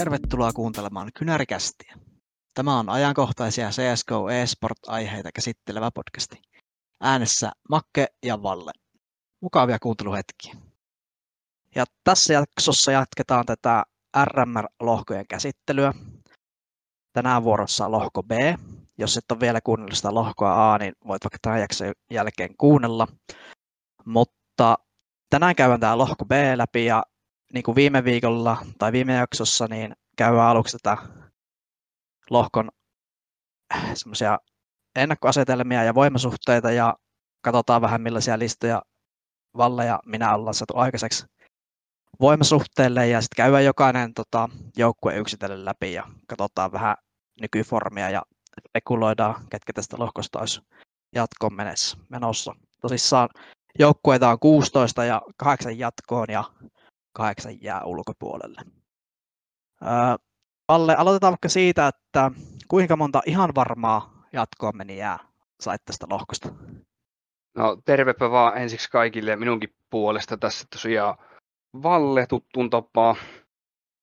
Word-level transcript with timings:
Tervetuloa 0.00 0.52
kuuntelemaan 0.52 1.10
Kynärikästiä. 1.14 1.94
Tämä 2.54 2.78
on 2.78 2.88
ajankohtaisia 2.88 3.70
CSGO 3.70 4.30
eSport-aiheita 4.30 5.32
käsittelevä 5.34 5.90
podcasti. 5.90 6.42
Äänessä 7.00 7.52
Makke 7.68 8.06
ja 8.24 8.42
Valle. 8.42 8.72
Mukavia 9.42 9.78
kuunteluhetkiä. 9.78 10.54
Ja 11.74 11.84
tässä 12.04 12.32
jaksossa 12.32 12.92
jatketaan 12.92 13.46
tätä 13.46 13.84
RMR-lohkojen 14.24 15.26
käsittelyä. 15.28 15.94
Tänään 17.12 17.44
vuorossa 17.44 17.90
lohko 17.90 18.22
B. 18.22 18.30
Jos 18.98 19.16
et 19.16 19.32
ole 19.32 19.40
vielä 19.40 19.60
kuunnellut 19.60 19.96
sitä 19.96 20.14
lohkoa 20.14 20.74
A, 20.74 20.78
niin 20.78 20.92
voit 21.06 21.24
vaikka 21.24 21.38
tämän 21.42 21.60
jakson 21.60 21.92
jälkeen 22.10 22.56
kuunnella. 22.58 23.06
Mutta 24.04 24.78
tänään 25.30 25.56
käydään 25.56 25.80
tämä 25.80 25.98
lohko 25.98 26.24
B 26.24 26.30
läpi 26.56 26.84
ja 26.84 27.02
niin 27.52 27.62
kuin 27.62 27.74
viime 27.74 28.04
viikolla 28.04 28.56
tai 28.78 28.92
viime 28.92 29.14
jaksossa, 29.14 29.66
niin 29.70 29.96
käydään 30.16 30.46
aluksi 30.46 30.76
tätä 30.78 31.02
lohkon 32.30 32.70
semmoisia 33.94 34.38
ennakkoasetelmia 34.96 35.84
ja 35.84 35.94
voimasuhteita 35.94 36.70
ja 36.70 36.96
katsotaan 37.42 37.82
vähän 37.82 38.00
millaisia 38.00 38.38
listoja 38.38 38.82
Valle 39.56 39.84
ja 39.84 40.00
minä 40.06 40.34
ollaan 40.34 40.54
saatu 40.54 40.76
aikaiseksi 40.76 41.26
voimasuhteelle 42.20 43.08
ja 43.08 43.20
sitten 43.20 43.36
käydään 43.36 43.64
jokainen 43.64 44.14
tota, 44.14 44.48
joukkue 44.76 45.16
yksitellen 45.16 45.64
läpi 45.64 45.92
ja 45.92 46.04
katsotaan 46.26 46.72
vähän 46.72 46.96
nykyformia 47.40 48.10
ja 48.10 48.22
spekuloidaan, 48.68 49.34
ketkä 49.50 49.72
tästä 49.72 49.96
lohkosta 49.98 50.38
olisi 50.38 50.60
jatkoon 51.14 51.54
menossa. 52.08 52.54
Tosissaan 52.80 53.28
joukkueita 53.78 54.30
on 54.30 54.38
16 54.38 55.04
ja 55.04 55.22
8 55.36 55.78
jatkoon 55.78 56.26
ja 56.28 56.44
kahdeksan 57.12 57.62
jää 57.62 57.84
ulkopuolelle. 57.84 58.60
Palle, 60.66 60.96
aloitetaan 60.96 61.32
vaikka 61.32 61.48
siitä, 61.48 61.86
että 61.86 62.30
kuinka 62.68 62.96
monta 62.96 63.22
ihan 63.26 63.54
varmaa 63.54 64.24
jatkoa 64.32 64.72
meni 64.72 64.96
jää 64.96 65.18
sait 65.60 65.84
tästä 65.84 66.06
lohkosta? 66.10 66.48
No 67.56 67.76
tervepä 67.84 68.30
vaan 68.30 68.58
ensiksi 68.58 68.90
kaikille 68.90 69.36
minunkin 69.36 69.74
puolesta 69.90 70.36
tässä 70.36 70.66
tosiaan 70.70 71.18
Valle 71.82 72.26
tuttuun 72.26 72.70
tapaa. 72.70 73.16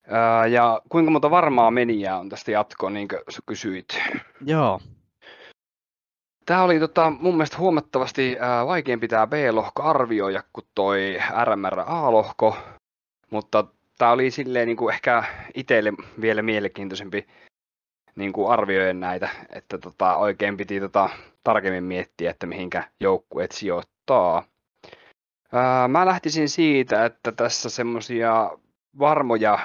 Ää, 0.08 0.48
ja 0.48 0.82
kuinka 0.90 1.12
monta 1.12 1.32
varmaa 1.32 1.72
menijää 1.72 2.20
on 2.20 2.30
tästä 2.30 2.52
jatkoon, 2.52 2.94
niin 2.94 3.08
kuin 3.08 3.22
sä 3.30 3.42
kysyit? 3.46 3.88
Joo. 4.46 4.80
Tämä 6.46 6.64
oli 6.64 6.80
tota, 6.80 7.10
mun 7.10 7.34
mielestä 7.34 7.58
huomattavasti 7.58 8.38
ää, 8.40 8.66
vaikeampi 8.66 9.08
tämä 9.08 9.28
B-lohko 9.28 9.84
arvioida 9.84 10.44
kuin 10.54 10.68
toi 10.76 11.18
RMR 11.44 11.80
A-lohko. 11.80 12.58
Mutta 13.32 13.66
tämä 13.98 14.12
oli 14.12 14.32
silleen 14.32 14.68
niin 14.68 14.78
kuin 14.78 14.94
ehkä 14.94 15.24
itselle 15.54 15.94
vielä 16.22 16.42
mielenkiintoisempi 16.42 17.28
niin 18.16 18.34
kuin 18.34 18.52
arvioida 18.52 18.94
näitä, 18.94 19.30
että 19.50 19.78
tota, 19.78 20.16
oikein 20.16 20.58
piti 20.58 20.80
tota, 20.80 21.10
tarkemmin 21.44 21.84
miettiä, 21.84 22.32
että 22.32 22.46
mihinkä 22.46 22.92
joukkueet 23.00 23.52
sijoittaa. 23.52 24.44
Ää, 25.54 25.88
mä 25.88 26.06
lähtisin 26.06 26.50
siitä, 26.50 27.06
että 27.06 27.32
tässä 27.32 27.70
semmoisia 27.70 28.52
varmoja, 29.00 29.60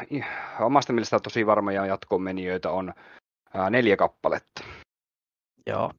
omasta 0.61 0.93
mielestä 0.93 1.19
tosi 1.21 1.47
varmoja 1.47 1.87
jatkomenijöitä 1.87 2.71
on 2.71 2.93
ää, 3.55 3.71
neljä 3.71 3.97
kappaletta. 3.97 4.65
Joo. 5.67 5.93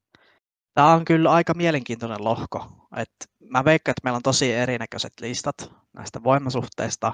Tämä 0.74 0.94
on 0.94 1.06
kyllä 1.06 1.32
aika 1.32 1.54
mielenkiintoinen 1.54 2.24
lohko. 2.24 2.66
Et 2.98 3.14
mä 3.50 3.66
veikkaan, 3.66 3.92
että 3.92 4.02
meillä 4.04 4.18
on 4.18 4.24
tosi 4.24 4.54
erinäköiset 4.54 5.14
listat 5.22 5.72
näistä 5.94 6.24
voimasuhteista. 6.24 7.14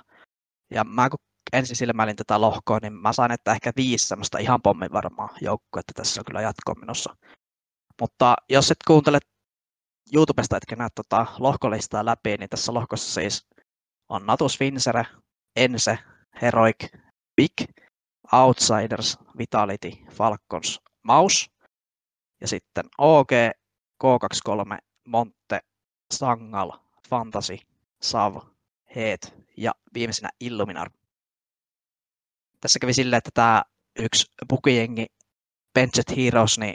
Ja 0.72 0.84
mä 0.84 1.10
kun 1.10 1.20
ensin 1.54 1.76
silmäilin 1.76 2.16
tätä 2.16 2.42
lohkoa, 2.42 2.80
niin 2.82 2.94
mä 2.94 3.14
sain, 3.14 3.32
että 3.32 3.52
ehkä 3.52 3.72
viisi 3.76 4.08
semmoista 4.08 4.38
ihan 4.38 4.62
pommin 4.62 4.92
varmaa 4.92 5.30
että 5.80 5.94
tässä 5.96 6.22
on 6.22 6.26
kyllä 6.26 6.42
jatkoon 6.42 6.80
menossa. 6.80 7.16
Mutta 8.02 8.36
jos 8.50 8.72
et 8.72 8.78
kuuntele 8.88 9.20
YouTubesta 10.14 10.58
etkä 10.58 10.76
näe 10.76 10.90
tota 10.96 11.26
lohkolistaa 11.40 12.06
läpi, 12.06 12.38
niin 12.38 12.50
tässä 12.50 12.74
lohkossa 12.74 13.14
siis 13.14 13.48
on 14.10 14.26
Natus 14.26 14.60
Vincere, 14.60 15.06
Ense, 15.56 16.00
Heroic, 16.42 16.94
Big, 17.36 17.70
Outsiders, 18.34 19.18
Vitality, 19.38 19.92
Falcons, 20.12 20.82
Mouse 21.04 21.46
ja 22.42 22.48
sitten 22.48 22.86
OG, 22.98 23.32
K23, 24.04 24.78
Monte, 25.08 25.60
Sangal, 26.14 26.72
Fantasy, 27.10 27.58
Sav, 28.02 28.36
Heet 28.96 29.34
ja 29.60 29.72
viimeisenä 29.94 30.30
Illuminar. 30.40 30.90
Tässä 32.62 32.80
kävi 32.80 32.94
silleen, 32.94 33.18
että 33.18 33.30
tämä 33.34 33.64
yksi 34.00 34.26
pukijengi 34.48 35.06
Benched 35.74 36.16
Heroes, 36.16 36.60
niin 36.60 36.74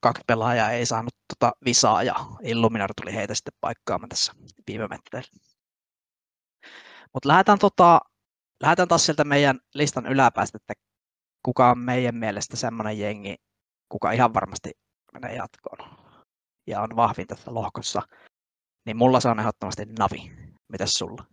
kaksi 0.00 0.22
pelaajaa 0.26 0.70
ei 0.70 0.86
saanut 0.86 1.14
tota 1.28 1.52
visaa 1.64 2.02
ja 2.02 2.14
Illuminar 2.42 2.90
tuli 3.00 3.14
heitä 3.14 3.34
sitten 3.34 3.54
paikkaamaan 3.60 4.08
tässä 4.08 4.32
viime 4.66 4.88
metreillä. 4.88 5.30
Mutta 7.14 7.28
lähdetään, 7.28 7.58
tota, 7.58 8.00
lähdetään 8.62 8.88
taas 8.88 9.06
sieltä 9.06 9.24
meidän 9.24 9.60
listan 9.74 10.06
yläpäästä, 10.06 10.56
että 10.56 10.74
kuka 11.42 11.70
on 11.70 11.78
meidän 11.78 12.14
mielestä 12.14 12.56
semmoinen 12.56 12.98
jengi, 12.98 13.36
kuka 13.88 14.12
ihan 14.12 14.34
varmasti 14.34 14.70
menee 15.12 15.34
jatkoon 15.34 15.98
ja 16.66 16.80
on 16.80 16.96
vahvin 16.96 17.26
tässä 17.26 17.54
lohkossa, 17.54 18.02
niin 18.86 18.96
mulla 18.96 19.20
se 19.20 19.28
on 19.28 19.40
ehdottomasti 19.40 19.84
Navi. 19.98 20.32
Mitäs 20.68 20.94
sulla? 20.94 21.24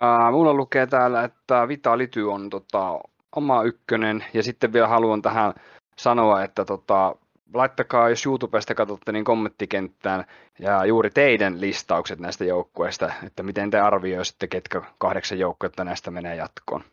Ää, 0.00 0.30
mulla 0.30 0.54
lukee 0.54 0.86
täällä, 0.86 1.24
että 1.24 1.68
Vitality 1.68 2.22
on 2.22 2.50
tota, 2.50 3.00
oma 3.36 3.62
ykkönen, 3.62 4.24
ja 4.34 4.42
sitten 4.42 4.72
vielä 4.72 4.88
haluan 4.88 5.22
tähän 5.22 5.54
sanoa, 5.96 6.42
että 6.42 6.64
tota, 6.64 7.16
laittakaa, 7.54 8.08
jos 8.08 8.26
YouTubesta 8.26 8.74
katsotte, 8.74 9.12
niin 9.12 9.24
kommenttikenttään 9.24 10.24
ja 10.58 10.84
juuri 10.84 11.10
teidän 11.10 11.60
listaukset 11.60 12.18
näistä 12.18 12.44
joukkueista, 12.44 13.12
että 13.26 13.42
miten 13.42 13.70
te 13.70 13.80
arvioisitte, 13.80 14.46
ketkä 14.46 14.82
kahdeksan 14.98 15.38
joukkuetta 15.38 15.84
näistä 15.84 16.10
menee 16.10 16.36
jatkoon. 16.36 16.84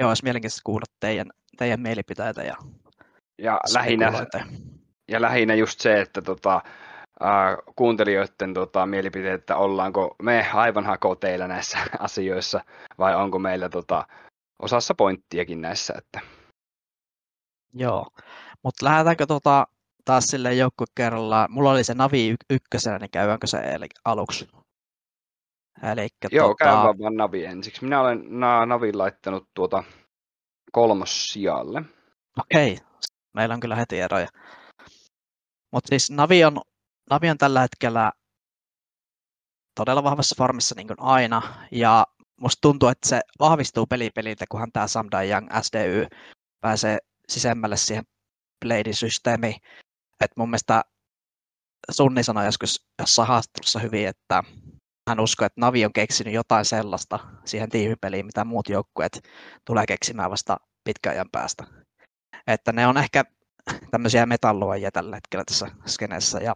Joo, 0.00 0.08
olisi 0.08 0.24
mielenkiintoista 0.24 0.62
kuulla 0.64 0.86
teidän, 1.00 1.26
teidän 1.56 1.80
mielipiteitä 1.80 2.42
ja, 2.42 2.56
ja 3.38 3.60
lähinnä, 3.74 4.12
ja 5.08 5.20
lähinnä 5.20 5.54
just 5.54 5.80
se, 5.80 6.00
että 6.00 6.22
tota, 6.22 6.60
äh, 7.24 7.56
kuuntelijoiden 7.76 8.54
tota, 8.54 8.86
mielipiteet, 8.86 9.40
että 9.40 9.56
ollaanko 9.56 10.16
me 10.22 10.46
aivan 10.54 10.86
hakoteilla 10.86 11.46
näissä 11.46 11.78
asioissa 11.98 12.60
vai 12.98 13.14
onko 13.14 13.38
meillä 13.38 13.68
tota, 13.68 14.06
osassa 14.62 14.94
pointtiakin 14.94 15.60
näissä. 15.60 15.94
Että... 15.98 16.20
Joo, 17.74 18.06
mutta 18.62 18.84
lähdetäänkö 18.84 19.26
tota, 19.26 19.66
taas 20.04 20.24
sille 20.24 20.54
joukku 20.54 20.84
kerrallaan. 20.94 21.52
Mulla 21.52 21.70
oli 21.70 21.84
se 21.84 21.94
Navi 21.94 22.36
ykkösenä, 22.50 22.98
niin 22.98 23.10
käydäänkö 23.10 23.46
se 23.46 23.58
eli 23.58 23.86
aluksi? 24.04 24.48
Elikkä, 25.82 26.28
Joo, 26.30 26.48
tota... 26.48 26.64
käy 26.64 26.74
vaan 26.74 27.16
Navi 27.16 27.44
ensiksi. 27.44 27.84
Minä 27.84 28.00
olen 28.00 28.24
na- 28.28 28.66
Navin 28.66 28.98
laittanut 28.98 29.48
tuota 29.54 29.84
kolmos 30.72 31.32
sijalle. 31.32 31.82
Okei, 32.40 32.78
meillä 33.32 33.52
on 33.54 33.60
kyllä 33.60 33.76
heti 33.76 34.00
eroja. 34.00 34.28
Mutta 35.72 35.88
siis 35.88 36.10
Navi 36.10 36.44
on, 36.44 36.60
Navi 37.10 37.30
on 37.30 37.38
tällä 37.38 37.60
hetkellä 37.60 38.12
todella 39.74 40.02
vahvassa 40.02 40.34
formissa 40.38 40.74
niin 40.74 40.86
kuin 40.86 41.00
aina, 41.00 41.42
ja 41.72 42.06
musta 42.40 42.60
tuntuu, 42.60 42.88
että 42.88 43.08
se 43.08 43.20
vahvistuu 43.40 43.86
pelipeliltä, 43.86 44.44
kunhan 44.48 44.72
tämä 44.72 44.86
Samdai 44.86 45.30
Young 45.30 45.48
SDY 45.62 46.06
pääsee 46.60 46.98
sisemmälle 47.28 47.76
siihen 47.76 48.04
Bladin 48.64 48.94
systeemiin. 48.94 49.54
Et 50.24 50.30
mun 50.36 50.50
mielestä 50.50 50.82
Sunni 51.90 52.24
sanoi 52.24 52.44
joskus 52.44 52.86
jossain 52.98 53.28
haastattelussa 53.28 53.78
hyvin, 53.78 54.08
että 54.08 54.42
hän 55.08 55.20
uskoo, 55.20 55.46
että 55.46 55.60
Navi 55.60 55.84
on 55.84 55.92
keksinyt 55.92 56.34
jotain 56.34 56.64
sellaista 56.64 57.18
siihen 57.44 57.68
tiimipeliin, 57.68 58.26
mitä 58.26 58.44
muut 58.44 58.68
joukkueet 58.68 59.20
tulee 59.64 59.86
keksimään 59.86 60.30
vasta 60.30 60.56
pitkän 60.84 61.12
ajan 61.12 61.28
päästä. 61.32 61.64
Että 62.46 62.72
ne 62.72 62.86
on 62.86 62.96
ehkä 62.96 63.24
tämmöisiä 63.90 64.26
metalluajia 64.26 64.90
tällä 64.90 65.16
hetkellä 65.16 65.44
tässä 65.44 65.66
skeneessä. 65.86 66.38
Ja, 66.38 66.54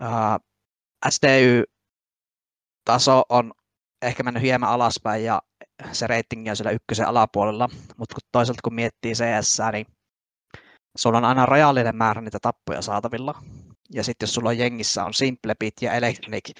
ää, 0.00 0.38
SDY-taso 1.10 1.72
on 3.28 3.52
ehkä 4.02 4.22
mennyt 4.22 4.42
hieman 4.42 4.70
alaspäin 4.70 5.24
ja 5.24 5.42
se 5.92 6.06
reitingi 6.06 6.50
on 6.50 6.56
siellä 6.56 6.70
ykkösen 6.70 7.08
alapuolella, 7.08 7.68
mutta 7.96 8.14
kun 8.14 8.28
toisaalta 8.32 8.60
kun 8.64 8.74
miettii 8.74 9.12
CS, 9.12 9.58
niin 9.72 9.86
sulla 10.96 11.18
on 11.18 11.24
aina 11.24 11.46
rajallinen 11.46 11.96
määrä 11.96 12.20
niitä 12.20 12.38
tappoja 12.42 12.82
saatavilla. 12.82 13.42
Ja 13.92 14.04
sitten 14.04 14.26
jos 14.26 14.34
sulla 14.34 14.48
on 14.48 14.58
jengissä 14.58 15.04
on 15.04 15.14
Simplebit 15.14 15.74
ja 15.82 15.92
Electronic, 15.92 16.50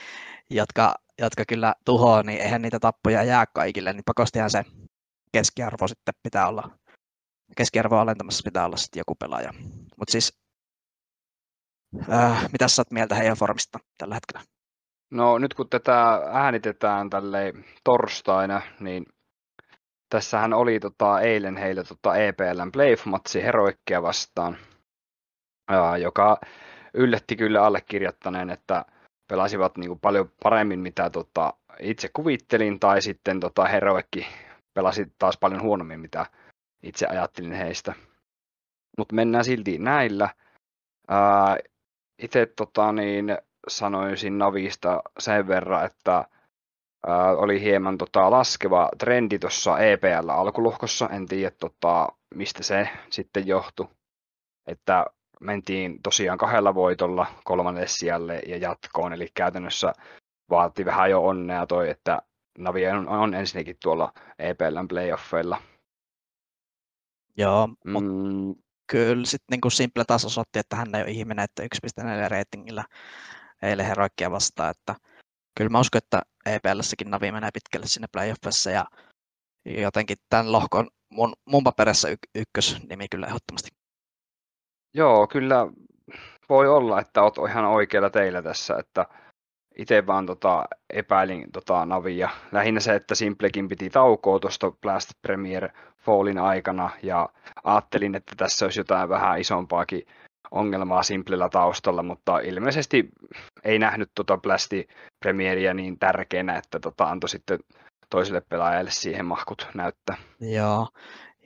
jotka, 0.50 0.94
jotka 1.18 1.44
kyllä 1.48 1.74
tuhoaa, 1.84 2.22
niin 2.22 2.40
eihän 2.40 2.62
niitä 2.62 2.80
tappoja 2.80 3.22
jää 3.22 3.44
kaikille, 3.46 3.92
niin 3.92 4.04
pakostihan 4.06 4.50
se 4.50 4.64
keskiarvo 5.32 5.88
sitten 5.88 6.14
pitää 6.22 6.48
olla 6.48 6.70
keskiarvoa 7.56 8.00
alentamassa 8.00 8.42
pitää 8.44 8.66
olla 8.66 8.76
sitten 8.76 9.00
joku 9.00 9.14
pelaaja. 9.14 9.52
Mutta 9.98 10.12
siis, 10.12 10.38
äh, 12.12 12.48
mitä 12.52 12.68
sä 12.68 12.80
oot 12.80 12.90
mieltä 12.90 13.14
heidän 13.14 13.36
formista 13.36 13.78
tällä 13.98 14.14
hetkellä? 14.14 14.44
No 15.10 15.38
nyt 15.38 15.54
kun 15.54 15.68
tätä 15.68 16.22
äänitetään 16.32 17.10
tälle 17.10 17.52
torstaina, 17.84 18.62
niin 18.80 19.06
tässähän 20.10 20.52
oli 20.52 20.80
tota, 20.80 21.20
eilen 21.20 21.56
heillä 21.56 21.84
tota, 21.84 22.16
EPLn 22.16 22.72
playoff-matsi 22.72 23.42
Heroikkia 23.42 24.02
vastaan, 24.02 24.56
ja, 25.70 25.96
joka 25.98 26.40
yllätti 26.94 27.36
kyllä 27.36 27.64
allekirjoittaneen, 27.64 28.50
että 28.50 28.84
pelasivat 29.28 29.76
niin 29.76 29.88
kuin 29.88 30.00
paljon 30.00 30.32
paremmin, 30.42 30.80
mitä 30.80 31.10
tota, 31.10 31.54
itse 31.80 32.08
kuvittelin, 32.12 32.80
tai 32.80 33.02
sitten 33.02 33.40
tota, 33.40 33.64
Heroikki 33.64 34.26
pelasi 34.74 35.12
taas 35.18 35.38
paljon 35.38 35.62
huonommin, 35.62 36.00
mitä 36.00 36.26
itse 36.82 37.06
ajattelin 37.06 37.52
heistä. 37.52 37.94
Mutta 38.98 39.14
mennään 39.14 39.44
silti 39.44 39.78
näillä. 39.78 40.30
Itse 42.18 42.46
tota, 42.46 42.92
niin, 42.92 43.38
sanoisin 43.68 44.38
Navista 44.38 45.02
sen 45.18 45.48
verran, 45.48 45.84
että 45.84 46.24
ää, 47.06 47.36
oli 47.36 47.60
hieman 47.60 47.98
tota, 47.98 48.30
laskeva 48.30 48.88
trendi 48.98 49.38
tuossa 49.38 49.78
EPL 49.78 50.28
alkulohkossa. 50.28 51.08
En 51.08 51.26
tiedä 51.26 51.50
tota, 51.60 52.08
mistä 52.34 52.62
se 52.62 52.88
sitten 53.10 53.46
johtui. 53.46 53.88
Että 54.66 55.06
mentiin 55.40 56.02
tosiaan 56.02 56.38
kahdella 56.38 56.74
voitolla 56.74 57.26
kolmannelle 57.44 57.88
sijalle 57.88 58.42
ja 58.46 58.56
jatkoon, 58.56 59.12
eli 59.12 59.28
käytännössä 59.34 59.92
vaati 60.50 60.84
vähän 60.84 61.10
jo 61.10 61.24
onnea 61.24 61.66
toi, 61.66 61.90
että 61.90 62.22
Navi 62.58 62.86
on, 62.86 63.08
on 63.08 63.34
ensinnäkin 63.34 63.76
tuolla 63.82 64.12
EPLn 64.38 64.88
playoffeilla. 64.88 65.62
Joo, 67.36 67.68
mm. 67.84 68.54
Kyllä 68.86 69.26
sitten 69.26 69.58
niin 69.62 69.72
Simple 69.72 70.04
taas 70.04 70.24
osoitti, 70.24 70.58
että 70.58 70.76
hän 70.76 70.94
ei 70.94 71.02
ole 71.02 71.10
ihminen, 71.10 71.44
että 71.44 71.62
1.4 71.62 72.30
ratingilla 72.30 72.84
eilen 73.62 73.86
heroikkia 73.86 74.30
vastaan, 74.30 74.70
että 74.70 74.94
kyllä 75.56 75.70
mä 75.70 75.80
uskon, 75.80 75.98
että 75.98 76.22
EPLssäkin 76.46 77.10
Navi 77.10 77.32
menee 77.32 77.50
pitkälle 77.54 77.86
sinne 77.86 78.08
playoffissa 78.12 78.70
ja 78.70 78.84
jotenkin 79.64 80.16
tämän 80.28 80.52
lohkon 80.52 80.88
mun, 81.10 81.32
mun 81.44 81.64
paperissa 81.64 82.08
y- 82.08 82.16
ykkösnimi 82.34 83.08
kyllä 83.08 83.26
ehdottomasti. 83.26 83.70
Joo, 84.94 85.26
kyllä 85.26 85.66
voi 86.48 86.68
olla, 86.68 87.00
että 87.00 87.22
oot 87.22 87.36
ihan 87.48 87.64
oikealla 87.64 88.10
teillä 88.10 88.42
tässä, 88.42 88.76
että 88.78 89.06
itse 89.76 90.06
vaan 90.06 90.26
tota, 90.26 90.64
epäilin 90.90 91.52
tota, 91.52 91.86
Navia. 91.86 92.30
Lähinnä 92.52 92.80
se, 92.80 92.94
että 92.94 93.14
Simplekin 93.14 93.68
piti 93.68 93.90
taukoa 93.90 94.38
tuosta 94.38 94.70
Blast 94.70 95.10
Premier 95.22 95.68
Fallin 96.06 96.38
aikana 96.38 96.90
ja 97.02 97.28
ajattelin, 97.64 98.14
että 98.14 98.32
tässä 98.36 98.66
olisi 98.66 98.80
jotain 98.80 99.08
vähän 99.08 99.40
isompaakin 99.40 100.06
ongelmaa 100.50 101.02
Simplellä 101.02 101.48
taustalla, 101.48 102.02
mutta 102.02 102.38
ilmeisesti 102.38 103.08
ei 103.64 103.78
nähnyt 103.78 104.10
tota 104.14 104.38
Blasti 104.38 104.88
Premieria 105.20 105.74
niin 105.74 105.98
tärkeänä, 105.98 106.56
että 106.56 106.80
tota 106.80 107.04
antoi 107.04 107.28
sitten 107.28 107.58
toiselle 108.10 108.42
pelaajalle 108.48 108.90
siihen 108.90 109.26
mahkut 109.26 109.68
näyttää. 109.74 110.16
Joo, 110.40 110.88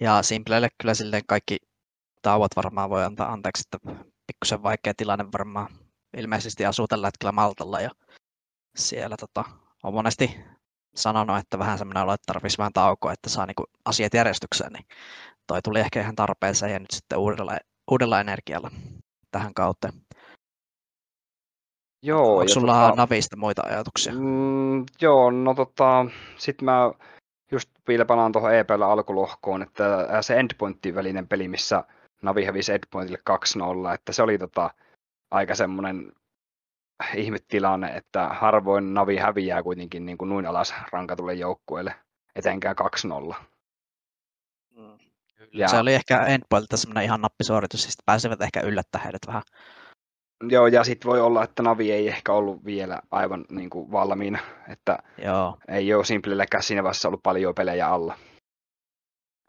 ja 0.01 0.23
Simplelle 0.23 0.69
kyllä 0.81 0.95
silleen 0.95 1.23
kaikki 1.27 1.57
tauot 2.23 2.57
varmaan 2.57 2.91
voi 2.91 3.05
antaa 3.05 3.33
anteeksi, 3.33 3.65
että 3.67 4.05
pikkusen 4.27 4.62
vaikea 4.62 4.95
tilanne 4.97 5.25
varmaan 5.33 5.69
ilmeisesti 6.17 6.67
asuu 6.67 6.89
tällä 6.89 7.07
hetkellä 7.07 7.33
Maltalla 7.33 7.81
ja 7.81 7.91
siellä 8.77 9.17
tota, 9.17 9.45
on 9.83 9.95
monesti 9.95 10.41
sanonut, 10.95 11.39
että 11.39 11.59
vähän 11.59 11.79
semmoinen 11.79 12.03
olo, 12.03 12.13
että 12.13 12.33
tarvitsisi 12.33 12.59
vähän 12.59 12.73
taukoa, 12.73 13.13
että 13.13 13.31
saa 13.31 13.47
niinku 13.47 13.65
asiat 13.85 14.15
järjestykseen, 14.15 14.73
niin 14.73 14.85
toi 15.47 15.63
tuli 15.63 15.81
ehkä 15.81 16.01
ihan 16.01 16.17
tarpeeseen 16.17 16.73
ja 16.73 16.79
nyt 16.79 16.91
sitten 16.91 17.19
uudella, 17.19 17.59
uudella 17.91 18.21
energialla 18.21 18.71
tähän 19.31 19.55
kautta. 19.55 19.89
Joo. 22.03 22.39
Onko 22.39 22.49
sulla 22.49 22.75
tota, 22.75 22.97
Navista 22.97 23.37
muita 23.37 23.63
ajatuksia? 23.63 24.13
Mm, 24.13 24.85
joo, 25.01 25.31
no 25.31 25.55
tota, 25.55 26.07
sit 26.37 26.63
mä 26.63 26.93
just 27.53 27.71
vielä 27.89 28.05
palaan 28.05 28.33
tuohon 28.33 28.55
EPL 28.55 28.83
alkulohkoon, 28.83 29.63
että 29.63 30.09
se 30.23 30.41
Endpointin 30.41 30.95
välinen 30.95 31.29
peli, 31.29 31.49
missä 31.49 31.85
Navi 32.23 32.45
hävisi 32.45 32.73
Endpointille 32.73 33.19
2-0, 33.91 33.95
että 33.95 34.13
se 34.13 34.23
oli 34.23 34.39
tota, 34.39 34.71
aika 35.31 35.55
semmoinen 35.55 36.13
ihmettilanne, 37.14 37.88
että 37.88 38.29
harvoin 38.29 38.94
Navi 38.94 39.17
häviää 39.17 39.62
kuitenkin 39.62 40.06
niin 40.06 40.19
kuin 40.19 40.29
noin 40.29 40.47
alas 40.47 40.75
rankatulle 40.93 41.35
joukkueelle, 41.35 41.94
etenkään 42.35 42.76
2-0. 43.31 43.35
Mm. 44.76 44.99
Ja... 45.52 45.69
Se 45.69 45.79
oli 45.79 45.94
ehkä 45.94 46.25
Endpoilta 46.25 46.76
semmoinen 46.76 47.05
ihan 47.05 47.20
nappisuoritus, 47.20 47.82
siis 47.82 47.97
pääsevät 48.06 48.43
ehkä 48.43 48.61
yllättää 48.61 49.00
heidät 49.05 49.26
vähän. 49.26 49.43
Joo, 50.49 50.67
ja 50.67 50.85
sitten 50.85 51.11
voi 51.11 51.20
olla, 51.20 51.44
että 51.44 51.62
Navi 51.62 51.93
ei 51.93 52.08
ehkä 52.08 52.32
ollut 52.32 52.64
vielä 52.64 53.00
aivan 53.11 53.44
niin 53.50 53.70
kuin 53.70 53.93
valmiina, 53.93 54.38
että 54.69 54.99
Joo. 55.25 55.58
ei 55.69 55.94
ole 55.94 56.05
Simplelläkään 56.05 56.62
siinä 56.62 56.82
vaiheessa 56.82 57.08
ollut 57.08 57.23
paljon 57.23 57.55
pelejä 57.55 57.88
alla. 57.88 58.19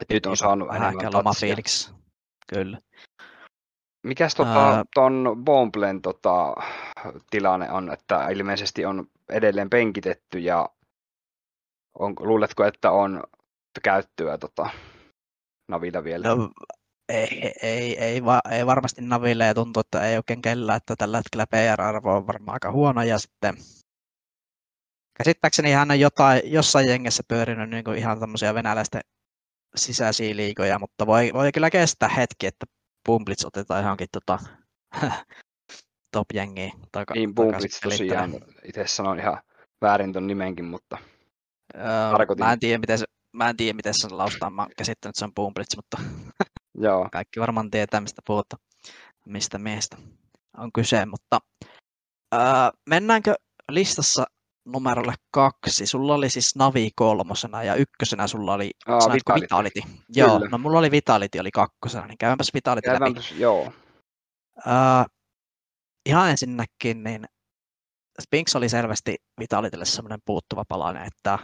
Et 0.00 0.08
nyt 0.10 0.26
on 0.26 0.36
saanut 0.36 0.68
vähän 0.68 0.94
loma 1.12 1.32
fiiliksi. 1.40 1.92
Kyllä. 2.54 2.78
Mikäs 4.02 4.34
tota, 4.34 4.84
ton 4.94 5.34
Bomblen 5.44 6.02
tota, 6.02 6.54
tilanne 7.30 7.70
on, 7.70 7.92
että 7.92 8.28
ilmeisesti 8.28 8.84
on 8.84 9.06
edelleen 9.28 9.70
penkitetty 9.70 10.38
ja 10.38 10.68
on, 11.98 12.14
luuletko, 12.20 12.64
että 12.64 12.90
on 12.90 13.22
käyttöä 13.82 14.38
tota, 14.38 14.70
Navilla 15.68 16.04
vielä? 16.04 16.28
No, 16.28 16.50
ei, 17.08 17.52
ei, 17.62 17.98
ei, 17.98 18.24
va, 18.24 18.40
ei 18.50 18.66
varmasti 18.66 19.02
Naville 19.02 19.46
ja 19.46 19.54
tuntuu, 19.54 19.80
että 19.80 20.08
ei 20.08 20.16
oikein 20.16 20.42
kellään, 20.42 20.76
että 20.76 20.96
tällä 20.96 21.16
hetkellä 21.16 21.46
PR-arvo 21.46 22.16
on 22.16 22.26
varmaan 22.26 22.54
aika 22.54 22.72
huono 22.72 23.02
ja 23.02 23.18
sitten 23.18 23.54
käsittääkseni 25.18 25.72
hän 25.72 25.90
on 25.90 26.00
jotain, 26.00 26.40
jossain 26.44 26.88
jengessä 26.88 27.22
pyörinyt 27.28 27.70
niin 27.70 27.84
kuin 27.84 27.98
ihan 27.98 28.20
tämmöisiä 28.20 28.54
venäläisten 28.54 29.02
sisäisiä 29.76 30.36
liikoja, 30.36 30.78
mutta 30.78 31.06
voi, 31.06 31.30
voi 31.32 31.52
kyllä 31.52 31.70
kestää 31.70 32.08
hetki, 32.08 32.46
että 32.46 32.66
Pumplits 33.06 33.44
otetaan 33.44 33.82
johonkin 33.82 34.08
tota, 34.12 34.38
top-jengiin. 36.16 36.72
Taka, 36.92 37.14
niin, 37.14 37.34
Pumplits 37.34 37.80
tosiaan. 37.80 38.32
Itse 38.64 38.86
sanon 38.86 39.20
ihan 39.20 39.42
väärin 39.80 40.12
ton 40.12 40.26
nimenkin, 40.26 40.64
mutta 40.64 40.98
öö, 41.74 42.36
mä 42.38 42.52
en 42.52 42.60
tiedä, 42.60 42.78
miten 42.78 42.98
se, 42.98 43.04
mä 43.32 43.48
en 43.48 43.56
tiedä, 43.56 43.76
miten 43.76 43.94
se 43.94 44.08
lausutaan. 44.08 44.52
Mä 44.52 44.66
käsittänyt, 44.76 45.10
että 45.10 45.18
se 45.18 45.24
on 45.24 45.34
Pumplits, 45.34 45.76
mutta 45.76 45.96
Joo. 46.74 47.08
kaikki 47.12 47.40
varmaan 47.40 47.70
tietää, 47.70 48.00
mistä 48.00 48.22
puhutaan, 48.26 48.62
mistä 49.26 49.58
miestä 49.58 49.96
on 50.56 50.72
kyse. 50.72 51.06
Mutta 51.06 51.38
öö, 52.34 52.40
mennäänkö 52.88 53.34
listassa 53.70 54.26
numerolle 54.64 55.14
kaksi. 55.30 55.86
Sulla 55.86 56.14
oli 56.14 56.30
siis 56.30 56.56
Navi 56.56 56.90
kolmosena 56.96 57.62
ja 57.62 57.74
ykkösenä 57.74 58.26
sulla 58.26 58.54
oli 58.54 58.70
Aa, 58.86 58.98
Vitality. 58.98 59.42
Vitality. 59.42 59.80
Joo, 60.08 60.38
no 60.38 60.58
mulla 60.58 60.78
oli 60.78 60.90
Vitality 60.90 61.38
oli 61.38 61.50
kakkosena, 61.50 62.06
niin 62.06 62.18
käymäpäs 62.18 62.54
Vitality 62.54 62.90
Käymäpäs, 62.90 63.30
läpi. 63.30 63.40
joo. 63.40 63.72
Uh, 64.66 65.06
ihan 66.06 66.30
ensinnäkin, 66.30 67.02
niin 67.02 67.26
Spinks 68.22 68.56
oli 68.56 68.68
selvästi 68.68 69.16
Vitalitylle 69.40 69.84
semmoinen 69.84 70.20
puuttuva 70.24 70.64
palanen, 70.68 71.06
että 71.06 71.38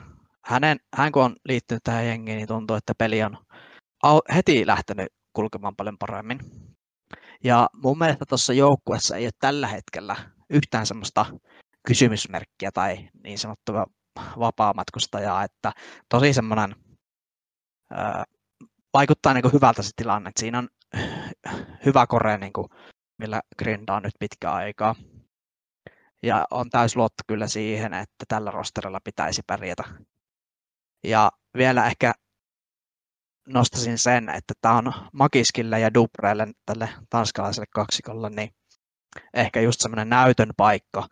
hänen, 0.45 0.79
hän 0.97 1.13
kun 1.13 1.23
on 1.23 1.37
liittynyt 1.49 1.83
tähän 1.85 2.07
jengiin, 2.07 2.37
niin 2.37 2.49
tuntuu, 2.49 2.77
että 2.77 2.93
peli 2.99 3.23
on 3.23 3.39
heti 4.35 4.67
lähtenyt 4.67 5.09
kulkemaan 5.33 5.77
paljon 5.77 5.99
paremmin. 5.99 6.41
Ja 7.45 7.69
mun 7.77 7.99
mielestä 7.99 8.25
tuossa 8.29 8.53
joukkuessa 8.53 9.17
ei 9.17 9.25
ole 9.25 9.31
tällä 9.39 9.67
hetkellä 9.67 10.17
yhtään 10.51 10.87
semmoista 10.87 11.27
kysymysmerkkiä 11.89 12.71
tai 12.75 13.09
niin 13.25 13.39
sanottua 13.39 13.87
vapaamatkustajaa, 14.39 15.45
että 15.45 15.73
tosi 16.09 16.33
semmoinen 16.33 16.77
vaikuttaa 18.95 19.35
niin 19.35 19.43
kuin 19.43 19.53
hyvältä 19.53 19.83
se 19.83 19.91
tilanne, 19.97 20.29
että 20.29 20.41
siinä 20.41 20.59
on 20.59 20.69
hyvä 21.85 22.07
kore, 22.07 22.39
niin 22.39 22.53
kuin, 22.53 22.69
millä 23.19 23.41
grindaa 23.59 24.01
nyt 24.01 24.15
pitkä 24.19 24.53
aikaa. 24.53 24.95
Ja 26.23 26.47
on 26.51 26.71
täys 26.71 26.97
luotto 26.97 27.23
kyllä 27.27 27.47
siihen, 27.47 27.95
että 27.95 28.25
tällä 28.29 28.51
rosterilla 28.51 29.01
pitäisi 29.05 29.43
pärjätä. 29.47 29.85
Ja 31.05 31.31
vielä 31.57 31.87
ehkä 31.87 32.13
nostasin 33.49 33.99
sen, 33.99 34.29
että 34.29 34.55
tämä 34.61 34.77
on 34.77 34.93
Makiskille 35.13 35.81
ja 35.81 35.95
Dubrelle, 35.95 36.47
tälle 36.67 36.89
tanskalaiselle 37.11 37.67
kaksikolle, 37.71 38.31
niin 38.31 38.51
ehkä 39.35 39.61
just 39.61 39.81
semmoinen 39.81 40.09
näytön 40.09 40.51
paikka, 40.57 41.09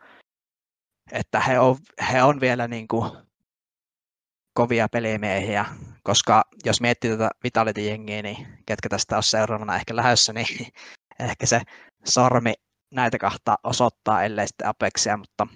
että 1.12 1.40
he 1.40 1.58
on, 1.58 1.76
he 2.12 2.22
on 2.22 2.40
vielä 2.40 2.68
niin 2.68 2.88
kuin 2.88 3.10
kovia 4.54 4.88
pelimiehiä, 4.88 5.64
koska 6.02 6.44
jos 6.64 6.80
miettii 6.80 7.10
tätä 7.10 7.30
Vitality-jengiä, 7.44 8.22
niin 8.22 8.46
ketkä 8.66 8.88
tästä 8.88 9.16
on 9.16 9.22
seuraavana 9.22 9.76
ehkä 9.76 9.96
lähdössä, 9.96 10.32
niin 10.32 10.46
ehkä 11.30 11.46
se 11.46 11.60
sormi 12.04 12.52
näitä 12.94 13.18
kahta 13.18 13.56
osoittaa, 13.64 14.22
ellei 14.22 14.46
sitten 14.46 14.68
Apexia, 14.68 15.16
mutta 15.16 15.46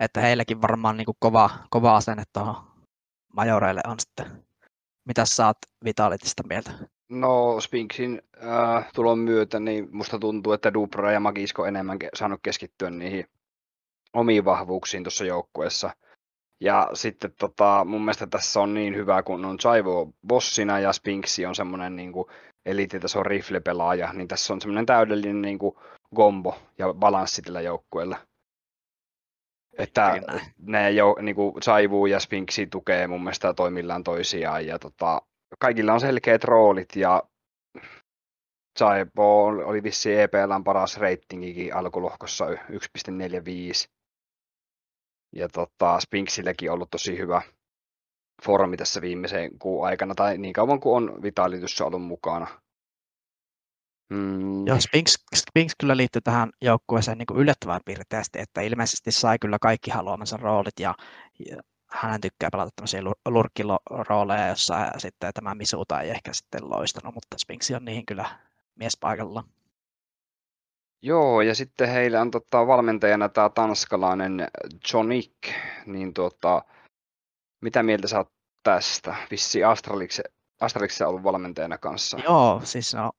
että 0.00 0.20
heilläkin 0.20 0.62
varmaan 0.62 0.96
niin 0.96 1.04
kuin 1.04 1.16
kova, 1.18 1.50
kova 1.70 1.96
asenne 1.96 2.22
tuohon 2.32 2.56
majoreille 3.32 3.80
on 3.86 4.00
sitten. 4.00 4.44
Mitä 5.04 5.24
saat 5.24 5.56
Vitalitista 5.84 6.42
mieltä? 6.48 6.70
No 7.08 7.60
Spinksin 7.60 8.22
äh, 8.42 8.92
tulon 8.94 9.18
myötä, 9.18 9.60
niin 9.60 9.88
musta 9.92 10.18
tuntuu, 10.18 10.52
että 10.52 10.74
Dubra 10.74 11.12
ja 11.12 11.20
Magisko 11.20 11.66
enemmän 11.66 11.98
saanut 12.14 12.40
keskittyä 12.42 12.90
niihin 12.90 13.26
omiin 14.14 14.44
vahvuuksiin 14.44 15.04
tuossa 15.04 15.24
joukkueessa. 15.24 15.90
Ja 16.60 16.90
sitten 16.94 17.32
tota, 17.38 17.84
mun 17.84 18.00
mielestä 18.00 18.26
tässä 18.26 18.60
on 18.60 18.74
niin 18.74 18.96
hyvä, 18.96 19.22
kun 19.22 19.44
on 19.44 19.58
Chaivo 19.58 20.12
bossina 20.26 20.80
ja 20.80 20.92
Spinksi 20.92 21.46
on 21.46 21.54
semmoinen 21.54 21.96
niin 21.96 22.12
elititason 22.66 23.26
rifle-pelaaja, 23.26 24.12
niin 24.12 24.28
tässä 24.28 24.52
on 24.52 24.60
semmoinen 24.60 24.86
täydellinen 24.86 25.42
niin 25.42 25.58
kuin, 25.58 25.74
gombo 26.14 26.58
ja 26.78 26.94
balanssi 26.94 27.42
tällä 27.42 27.60
joukkueella. 27.60 28.16
Että 29.78 30.20
ne 30.58 30.90
jo, 30.90 31.16
niin 31.22 31.34
kuin 31.34 31.62
Saivu 31.62 32.06
ja 32.06 32.20
Spinksi 32.20 32.66
tukee 32.66 33.06
mun 33.06 33.22
mielestä 33.22 33.54
toimillaan 33.54 34.04
toisiaan 34.04 34.66
ja 34.66 34.78
tota, 34.78 35.22
kaikilla 35.58 35.92
on 35.92 36.00
selkeät 36.00 36.44
roolit 36.44 36.96
ja 36.96 37.22
Saibo 38.78 39.44
oli 39.46 39.82
vissi 39.82 40.20
EPLn 40.20 40.64
paras 40.64 40.98
reitingikin 40.98 41.74
alkulohkossa 41.74 42.46
1.45. 42.46 42.54
Ja 45.36 45.48
tota, 45.48 46.00
Spinksilläkin 46.00 46.70
ollut 46.70 46.90
tosi 46.90 47.18
hyvä 47.18 47.42
formi 48.44 48.76
tässä 48.76 49.00
viimeisen 49.00 49.58
kuun 49.58 49.86
aikana, 49.86 50.14
tai 50.14 50.38
niin 50.38 50.52
kauan 50.52 50.80
kuin 50.80 50.96
on 50.96 51.22
Vitalityssä 51.22 51.84
ollut 51.84 52.02
mukana. 52.02 52.46
Mm. 54.10 54.66
Joo, 54.66 54.80
Spinks, 54.80 55.24
Spinks 55.34 55.74
kyllä 55.80 55.96
liittyy 55.96 56.22
tähän 56.22 56.50
joukkueeseen 56.62 57.18
niin 57.18 57.40
yllättävän 57.40 57.80
piirteästi, 57.84 58.38
että 58.38 58.60
ilmeisesti 58.60 59.12
sai 59.12 59.38
kyllä 59.38 59.58
kaikki 59.60 59.90
haluamansa 59.90 60.36
roolit 60.36 60.80
ja, 60.80 60.94
ja 61.48 61.56
hän 61.90 62.20
tykkää 62.20 62.50
pelata 62.52 62.70
tämmöisiä 62.76 63.00
lurkkirooleja, 63.28 64.48
jossa 64.48 64.90
sitten 64.98 65.32
tämä 65.34 65.54
Misuta 65.54 66.00
ei 66.00 66.10
ehkä 66.10 66.32
sitten 66.32 66.70
loistanut, 66.70 67.14
mutta 67.14 67.38
Spinksi 67.38 67.74
on 67.74 67.84
niihin 67.84 68.06
kyllä 68.06 68.38
mies 68.74 68.96
paikalla. 69.00 69.44
Joo, 71.04 71.40
ja 71.40 71.54
sitten 71.54 71.88
heillä 71.88 72.20
on 72.20 72.30
tota, 72.30 72.66
valmentajana 72.66 73.28
tämä 73.28 73.48
tanskalainen 73.48 74.48
Jonik, 74.92 75.36
niin 75.86 76.14
tota, 76.14 76.62
mitä 77.62 77.82
mieltä 77.82 78.08
sä 78.08 78.18
oot 78.18 78.32
tästä? 78.62 79.16
Vissi 79.30 79.64
Astraliksi 79.64 81.04
on 81.04 81.08
ollut 81.08 81.22
valmentajana 81.22 81.78
kanssa. 81.78 82.18
Joo, 82.24 82.60
siis 82.64 82.94
no, 82.94 83.12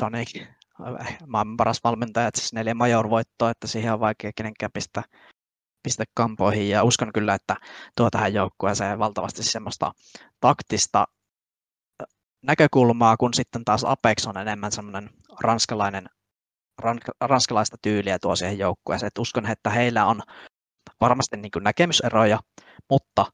Jonik, 0.00 0.28
maailman 1.26 1.56
paras 1.56 1.80
valmentaja, 1.84 2.26
että 2.26 2.40
siis 2.40 2.52
neljä 2.52 2.74
major-voittoa, 2.74 3.50
että 3.50 3.66
siihen 3.66 3.92
on 3.92 4.00
vaikea 4.00 4.30
kenenkään 4.36 4.72
pistää, 4.72 5.02
pistää 5.82 6.06
kampoihin, 6.14 6.68
ja 6.68 6.84
uskon 6.84 7.12
kyllä, 7.14 7.34
että 7.34 7.56
tuo 7.96 8.10
tähän 8.10 8.34
joukkueeseen 8.34 8.98
valtavasti 8.98 9.42
semmoista 9.42 9.92
taktista 10.40 11.04
näkökulmaa, 12.42 13.16
kun 13.16 13.34
sitten 13.34 13.64
taas 13.64 13.84
Apex 13.84 14.26
on 14.26 14.38
enemmän 14.38 14.72
semmoinen 14.72 15.10
ranskalainen 15.40 16.08
ranskalaista 17.20 17.76
tyyliä 17.82 18.18
tuo 18.18 18.36
siihen 18.36 18.58
joukkueeseen. 18.58 19.08
Et 19.08 19.18
uskon, 19.18 19.50
että 19.50 19.70
heillä 19.70 20.06
on 20.06 20.22
varmasti 21.00 21.36
niin 21.36 21.50
kuin 21.50 21.64
näkemyseroja, 21.64 22.38
mutta 22.90 23.26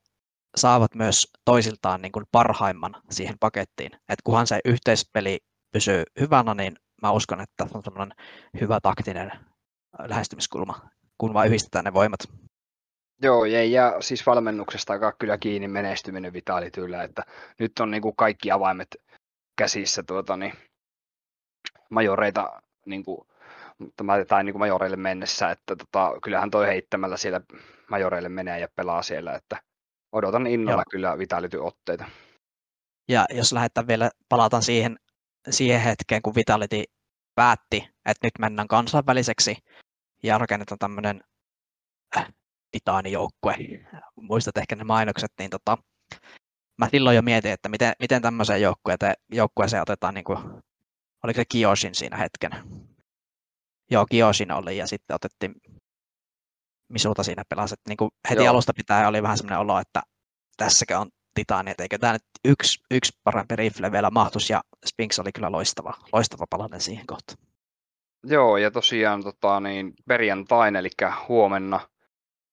saavat 0.57 0.95
myös 0.95 1.27
toisiltaan 1.45 2.03
niin 2.03 2.13
kuin 2.13 2.25
parhaimman 2.33 2.97
siihen 3.11 3.37
pakettiin. 3.41 3.93
Et 3.93 4.23
kunhan 4.25 4.47
se 4.47 4.61
yhteispeli 4.65 5.39
pysyy 5.73 6.03
hyvänä, 6.21 6.55
niin 6.55 6.77
mä 7.03 7.11
uskon, 7.11 7.41
että 7.41 7.67
se 7.67 7.79
on 7.79 7.85
semmoinen 7.85 8.19
hyvä 8.61 8.79
taktinen 8.83 9.33
lähestymiskulma, 9.99 10.91
kun 11.19 11.35
vain 11.35 11.49
yhdistetään 11.49 11.85
ne 11.85 11.95
voimat. 11.95 12.21
Joo, 13.23 13.45
ei, 13.45 13.73
ja 13.73 13.97
siis 14.01 14.27
valmennuksesta 14.27 15.13
kyllä 15.19 15.39
kiinni 15.39 15.69
menestyminen 15.69 16.33
vitaalityllä, 16.33 17.03
että 17.03 17.23
nyt 17.59 17.73
on 17.81 17.91
niin 17.91 18.03
kuin 18.03 18.17
kaikki 18.17 18.51
avaimet 18.51 18.89
käsissä 19.59 20.03
tuota, 20.03 20.37
niin 20.37 20.53
majoreita 21.91 22.63
niin 22.91 23.05
kuin 23.05 23.27
tai 24.29 24.45
niin 24.45 24.53
kuin 24.53 24.61
majoreille 24.61 24.97
mennessä, 24.97 25.51
että 25.51 25.77
tota, 25.77 26.13
kyllähän 26.23 26.51
toi 26.51 26.67
heittämällä 26.67 27.17
siellä 27.17 27.41
majoreille 27.91 28.29
menee 28.29 28.61
ja 28.61 28.69
pelaa 28.77 29.03
siellä, 29.03 29.35
että 29.35 29.57
odotan 30.13 30.47
innolla 30.47 30.81
Joo. 30.81 30.91
kyllä 30.91 31.19
Vitality-otteita. 31.19 32.05
Ja 33.09 33.27
jos 33.31 33.53
lähdetään 33.53 33.87
vielä, 33.87 34.11
palataan 34.29 34.63
siihen, 34.63 34.99
siihen 35.51 35.81
hetkeen, 35.81 36.23
kun 36.23 36.35
Vitality 36.35 36.85
päätti, 37.35 37.89
että 38.07 38.27
nyt 38.27 38.39
mennään 38.39 38.69
kansainväliseksi 38.69 39.57
ja 40.23 40.39
rakennetaan 40.39 40.79
tämmöinen 40.79 41.21
äh, 42.17 42.33
titaanijoukkue, 42.71 43.57
muistat 44.17 44.57
ehkä 44.57 44.77
ne 44.77 44.85
mainokset, 44.85 45.33
niin 45.39 45.51
tota, 45.51 45.79
mä 46.79 46.89
silloin 46.91 47.17
jo 47.17 47.23
mietin, 47.23 47.53
että 47.53 47.69
miten, 47.69 47.93
miten 48.01 48.23
tämmöiseen 48.23 48.61
joukkueeseen 49.33 49.83
otetaan, 49.83 50.15
niin 50.15 50.25
kuin, 50.25 50.39
oliko 51.25 51.37
se 51.37 51.45
Kioshin 51.45 51.95
siinä 51.95 52.17
hetken, 52.17 52.53
Joo, 53.91 54.07
Kioshin 54.11 54.53
oli 54.53 54.77
ja 54.77 54.87
sitten 54.87 55.15
otettiin 55.15 55.55
Misuta 56.89 57.23
siinä 57.23 57.43
pelasi. 57.49 57.75
Niin 57.89 57.97
kuin 57.97 58.11
heti 58.31 58.45
Joo. 58.45 58.53
alusta 58.53 58.73
pitää 58.77 59.09
oli 59.09 59.23
vähän 59.23 59.39
sellainen 59.39 59.59
olo, 59.59 59.79
että 59.79 60.03
tässäkö 60.57 60.99
on 60.99 61.09
Titani, 61.35 61.71
että 61.71 61.83
eikö 61.83 61.99
tämä 61.99 62.13
nyt 62.13 62.23
yksi, 62.45 62.79
yksi 62.91 63.13
parempi 63.25 63.57
rifle 63.57 63.93
vielä 63.93 64.11
mahtus 64.11 64.51
ja 64.51 64.61
Spinks 64.87 65.19
oli 65.19 65.33
kyllä 65.33 65.53
loistava, 65.53 65.95
loistava 66.13 66.45
palanen 66.51 66.81
siihen 66.81 67.07
kohtaan. 67.07 67.39
Joo, 68.25 68.57
ja 68.57 68.71
tosiaan 68.71 69.23
tota, 69.23 69.61
niin, 69.61 69.93
perjantaina, 70.09 70.79
eli 70.79 70.91
huomenna, 71.29 71.81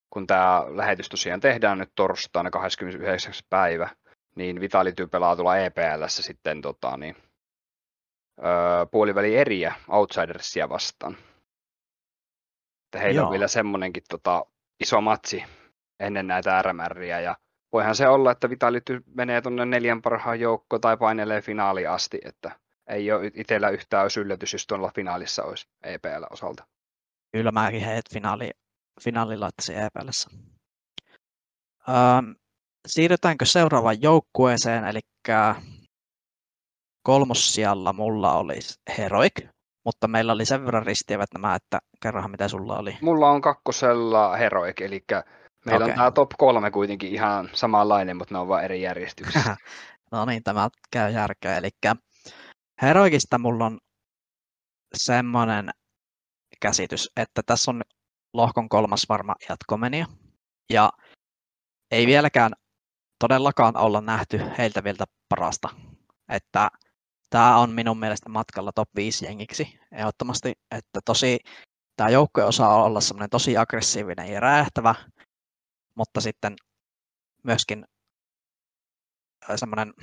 kun 0.09 0.27
tämä 0.27 0.63
lähetys 0.67 1.09
tosiaan 1.09 1.39
tehdään 1.39 1.77
nyt 1.77 1.91
torstaina 1.95 2.49
29. 2.49 3.33
päivä, 3.49 3.89
niin 4.35 4.61
Vitality 4.61 5.07
pelaa 5.07 5.35
tuolla 5.35 5.57
EPLssä 5.57 6.23
sitten 6.23 6.61
tota, 6.61 6.97
niin, 6.97 7.15
puoliväli 8.91 9.37
eriä 9.37 9.75
Outsidersia 9.87 10.69
vastaan. 10.69 11.17
Että 12.85 12.99
heillä 12.99 13.19
Joo. 13.19 13.25
on 13.25 13.31
vielä 13.31 13.47
semmoinenkin 13.47 14.03
tota, 14.09 14.45
iso 14.79 15.01
matsi 15.01 15.43
ennen 15.99 16.27
näitä 16.27 16.61
RMRiä 16.61 17.19
ja 17.19 17.35
voihan 17.73 17.95
se 17.95 18.07
olla, 18.07 18.31
että 18.31 18.49
Vitality 18.49 19.03
menee 19.15 19.41
tuonne 19.41 19.65
neljän 19.65 20.01
parhaan 20.01 20.39
joukkoon 20.39 20.81
tai 20.81 20.97
painelee 20.97 21.41
finaali 21.41 21.87
asti, 21.87 22.19
että 22.25 22.59
ei 22.87 23.11
ole 23.11 23.31
itsellä 23.33 23.69
yhtään 23.69 24.03
olisi 24.03 24.19
yllätys, 24.19 24.53
jos 24.53 24.67
tuolla 24.67 24.91
finaalissa 24.95 25.43
olisi 25.43 25.67
EPL 25.83 26.23
osalta. 26.29 26.67
Kyllä 27.31 27.51
mäkin 27.51 27.81
heidät 27.81 28.05
finaali, 28.13 28.51
finaali 29.01 29.37
laittaisin 29.37 29.75
EPLssä. 29.77 30.29
Ähm, 31.89 32.31
siirrytäänkö 32.87 33.45
seuraavaan 33.45 34.01
joukkueeseen, 34.01 34.85
eli 34.85 34.99
kolmossijalla 37.07 37.93
mulla 37.93 38.33
olisi 38.33 38.79
Heroic, 38.97 39.47
mutta 39.85 40.07
meillä 40.07 40.33
oli 40.33 40.45
sen 40.45 40.65
verran 40.65 40.85
ristiävät 40.85 41.29
nämä, 41.33 41.55
että 41.55 41.79
kerrohan 42.03 42.31
mitä 42.31 42.47
sulla 42.47 42.77
oli. 42.77 42.97
Mulla 43.01 43.29
on 43.29 43.41
kakkosella 43.41 44.37
Heroic, 44.37 44.81
eli 44.81 45.03
meillä 45.65 45.85
okay. 45.85 45.89
on 45.89 45.97
tämä 45.97 46.11
top 46.11 46.31
kolme 46.37 46.71
kuitenkin 46.71 47.13
ihan 47.13 47.49
samanlainen, 47.53 48.17
mutta 48.17 48.35
ne 48.35 48.39
on 48.39 48.47
vain 48.47 48.65
eri 48.65 48.81
järjestyksessä. 48.81 49.57
no 50.11 50.25
niin, 50.25 50.43
tämä 50.43 50.69
käy 50.91 51.11
järkeä. 51.11 51.57
Eli 51.57 51.69
Heroikista 52.81 53.37
mulla 53.37 53.65
on 53.65 53.77
semmoinen 54.97 55.69
käsitys, 56.61 57.11
että 57.17 57.41
tässä 57.45 57.71
on 57.71 57.81
lohkon 58.33 58.69
kolmas 58.69 59.05
varma 59.09 59.35
jatkomenia. 59.49 60.05
Ja 60.73 60.91
ei 61.91 62.07
vieläkään 62.07 62.51
todellakaan 63.19 63.77
olla 63.77 64.01
nähty 64.01 64.41
heiltä 64.57 64.83
vielä 64.83 65.05
parasta. 65.29 65.69
Että 66.29 66.69
tämä 67.29 67.57
on 67.57 67.71
minun 67.71 67.99
mielestä 67.99 68.29
matkalla 68.29 68.71
top 68.71 68.89
5 68.95 69.25
jengiksi 69.25 69.79
ehdottomasti, 69.91 70.53
että 70.71 70.99
tosi 71.05 71.39
tämä 71.97 72.09
joukkue 72.09 72.43
osaa 72.43 72.83
olla 72.83 73.01
semmoinen 73.01 73.29
tosi 73.29 73.57
aggressiivinen 73.57 74.31
ja 74.31 74.39
räjähtävä, 74.39 74.95
mutta 75.95 76.21
sitten 76.21 76.55
myöskin 77.43 77.85
semmoinen, 79.55 79.93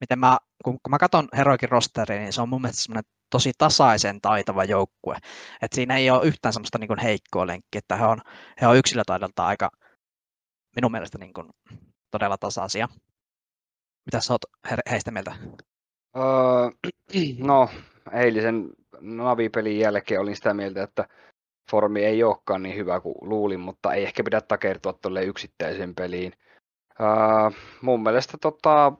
miten 0.00 0.18
mä, 0.18 0.38
kun, 0.64 0.78
kun 0.82 0.90
mä 0.90 0.98
katson 0.98 1.28
Heroikin 1.36 1.68
rosteria, 1.68 2.20
niin 2.20 2.32
se 2.32 2.42
on 2.42 2.48
mun 2.48 2.62
mielestä 2.62 2.82
semmoinen 2.82 3.10
tosi 3.30 3.52
tasaisen 3.58 4.20
taitava 4.20 4.64
joukkue. 4.64 5.18
Et 5.62 5.72
siinä 5.72 5.96
ei 5.96 6.10
ole 6.10 6.26
yhtään 6.26 6.52
semmoista 6.52 6.78
niin 6.78 6.98
heikkoa 7.02 7.46
lenkkiä, 7.46 7.78
että 7.78 7.96
he 7.96 8.04
on, 8.04 8.20
he 8.60 8.66
on 8.66 8.76
yksilötaidolta 8.76 9.46
aika 9.46 9.70
minun 10.76 10.92
mielestä 10.92 11.18
niin 11.18 11.32
kuin, 11.32 11.48
todella 12.10 12.38
tasaisia. 12.38 12.88
Mitä 14.06 14.20
sä 14.20 14.34
oot 14.34 14.42
heistä 14.90 15.10
mieltä? 15.10 15.36
Öö, 16.16 16.92
no, 17.38 17.68
eilisen 18.12 18.70
Navi-pelin 19.00 19.78
jälkeen 19.78 20.20
olin 20.20 20.36
sitä 20.36 20.54
mieltä, 20.54 20.82
että 20.82 21.08
formi 21.70 22.04
ei 22.04 22.22
olekaan 22.22 22.62
niin 22.62 22.76
hyvä 22.76 23.00
kuin 23.00 23.14
luulin, 23.20 23.60
mutta 23.60 23.92
ei 23.92 24.02
ehkä 24.02 24.24
pidä 24.24 24.40
takertua 24.40 24.92
tuolle 24.92 25.24
yksittäiseen 25.24 25.94
peliin. 25.94 26.32
Öö, 27.00 27.06
mun 27.80 28.02
mielestä 28.02 28.38
tota, 28.40 28.92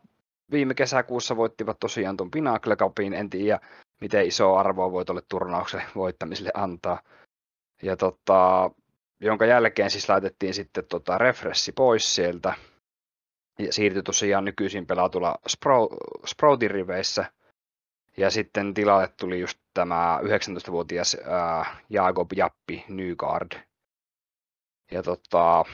viime 0.51 0.75
kesäkuussa 0.75 1.37
voittivat 1.37 1.79
tosiaan 1.79 2.17
tuon 2.17 2.31
Pinnacle 2.31 2.77
Cupin, 2.77 3.15
en 3.15 3.31
tiedä 3.31 3.61
miten 4.01 4.27
iso 4.27 4.57
arvoa 4.57 4.93
voi 4.93 5.05
tuolle 5.05 5.23
turnauksen 5.29 5.83
voittamiselle 5.95 6.51
antaa. 6.55 7.03
Ja 7.83 7.97
tota, 7.97 8.71
jonka 9.21 9.47
jälkeen 9.47 9.91
siis 9.91 10.09
laitettiin 10.09 10.55
sitten 10.55 10.85
tota 10.89 11.19
refressi 11.19 11.73
pois 11.73 12.15
sieltä, 12.15 12.55
ja 13.59 13.73
siirtyi 13.73 14.03
tosiaan 14.03 14.45
nykyisin 14.45 14.87
pelatulla 14.87 15.39
Sproutin 16.27 16.71
riveissä. 16.71 17.25
Ja 18.17 18.31
sitten 18.31 18.75
tilalle 18.75 19.09
tuli 19.21 19.41
just 19.41 19.59
tämä 19.75 20.21
19-vuotias 20.23 21.17
ää, 21.25 21.77
Jakob 21.91 22.33
Jappi 22.33 22.85
Nygaard. 22.89 23.53
Ja 24.91 25.03
tota, 25.03 25.65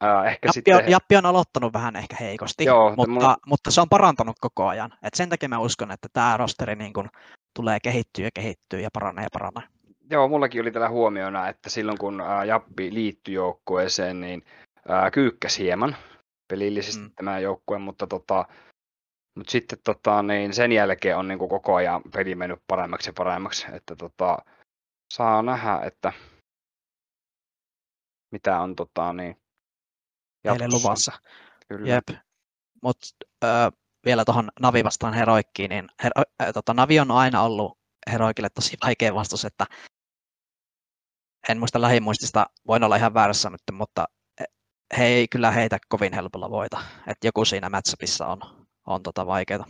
Ää, 0.00 0.24
ehkä 0.24 0.46
Jappi, 0.46 0.52
sitten... 0.52 0.76
on, 0.76 0.90
Jappi 0.90 1.16
on 1.16 1.26
aloittanut 1.26 1.72
vähän 1.72 1.96
ehkä 1.96 2.16
heikosti, 2.20 2.64
Joo, 2.64 2.94
mutta, 2.96 3.12
mulla- 3.12 3.36
mutta 3.46 3.70
se 3.70 3.80
on 3.80 3.88
parantanut 3.88 4.36
koko 4.40 4.66
ajan. 4.66 4.90
Et 5.02 5.14
sen 5.14 5.28
takia 5.28 5.48
mä 5.48 5.58
uskon, 5.58 5.90
että 5.90 6.08
tämä 6.12 6.36
rosteri 6.36 6.74
niin 6.74 6.92
kun 6.92 7.08
tulee 7.56 7.80
kehittyä 7.80 8.24
ja 8.24 8.30
kehittyä 8.34 8.80
ja 8.80 8.88
paranee 8.92 9.24
ja 9.24 9.28
paranee. 9.32 9.68
Joo, 10.10 10.28
mullakin 10.28 10.60
oli 10.60 10.70
tällä 10.70 10.88
huomiona, 10.88 11.48
että 11.48 11.70
silloin 11.70 11.98
kun 11.98 12.20
ää, 12.20 12.44
Jappi 12.44 12.94
liittyi 12.94 13.34
joukkueeseen, 13.34 14.20
niin 14.20 14.42
ää, 14.88 15.10
kyykkäs 15.10 15.58
hieman 15.58 15.96
pelillisesti 16.48 17.02
Mm. 17.02 17.10
tämä 17.16 17.38
joukkue, 17.38 17.78
mutta, 17.78 18.06
tota, 18.06 18.44
mutta 19.36 19.50
sitten 19.50 19.78
tota, 19.84 20.22
niin 20.22 20.54
sen 20.54 20.72
jälkeen 20.72 21.16
on 21.16 21.28
niin 21.28 21.38
kuin 21.38 21.48
koko 21.48 21.74
ajan 21.74 22.02
peli 22.12 22.34
mennyt 22.34 22.62
paremmaksi 22.66 23.08
ja 23.08 23.12
paremmaksi, 23.16 23.66
että 23.72 23.96
tota, 23.96 24.38
saa 25.14 25.42
nähdä, 25.42 25.80
että 25.82 26.12
mitä 28.32 28.60
on 28.60 28.76
tota, 28.76 29.12
niin, 29.12 29.36
jatkossa. 30.44 30.76
luvassa. 30.76 31.12
Kyllä. 31.68 31.88
Jep. 31.88 32.08
Mutta 32.82 33.06
vielä 34.04 34.24
tuohon 34.24 34.50
Navi 34.60 34.84
vastaan 34.84 35.14
Heroikkiin, 35.14 35.68
niin 35.68 35.88
hero, 36.02 36.22
äh, 36.42 36.52
tota, 36.54 36.74
Navi 36.74 37.00
on 37.00 37.10
aina 37.10 37.42
ollut 37.42 37.78
Heroikille 38.12 38.48
tosi 38.50 38.76
vaikea 38.84 39.14
vastus, 39.14 39.44
että 39.44 39.66
en 41.48 41.58
muista 41.58 41.80
lähimuistista, 41.80 42.46
voin 42.66 42.84
olla 42.84 42.96
ihan 42.96 43.14
väärässä 43.14 43.50
nyt, 43.50 43.60
mutta 43.72 44.04
he 44.98 45.04
ei 45.04 45.28
kyllä 45.28 45.50
heitä 45.50 45.78
kovin 45.88 46.12
helpolla 46.12 46.50
voita. 46.50 46.78
Että 47.06 47.26
joku 47.26 47.44
siinä 47.44 47.70
matchupissa 47.70 48.26
on, 48.26 48.40
on 48.86 49.02
tota 49.02 49.26
vaikeaa 49.26 49.66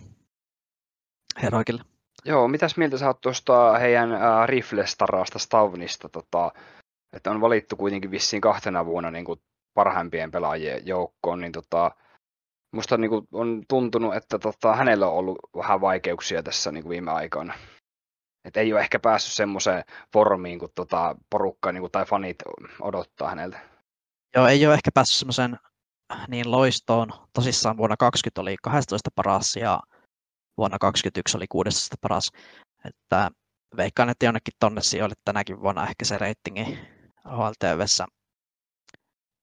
Heroikille. 1.42 1.82
Joo, 2.24 2.48
mitäs 2.48 2.76
mieltä 2.76 2.98
sä 2.98 3.06
oot 3.06 3.20
tuosta 3.20 3.78
heidän 3.78 4.12
äh, 4.12 4.46
riflestarasta 4.46 5.38
Stavnista, 5.38 6.08
tota, 6.08 6.52
että 7.12 7.30
on 7.30 7.40
valittu 7.40 7.76
kuitenkin 7.76 8.10
vissiin 8.10 8.40
kahtena 8.40 8.86
vuonna 8.86 9.10
niin 9.10 9.24
kuin 9.24 9.40
parhaimpien 9.74 10.30
pelaajien 10.30 10.86
joukkoon, 10.86 11.40
niin 11.40 11.52
tota, 11.52 11.90
musta 12.72 12.96
niin 12.96 13.10
kuin, 13.10 13.28
on 13.32 13.62
tuntunut, 13.68 14.14
että 14.14 14.38
tota, 14.38 14.74
hänellä 14.74 15.08
on 15.08 15.14
ollut 15.14 15.38
vähän 15.56 15.80
vaikeuksia 15.80 16.42
tässä 16.42 16.72
niin 16.72 16.82
kuin 16.82 16.90
viime 16.90 17.10
aikoina. 17.10 17.54
Et 18.44 18.56
ei 18.56 18.72
ole 18.72 18.80
ehkä 18.80 18.98
päässyt 18.98 19.34
semmoiseen 19.34 19.84
formiin, 20.12 20.58
kun 20.58 20.68
tota, 20.74 21.16
porukka 21.30 21.72
niin 21.72 21.80
kuin, 21.80 21.92
tai 21.92 22.04
fanit 22.04 22.36
odottaa 22.80 23.28
häneltä. 23.28 23.58
Joo, 24.34 24.46
ei 24.46 24.66
ole 24.66 24.74
ehkä 24.74 24.90
päässyt 24.94 25.18
semmoiseen 25.18 25.58
niin 26.28 26.50
loistoon. 26.50 27.10
Tosissaan 27.32 27.76
vuonna 27.76 27.96
20 27.96 28.40
oli 28.40 28.56
12 28.62 29.10
paras 29.14 29.56
ja 29.56 29.80
vuonna 30.58 30.78
21 30.78 31.36
oli 31.36 31.46
16 31.48 31.96
paras. 32.00 32.30
Että 32.84 33.30
veikkaan, 33.76 34.08
että 34.08 34.26
jonnekin 34.26 34.54
tonne 34.60 34.82
sijoille 34.82 35.14
tänäkin 35.24 35.60
vuonna 35.60 35.88
ehkä 35.88 36.04
se 36.04 36.18
reitingi 36.18 36.78
HLTVssä 37.24 38.06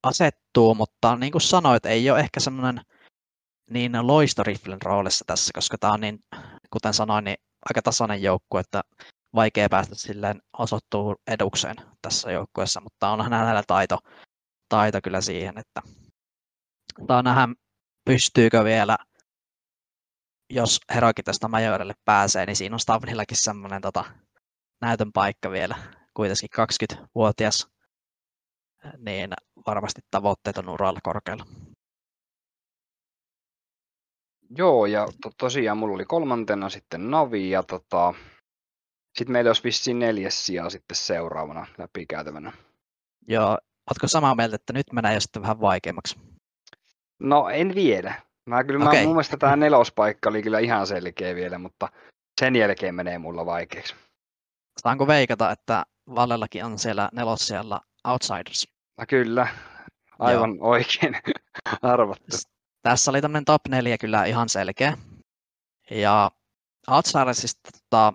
asettuu, 0.03 0.75
mutta 0.75 1.15
niin 1.15 1.31
kuin 1.31 1.41
sanoit, 1.41 1.85
ei 1.85 2.09
ole 2.09 2.19
ehkä 2.19 2.39
semmoinen 2.39 2.81
niin 3.69 3.91
loistoriflen 4.01 4.81
roolissa 4.81 5.25
tässä, 5.27 5.51
koska 5.55 5.77
tämä 5.77 5.93
on 5.93 6.01
niin, 6.01 6.19
kuten 6.69 6.93
sanoin, 6.93 7.23
niin 7.23 7.37
aika 7.69 7.81
tasainen 7.81 8.21
joukkue, 8.21 8.59
että 8.59 8.81
vaikea 9.35 9.69
päästä 9.69 9.95
silleen 9.95 10.41
osoittuu 10.57 11.15
edukseen 11.27 11.75
tässä 12.01 12.31
joukkueessa, 12.31 12.81
mutta 12.81 13.09
onhan 13.09 13.33
hänellä 13.33 13.63
taito, 13.67 13.99
taito 14.69 14.99
kyllä 15.03 15.21
siihen, 15.21 15.57
että 15.57 15.81
saa 17.07 17.21
nähdä, 17.21 17.47
pystyykö 18.05 18.63
vielä, 18.63 18.97
jos 20.49 20.79
Heroikin 20.95 21.25
tästä 21.25 21.47
Majorelle 21.47 21.93
pääsee, 22.05 22.45
niin 22.45 22.55
siinä 22.55 22.75
on 22.75 22.79
Stavnillakin 22.79 23.37
semmoinen 23.37 23.81
tota, 23.81 24.05
näytön 24.81 25.11
paikka 25.11 25.51
vielä, 25.51 25.75
kuitenkin 26.13 26.49
20-vuotias, 26.95 27.67
niin 28.97 29.29
varmasti 29.67 30.01
tavoitteet 30.11 30.57
on 30.57 30.69
uralla 30.69 30.99
korkealla. 31.03 31.45
Joo, 34.57 34.85
ja 34.85 35.07
to, 35.21 35.31
tosiaan 35.37 35.77
mulla 35.77 35.95
oli 35.95 36.05
kolmantena 36.05 36.69
sitten 36.69 37.11
Navi, 37.11 37.49
ja 37.49 37.63
tota, 37.63 38.13
sitten 39.17 39.31
meillä 39.31 39.49
olisi 39.49 39.63
vissiin 39.63 39.99
neljäs 39.99 40.45
sija 40.45 40.69
sitten 40.69 40.97
seuraavana 40.97 41.67
läpikäytävänä. 41.77 42.53
Joo, 43.27 43.57
ootko 43.89 44.07
samaa 44.07 44.35
mieltä, 44.35 44.55
että 44.55 44.73
nyt 44.73 44.93
menee 44.93 45.13
jo 45.13 45.19
sitten 45.19 45.41
vähän 45.41 45.61
vaikeammaksi? 45.61 46.19
No 47.19 47.49
en 47.49 47.75
vielä. 47.75 48.13
Mä 48.45 48.63
kyllä, 48.63 48.79
mä, 48.79 48.89
Okei. 48.89 49.05
mun 49.05 49.15
mielestä 49.15 49.37
tämä 49.37 49.55
nelospaikka 49.55 50.29
oli 50.29 50.43
kyllä 50.43 50.59
ihan 50.59 50.87
selkeä 50.87 51.35
vielä, 51.35 51.57
mutta 51.57 51.89
sen 52.41 52.55
jälkeen 52.55 52.95
menee 52.95 53.17
mulla 53.17 53.45
vaikeaksi. 53.45 53.95
Saanko 54.81 55.07
veikata, 55.07 55.51
että 55.51 55.85
Vallellakin 56.15 56.65
on 56.65 56.79
siellä 56.79 57.09
nelossijalla 57.13 57.81
Outsiders? 58.07 58.67
No 58.97 59.05
kyllä, 59.07 59.47
aivan 60.19 60.55
Joo. 60.55 60.69
oikein 60.69 61.17
arvattu. 61.81 62.37
Tässä 62.81 63.11
oli 63.11 63.21
tämmöinen 63.21 63.45
top 63.45 63.61
4 63.69 63.97
kyllä 63.97 64.25
ihan 64.25 64.49
selkeä. 64.49 64.97
Ja 65.91 66.31
Outsidersista 66.87 67.69
tota, 67.71 68.13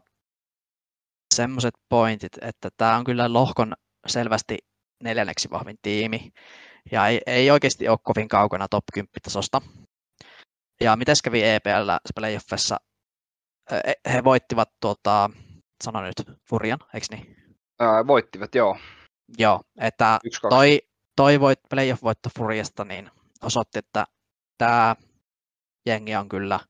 semmoiset 1.34 1.74
pointit, 1.88 2.32
että 2.40 2.68
tämä 2.76 2.96
on 2.96 3.04
kyllä 3.04 3.32
lohkon 3.32 3.74
selvästi 4.06 4.58
neljänneksi 5.02 5.50
vahvin 5.50 5.78
tiimi. 5.82 6.32
Ja 6.92 7.06
ei, 7.06 7.20
ei 7.26 7.50
oikeasti 7.50 7.88
ole 7.88 7.98
kovin 8.02 8.28
kaukana 8.28 8.68
top 8.68 8.84
10 8.94 9.08
tasosta. 9.22 9.62
Ja 10.80 10.96
miten 10.96 11.16
kävi 11.24 11.42
EPL 11.44 11.90
playoffissa? 12.14 12.76
E- 13.72 14.12
He 14.12 14.24
voittivat, 14.24 14.68
tuota, 14.80 15.30
sano 15.84 16.02
nyt, 16.02 16.22
Furian, 16.48 16.78
eikö 16.94 17.06
niin? 17.10 17.36
Ää, 17.80 18.06
voittivat, 18.06 18.54
joo. 18.54 18.78
Joo, 19.38 19.60
että 19.80 20.18
Yksi, 20.24 20.40
toi, 20.48 20.80
toi 21.16 21.40
voit, 21.40 21.60
playoff-voitto 21.74 22.30
Furiasta 22.38 22.84
niin 22.84 23.10
osoitti, 23.42 23.78
että 23.78 24.06
tämä 24.58 24.96
jengi 25.86 26.16
on 26.16 26.28
kyllä 26.28 26.60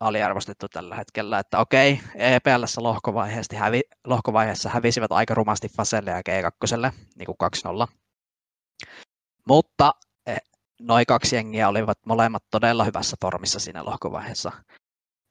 aliarvostettu 0.00 0.68
tällä 0.68 0.96
hetkellä, 0.96 1.38
että 1.38 1.58
okei, 1.58 2.00
EPLssä 2.14 2.82
lohkovaiheessa, 2.82 3.56
hävi, 3.58 3.80
lohkovaiheessa 4.06 4.68
hävisivät 4.68 5.12
aika 5.12 5.34
rumasti 5.34 5.68
Faselle 5.68 6.10
ja 6.10 6.20
G2, 6.20 6.92
niin 7.16 7.26
kuin 7.26 7.36
2-0. 7.86 7.92
Mutta 9.48 9.92
eh, 10.26 10.40
noin 10.80 11.06
kaksi 11.06 11.36
jengiä 11.36 11.68
olivat 11.68 11.98
molemmat 12.06 12.44
todella 12.50 12.84
hyvässä 12.84 13.16
formissa 13.20 13.60
siinä 13.60 13.84
lohkovaiheessa. 13.84 14.52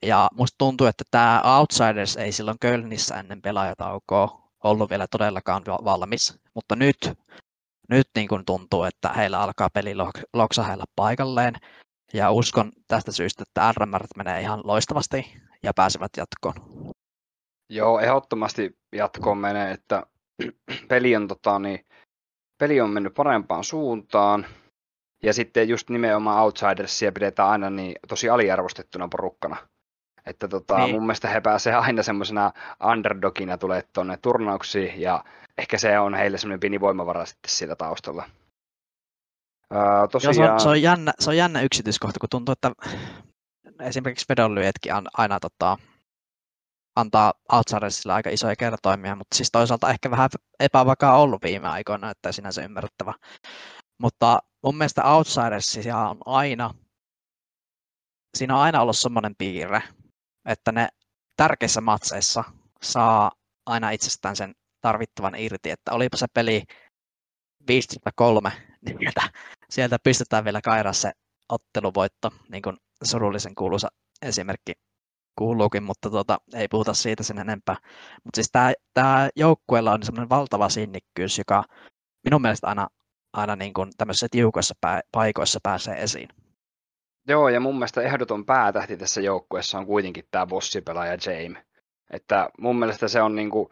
Ja 0.05 0.29
musta 0.33 0.55
tuntuu, 0.57 0.87
että 0.87 1.03
tämä 1.11 1.41
Outsiders 1.59 2.17
ei 2.17 2.31
silloin 2.31 2.59
Kölnissä 2.59 3.15
ennen 3.15 3.41
pelaajataukoa 3.41 4.43
ollut 4.63 4.89
vielä 4.89 5.07
todellakaan 5.11 5.63
valmis, 5.65 6.39
mutta 6.55 6.75
nyt, 6.75 6.97
nyt 7.89 8.07
niin 8.15 8.27
kuin 8.27 8.45
tuntuu, 8.45 8.83
että 8.83 9.09
heillä 9.09 9.39
alkaa 9.39 9.69
peli 9.69 9.93
loksahella 10.33 10.85
paikalleen, 10.95 11.55
ja 12.13 12.31
uskon 12.31 12.71
tästä 12.87 13.11
syystä, 13.11 13.43
että 13.47 13.73
RMR 13.77 14.03
menee 14.17 14.41
ihan 14.41 14.61
loistavasti 14.63 15.33
ja 15.63 15.73
pääsevät 15.75 16.11
jatkoon. 16.17 16.55
Joo, 17.69 17.99
ehdottomasti 17.99 18.77
jatkoon 18.95 19.37
menee, 19.37 19.71
että 19.71 20.03
peli 20.89 21.15
on, 21.15 21.27
tota, 21.27 21.59
niin, 21.59 21.85
peli 22.57 22.81
on 22.81 22.89
mennyt 22.89 23.13
parempaan 23.13 23.63
suuntaan. 23.63 24.45
Ja 25.23 25.33
sitten 25.33 25.69
just 25.69 25.89
nimenomaan 25.89 26.43
Outsidersia 26.43 27.11
pidetään 27.11 27.49
aina 27.49 27.69
niin 27.69 27.95
tosi 28.07 28.29
aliarvostettuna 28.29 29.07
porukkana. 29.07 29.57
Että 30.25 30.47
tota, 30.47 30.77
niin. 30.77 30.91
mun 30.91 31.03
mielestä 31.03 31.27
he 31.27 31.41
pääsee 31.41 31.73
aina 31.73 32.03
semmoisena 32.03 32.51
underdogina 32.91 33.57
tulee 33.57 33.83
tuonne 33.93 34.17
turnauksiin 34.17 35.01
ja 35.01 35.23
ehkä 35.57 35.77
se 35.77 35.99
on 35.99 36.13
heille 36.13 36.37
semmoinen 36.37 36.59
pieni 36.59 36.79
voimavara 36.79 37.25
sitten 37.25 37.51
siellä 37.51 37.75
taustalla. 37.75 38.23
Ää, 39.71 40.07
tosiaan... 40.07 40.35
Joo, 40.35 40.47
se, 40.47 40.51
on, 40.51 40.59
se, 40.59 40.69
on 40.69 40.81
jännä, 40.81 41.13
se 41.19 41.29
on 41.29 41.37
jännä 41.37 41.61
yksityiskohta, 41.61 42.19
kun 42.19 42.29
tuntuu, 42.29 42.53
että 42.53 42.71
esimerkiksi 43.81 44.25
vedonlyötkin 44.29 44.93
on 44.93 45.07
aina 45.17 45.39
tota, 45.39 45.77
antaa 46.95 47.33
Outsidersille 47.51 48.13
aika 48.13 48.29
isoja 48.29 48.55
kertoimia, 48.55 49.15
mutta 49.15 49.35
siis 49.35 49.49
toisaalta 49.51 49.89
ehkä 49.89 50.11
vähän 50.11 50.29
epävakaa 50.59 51.17
ollut 51.17 51.43
viime 51.43 51.67
aikoina, 51.67 52.09
että 52.11 52.31
sinänsä 52.31 52.63
ymmärrettävä. 52.63 53.13
Mutta 53.97 54.39
mun 54.63 54.77
mielestä 54.77 55.03
Outsidersissa 55.03 55.97
on 55.97 56.17
aina, 56.25 56.73
siinä 58.37 58.55
on 58.55 58.61
aina 58.61 58.81
ollut 58.81 58.97
semmoinen 58.97 59.35
piirre, 59.37 59.83
että 60.45 60.71
ne 60.71 60.87
tärkeissä 61.37 61.81
matseissa 61.81 62.43
saa 62.83 63.31
aina 63.65 63.89
itsestään 63.89 64.35
sen 64.35 64.55
tarvittavan 64.81 65.35
irti, 65.35 65.69
että 65.69 65.91
olipa 65.91 66.17
se 66.17 66.25
peli 66.33 66.63
15-3, 67.63 68.51
niin 68.85 68.97
sieltä, 68.99 69.21
sieltä 69.69 69.97
pistetään 70.03 70.45
vielä 70.45 70.61
kairaa 70.61 70.93
se 70.93 71.11
otteluvoitto, 71.49 72.31
niin 72.49 72.61
kuin 72.61 72.77
surullisen 73.03 73.55
kuuluisa 73.55 73.87
esimerkki 74.21 74.73
kuuluukin, 75.35 75.83
mutta 75.83 76.09
tuota, 76.09 76.37
ei 76.53 76.67
puhuta 76.67 76.93
siitä 76.93 77.23
sen 77.23 77.39
enempää. 77.39 77.75
Mutta 78.23 78.35
siis 78.35 78.51
tämä 78.93 79.29
joukkueella 79.35 79.91
on 79.91 80.03
semmoinen 80.03 80.29
valtava 80.29 80.69
sinnikkyys, 80.69 81.37
joka 81.37 81.63
minun 82.23 82.41
mielestä 82.41 82.67
aina, 82.67 82.87
aina 83.33 83.55
niin 83.55 83.73
kuin 83.73 83.91
tämmöisissä 83.97 84.27
tiukoissa 84.31 84.75
pää, 84.81 85.01
paikoissa 85.11 85.59
pääsee 85.63 86.03
esiin. 86.03 86.29
Joo, 87.27 87.49
ja 87.49 87.59
mun 87.59 87.75
mielestä 87.75 88.01
ehdoton 88.01 88.45
päätähti 88.45 88.97
tässä 88.97 89.21
joukkueessa 89.21 89.77
on 89.77 89.85
kuitenkin 89.85 90.23
tämä 90.31 90.47
bossipelaaja 90.47 91.17
James. 91.25 91.63
Että 92.09 92.49
mun 92.59 92.79
mielestä 92.79 93.07
se 93.07 93.21
on 93.21 93.35
niin 93.35 93.49
kuin, 93.49 93.69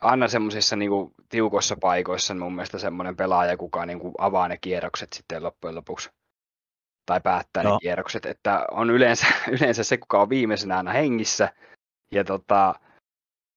aina 0.00 0.28
semmoisissa 0.28 0.76
niinku 0.76 1.12
tiukoissa 1.28 1.76
paikoissa 1.80 2.34
mun 2.34 2.54
mielestä 2.54 2.78
semmoinen 2.78 3.16
pelaaja, 3.16 3.56
kuka 3.56 3.86
niinku 3.86 4.12
avaa 4.18 4.48
ne 4.48 4.58
kierrokset 4.60 5.12
sitten 5.12 5.42
loppujen 5.42 5.74
lopuksi. 5.74 6.10
Tai 7.06 7.20
päättää 7.20 7.62
Joo. 7.62 7.72
ne 7.72 7.78
kierrokset, 7.80 8.26
että 8.26 8.66
on 8.70 8.90
yleensä, 8.90 9.26
yleensä 9.60 9.84
se, 9.84 9.98
kuka 9.98 10.22
on 10.22 10.28
viimeisenä 10.28 10.76
aina 10.76 10.92
hengissä. 10.92 11.52
Ja 12.12 12.24
tota, 12.24 12.74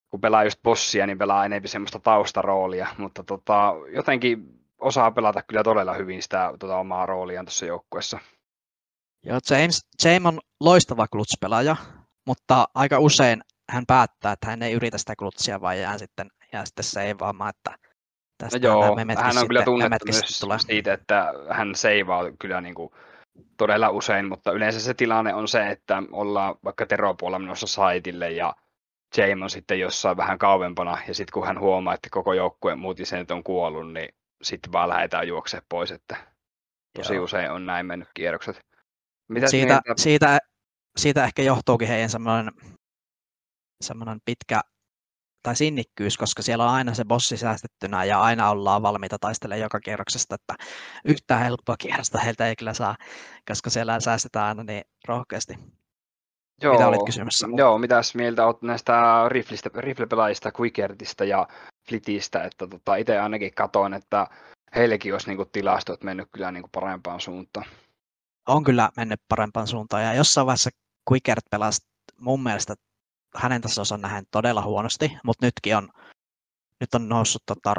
kun 0.09 0.21
pelaa 0.21 0.43
just 0.43 0.59
bossia, 0.63 1.07
niin 1.07 1.17
pelaa 1.17 1.45
enemmän 1.45 1.67
semmoista 1.67 1.99
taustaroolia, 1.99 2.87
mutta 2.97 3.23
tota, 3.23 3.73
jotenkin 3.95 4.59
osaa 4.81 5.11
pelata 5.11 5.43
kyllä 5.43 5.63
todella 5.63 5.93
hyvin 5.93 6.23
sitä 6.23 6.53
tota, 6.59 6.77
omaa 6.77 7.05
rooliaan 7.05 7.45
tuossa 7.45 7.65
joukkueessa. 7.65 8.19
Joo, 9.25 9.39
James, 9.49 9.87
James 10.03 10.25
on 10.25 10.39
loistava 10.59 11.07
klutspelaaja, 11.07 11.75
mutta 12.27 12.67
aika 12.75 12.99
usein 12.99 13.43
hän 13.73 13.85
päättää, 13.87 14.31
että 14.31 14.47
hän 14.47 14.63
ei 14.63 14.73
yritä 14.73 14.97
sitä 14.97 15.15
klutsia, 15.15 15.61
vaan 15.61 15.79
jää 15.79 15.97
sitten, 15.97 16.31
jää 16.53 16.65
sitten 16.65 16.83
seivaamaan, 16.83 17.49
että 17.49 17.77
tästä 18.37 18.59
no 18.59 18.63
joo, 18.63 18.97
hän 19.17 19.37
on 19.37 19.47
kyllä 19.47 19.63
tunnettu 19.63 20.05
myös 20.11 20.39
tulee. 20.39 20.59
siitä, 20.59 20.93
että 20.93 21.33
hän 21.49 21.75
seivaa 21.75 22.23
kyllä 22.39 22.61
niin 22.61 22.75
kuin 22.75 22.89
todella 23.57 23.89
usein, 23.89 24.29
mutta 24.29 24.51
yleensä 24.51 24.79
se 24.79 24.93
tilanne 24.93 25.33
on 25.33 25.47
se, 25.47 25.69
että 25.69 26.03
ollaan 26.11 26.55
vaikka 26.63 26.85
Teropuolella 26.85 27.39
menossa 27.39 27.67
saitille 27.67 28.31
ja 28.31 28.55
James 29.17 29.43
on 29.43 29.49
sitten 29.49 29.79
jossain 29.79 30.17
vähän 30.17 30.37
kauempana, 30.37 30.97
ja 31.07 31.13
sitten 31.13 31.33
kun 31.33 31.47
hän 31.47 31.59
huomaa, 31.59 31.93
että 31.93 32.07
koko 32.11 32.33
joukkueen 32.33 32.79
muut 32.79 32.99
jäsenet 32.99 33.31
on 33.31 33.43
kuollut, 33.43 33.93
niin 33.93 34.15
sitten 34.41 34.71
vaan 34.71 34.89
lähdetään 34.89 35.27
juoksemaan 35.27 35.65
pois, 35.69 35.91
että 35.91 36.17
tosi 36.95 37.15
Joo. 37.15 37.23
usein 37.23 37.51
on 37.51 37.65
näin 37.65 37.85
mennyt 37.85 38.09
kierrokset. 38.13 38.65
Mitä 39.27 39.47
siitä, 39.47 39.81
siitä, 39.97 40.39
siitä 40.97 41.23
ehkä 41.23 41.41
johtuukin 41.41 41.87
heidän 41.87 42.09
semmoinen, 42.09 42.53
semmoinen 43.83 44.19
pitkä 44.25 44.61
tai 45.43 45.55
sinnikkyys, 45.55 46.17
koska 46.17 46.41
siellä 46.41 46.63
on 46.63 46.69
aina 46.69 46.93
se 46.93 47.05
bossi 47.05 47.37
säästettynä 47.37 48.03
ja 48.03 48.21
aina 48.21 48.49
ollaan 48.49 48.81
valmiita 48.81 49.19
taistelemaan 49.19 49.61
joka 49.61 49.79
kierroksesta, 49.79 50.35
että 50.35 50.55
yhtään 51.05 51.41
helppoa 51.41 51.75
kierrosta 51.77 52.19
heiltä 52.19 52.47
ei 52.47 52.55
kyllä 52.55 52.73
saa, 52.73 52.95
koska 53.47 53.69
siellä 53.69 53.99
säästetään 53.99 54.45
aina 54.45 54.63
niin 54.63 54.83
rohkeasti. 55.07 55.53
Joo, 56.61 56.73
Mitä 56.73 56.87
olit 56.87 57.05
kysymässä? 57.05 57.47
Joo, 57.57 57.77
mitäs 57.77 58.15
mieltä 58.15 58.45
olet 58.45 58.61
näistä 58.61 58.93
riflistä, 59.27 59.69
riflepelaajista, 59.77 60.51
Quickertista 60.59 61.23
ja 61.23 61.47
Flitistä, 61.89 62.43
että 62.43 62.67
tota, 62.67 62.95
itse 62.95 63.19
ainakin 63.19 63.53
katoin, 63.53 63.93
että 63.93 64.27
heillekin 64.75 65.13
olisi 65.13 65.27
niinku 65.27 65.45
tilastot 65.45 66.03
mennyt 66.03 66.27
kyllä 66.31 66.51
niinku 66.51 66.69
parempaan 66.71 67.19
suuntaan. 67.19 67.65
On 68.47 68.63
kyllä 68.63 68.89
mennyt 68.97 69.21
parempaan 69.29 69.67
suuntaan 69.67 70.03
ja 70.03 70.13
jossain 70.13 70.47
vaiheessa 70.47 70.69
Quickert 71.11 71.45
pelasi 71.51 71.81
mun 72.17 72.43
mielestä 72.43 72.75
hänen 73.35 73.61
tasonsa 73.61 73.97
nähden 73.97 74.25
todella 74.31 74.61
huonosti, 74.61 75.17
mutta 75.23 75.45
nytkin 75.45 75.77
on, 75.77 75.89
nyt 76.79 76.93
on 76.93 77.09
noussut 77.09 77.43
tota, 77.45 77.73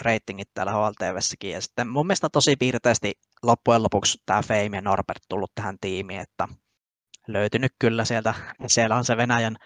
ratingit 0.00 0.48
täällä 0.54 0.72
HLTVssäkin. 0.72 1.50
Ja 1.50 1.60
sitten 1.60 1.88
mun 1.88 2.06
mielestä 2.06 2.28
tosi 2.32 2.56
piirteisesti 2.56 3.12
loppujen 3.42 3.82
lopuksi 3.82 4.18
tämä 4.26 4.42
Fame 4.42 4.76
ja 4.76 4.80
Norbert 4.80 5.22
tullut 5.28 5.52
tähän 5.54 5.76
tiimiin, 5.80 6.20
että 6.20 6.48
löytynyt 7.28 7.72
kyllä 7.78 8.04
sieltä. 8.04 8.34
Siellä 8.66 8.96
on 8.96 9.04
se 9.04 9.16
Venäjän, 9.16 9.56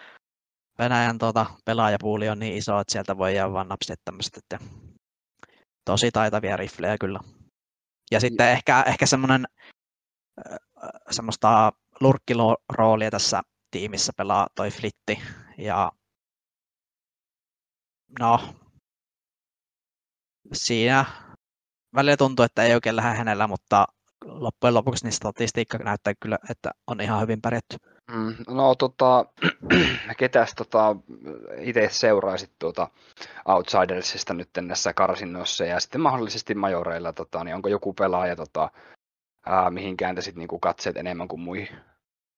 Venäjän 0.78 1.18
tuota, 1.18 1.46
pelaajapuuli 1.64 2.28
on 2.28 2.38
niin 2.38 2.56
iso, 2.56 2.80
että 2.80 2.92
sieltä 2.92 3.18
voi 3.18 3.34
jäädä 3.34 3.52
vaan 3.52 3.68
napsit 3.68 4.00
tämmöiset, 4.04 4.36
että 4.36 4.58
tosi 5.84 6.10
taitavia 6.10 6.56
riflejä 6.56 6.98
kyllä. 6.98 7.20
Ja 8.10 8.20
sitten 8.20 8.50
ehkä, 8.50 8.82
ehkä 8.82 9.06
semmoinen 9.06 9.44
semmoista 11.10 11.72
lurkkiroolia 12.00 13.10
tässä 13.10 13.42
tiimissä 13.74 14.12
pelaa 14.16 14.46
toi 14.54 14.70
Flitti. 14.70 15.22
Ja 15.58 15.92
no, 18.20 18.40
siinä 20.52 21.04
välillä 21.94 22.16
tuntuu, 22.16 22.44
että 22.44 22.62
ei 22.62 22.74
oikein 22.74 22.96
lähde 22.96 23.18
hänellä, 23.18 23.46
mutta 23.46 23.86
loppujen 24.24 24.74
lopuksi 24.74 25.04
niin 25.04 25.12
statistiikka 25.12 25.78
näyttää 25.78 26.12
kyllä, 26.20 26.38
että 26.50 26.70
on 26.86 27.00
ihan 27.00 27.20
hyvin 27.20 27.40
pärjätty. 27.40 27.76
Mm, 28.10 28.34
no 28.48 28.74
tota, 28.74 29.26
ketäs 30.18 30.54
tota, 30.54 30.96
itse 31.58 31.88
seuraisit 31.90 32.52
tuota 32.58 32.88
Outsidersista 33.44 34.34
nyt 34.34 34.48
näissä 34.60 34.92
karsinnoissa 34.92 35.64
ja 35.64 35.80
sitten 35.80 36.00
mahdollisesti 36.00 36.54
majoreilla, 36.54 37.12
tota, 37.12 37.44
niin 37.44 37.54
onko 37.54 37.68
joku 37.68 37.92
pelaaja, 37.92 38.36
tota, 38.36 38.70
ää, 39.46 39.70
mihin 39.70 39.96
kääntäisit 39.96 40.36
niin 40.36 40.60
katseet 40.60 40.96
enemmän 40.96 41.28
kuin 41.28 41.40
muihin? 41.40 41.93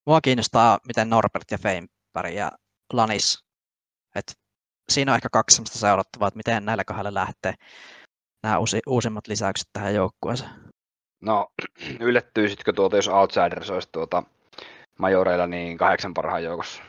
Mua 0.07 0.21
kiinnostaa, 0.21 0.79
miten 0.87 1.11
Norbert 1.11 1.51
ja 1.51 1.59
Fame 1.59 1.87
pärjää 2.13 2.51
Lanis. 2.93 3.45
Et 4.15 4.39
siinä 4.89 5.13
on 5.13 5.17
ehkä 5.17 5.29
kaksi 5.33 5.57
sellaista 5.57 5.79
seurattavaa, 5.79 6.29
että 6.29 6.37
miten 6.37 6.65
näillä 6.65 6.85
kahdella 6.85 7.15
lähtee 7.15 7.55
nämä 8.43 8.59
uusi, 8.59 8.81
uusimmat 8.87 9.27
lisäykset 9.27 9.69
tähän 9.73 9.95
joukkueeseen. 9.95 10.51
No, 11.23 11.49
yllättyisitkö 12.01 12.73
tuota, 12.73 12.97
jos 12.97 13.09
Outsiders 13.09 13.71
olisi 13.71 13.89
tuota 13.93 14.23
majoreilla 14.99 15.47
niin 15.47 15.79
kahdeksan 15.79 16.15
parhaan 16.15 16.45
joukossa? 16.45 16.83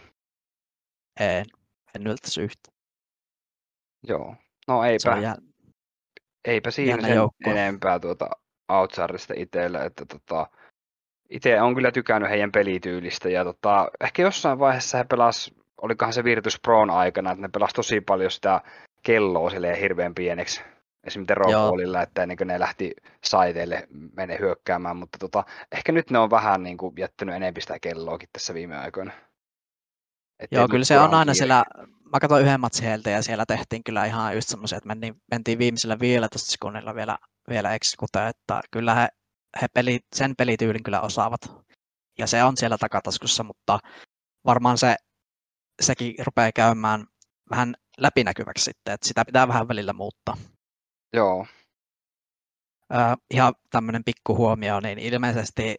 En, 1.20 1.46
en 1.96 2.08
yltäisi 2.08 2.42
yhtä. 2.42 2.72
Joo, 4.08 4.36
no 4.68 4.84
eipä, 4.84 5.18
jää... 5.22 5.36
eipä 6.46 6.72
siinä 6.72 7.08
sen 7.08 7.18
enempää 7.46 8.00
tuota 8.00 8.30
Outsidersista 8.70 9.34
itselle, 9.38 9.86
että 9.86 10.06
tota, 10.06 10.48
itse 11.30 11.62
on 11.62 11.76
kyllä 11.76 11.92
tykännyt 11.92 12.30
heidän 12.30 12.52
pelityylistä 12.52 13.30
ja 13.30 13.44
tota, 13.44 13.92
ehkä 14.02 14.22
jossain 14.22 14.60
vaiheessa 14.60 14.98
he 14.98 15.04
pelas, 15.04 15.52
olikohan 15.82 16.14
se 16.14 16.24
Virtus 16.24 16.60
Proon 16.60 16.90
aikana, 16.90 17.32
että 17.32 17.42
ne 17.42 17.50
pelas 17.54 17.74
tosi 17.74 18.02
paljon 18.02 18.32
sitä 18.32 18.62
kelloa 19.04 19.50
silleen 19.50 19.78
hirveän 19.78 20.16
pieneksi 20.16 20.62
esimerkiksi 21.08 21.34
teropuolilla, 21.34 22.02
että 22.02 22.24
ennen 22.24 22.38
kuin 22.38 22.48
ne 22.48 22.60
lähti 22.60 22.92
saiteille 23.24 23.88
mene 24.16 24.40
hyökkäämään, 24.40 24.98
mutta 24.98 25.18
tota, 25.18 25.44
ehkä 25.72 25.92
nyt 25.92 26.12
ne 26.12 26.20
on 26.20 26.30
vähän 26.30 26.64
niin 26.64 26.78
kuin, 26.78 26.94
jättänyt 26.98 27.36
enemmän 27.36 27.62
sitä 27.62 27.80
kelloakin 27.80 28.30
tässä 28.34 28.54
viime 28.54 28.78
aikoina. 28.78 29.12
Et 30.40 30.52
Joo, 30.52 30.68
kyllä 30.68 30.86
se 30.86 31.00
on 31.00 31.14
aina 31.14 31.20
kiire. 31.20 31.34
siellä, 31.34 31.64
mä 32.12 32.20
katsoin 32.22 32.46
yhden 32.46 32.60
matsin 32.60 32.86
heiltä 32.86 33.10
ja 33.10 33.22
siellä 33.22 33.46
tehtiin 33.46 33.84
kyllä 33.84 34.06
ihan 34.06 34.36
just 34.36 34.50
semmoisia, 34.50 34.78
että 34.78 34.88
mentiin, 34.88 35.22
mentiin 35.32 35.60
viimeisellä 35.60 36.00
15 36.00 36.52
sekunnilla 36.52 36.96
vielä, 36.96 37.18
vielä 37.50 37.74
exekuta, 37.74 38.28
että 38.28 38.62
kyllä 38.72 38.96
he, 38.96 39.08
he 39.62 39.68
peli, 39.74 40.00
sen 40.16 40.36
pelityylin 40.38 40.84
kyllä 40.84 41.02
osaavat. 41.02 41.42
Ja 42.20 42.28
se 42.28 42.44
on 42.44 42.58
siellä 42.58 42.78
takataskussa, 42.78 43.44
mutta 43.44 43.80
varmaan 44.46 44.78
se, 44.78 44.96
sekin 45.82 46.16
rupeaa 46.26 46.52
käymään 46.52 47.06
vähän 47.50 47.76
läpinäkyväksi 47.98 48.64
sitten, 48.64 48.94
että 48.94 49.08
sitä 49.08 49.26
pitää 49.26 49.48
vähän 49.48 49.68
välillä 49.68 49.94
muuttaa. 49.94 50.38
Joo. 51.14 51.48
Äh, 52.96 53.16
ihan 53.34 53.54
tämmöinen 53.70 54.04
pikku 54.04 54.36
huomio, 54.36 54.80
niin 54.80 55.00
ilmeisesti 55.00 55.76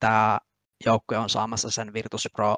tämä 0.00 0.38
joukkue 0.84 1.18
on 1.18 1.30
saamassa 1.30 1.70
sen 1.70 1.92
Virtus 1.92 2.28
Pro 2.32 2.56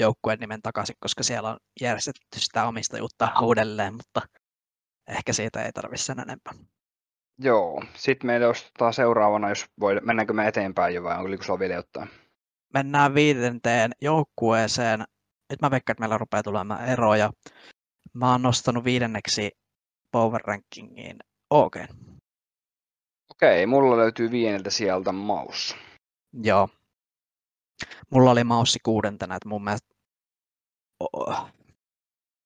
joukkueen 0.00 0.38
nimen 0.38 0.62
takaisin, 0.62 0.96
koska 1.00 1.22
siellä 1.22 1.50
on 1.50 1.56
järjestetty 1.80 2.40
sitä 2.40 2.66
omistajuutta 2.66 3.32
uudelleen, 3.42 3.94
mutta 3.94 4.20
ehkä 5.08 5.32
siitä 5.32 5.62
ei 5.62 5.72
tarvitse 5.72 6.04
sen 6.04 6.20
enempää. 6.20 6.52
Joo, 7.38 7.82
sitten 7.94 8.26
meillä 8.26 8.46
olisi 8.46 8.66
taas 8.78 8.96
seuraavana, 8.96 9.48
jos 9.48 9.66
voi, 9.80 10.00
mennäänkö 10.00 10.32
me 10.32 10.48
eteenpäin 10.48 10.94
jo 10.94 11.02
vai 11.02 11.18
onko 11.18 11.42
sulla 11.42 11.58
vielä 11.58 11.74
jotain? 11.74 12.10
Mennään 12.74 13.14
viidenteen 13.14 13.92
joukkueeseen. 14.00 15.04
Nyt 15.50 15.60
mä 15.62 15.70
veikkaan, 15.70 15.94
että 15.94 16.00
meillä 16.00 16.18
rupeaa 16.18 16.42
tulemaan 16.42 16.88
eroja. 16.88 17.30
Mä 18.12 18.32
oon 18.32 18.42
nostanut 18.42 18.84
viidenneksi 18.84 19.50
power 20.12 20.40
rankingiin 20.44 21.16
OK. 21.50 21.76
Okei, 23.30 23.66
mulla 23.66 23.96
löytyy 23.96 24.30
viieneltä 24.30 24.70
sieltä 24.70 25.12
maus. 25.12 25.76
Joo. 26.42 26.68
Mulla 28.10 28.30
oli 28.30 28.44
maussi 28.44 28.78
kuudentena, 28.82 29.36
että 29.36 29.48
mun 29.48 29.64
mielestä 29.64 29.94
oh. 31.00 31.50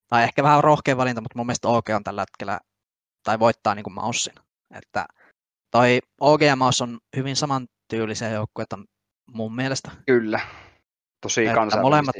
tai 0.09 0.25
ehkä 0.25 0.43
vähän 0.43 0.65
rohkea 0.65 0.97
valinta, 0.97 1.21
mutta 1.21 1.39
mun 1.39 1.47
mielestä 1.47 1.69
OG 1.69 1.89
on 1.95 2.05
tällä 2.05 2.23
hetkellä, 2.23 2.61
tai 3.25 3.39
voittaa 3.39 3.75
niin 3.75 3.85
kuin 3.85 3.95
maussin. 3.95 4.35
Että 4.75 5.07
toi 5.71 5.99
OG 6.21 6.43
ja 6.43 6.57
maus 6.57 6.81
on 6.81 6.99
hyvin 7.17 7.37
samantyylisiä 7.37 8.29
joukkueita 8.29 8.79
mun 9.33 9.55
mielestä. 9.55 9.91
Kyllä, 10.07 10.41
tosi 11.21 11.45
kansainvälisiä. 11.45 11.83
Molemmat, 11.83 12.17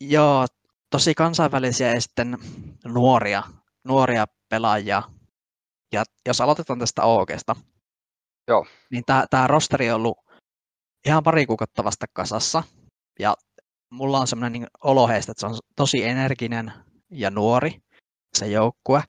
joo, 0.00 0.46
tosi 0.90 1.14
kansainvälisiä 1.14 1.94
ja 1.94 2.00
sitten 2.00 2.38
nuoria, 2.84 3.42
nuoria 3.84 4.26
pelaajia. 4.48 5.02
Ja 5.92 6.04
jos 6.26 6.40
aloitetaan 6.40 6.78
tästä 6.78 7.02
OGsta, 7.02 7.56
Joo. 8.48 8.66
niin 8.90 9.04
tämä 9.30 9.46
rosteri 9.46 9.90
on 9.90 9.96
ollut 9.96 10.18
ihan 11.06 11.22
pari 11.22 11.46
kuukautta 11.46 11.84
vasta 11.84 12.06
kasassa. 12.12 12.62
Ja 13.18 13.36
mulla 13.90 14.18
on 14.18 14.26
semmoinen 14.26 14.52
niin 14.52 14.66
olo 14.84 15.08
heistä, 15.08 15.32
että 15.32 15.40
se 15.40 15.46
on 15.46 15.58
tosi 15.76 16.04
energinen 16.04 16.72
ja 17.10 17.30
nuori 17.30 17.80
se 18.36 18.46
joukkue. 18.46 19.02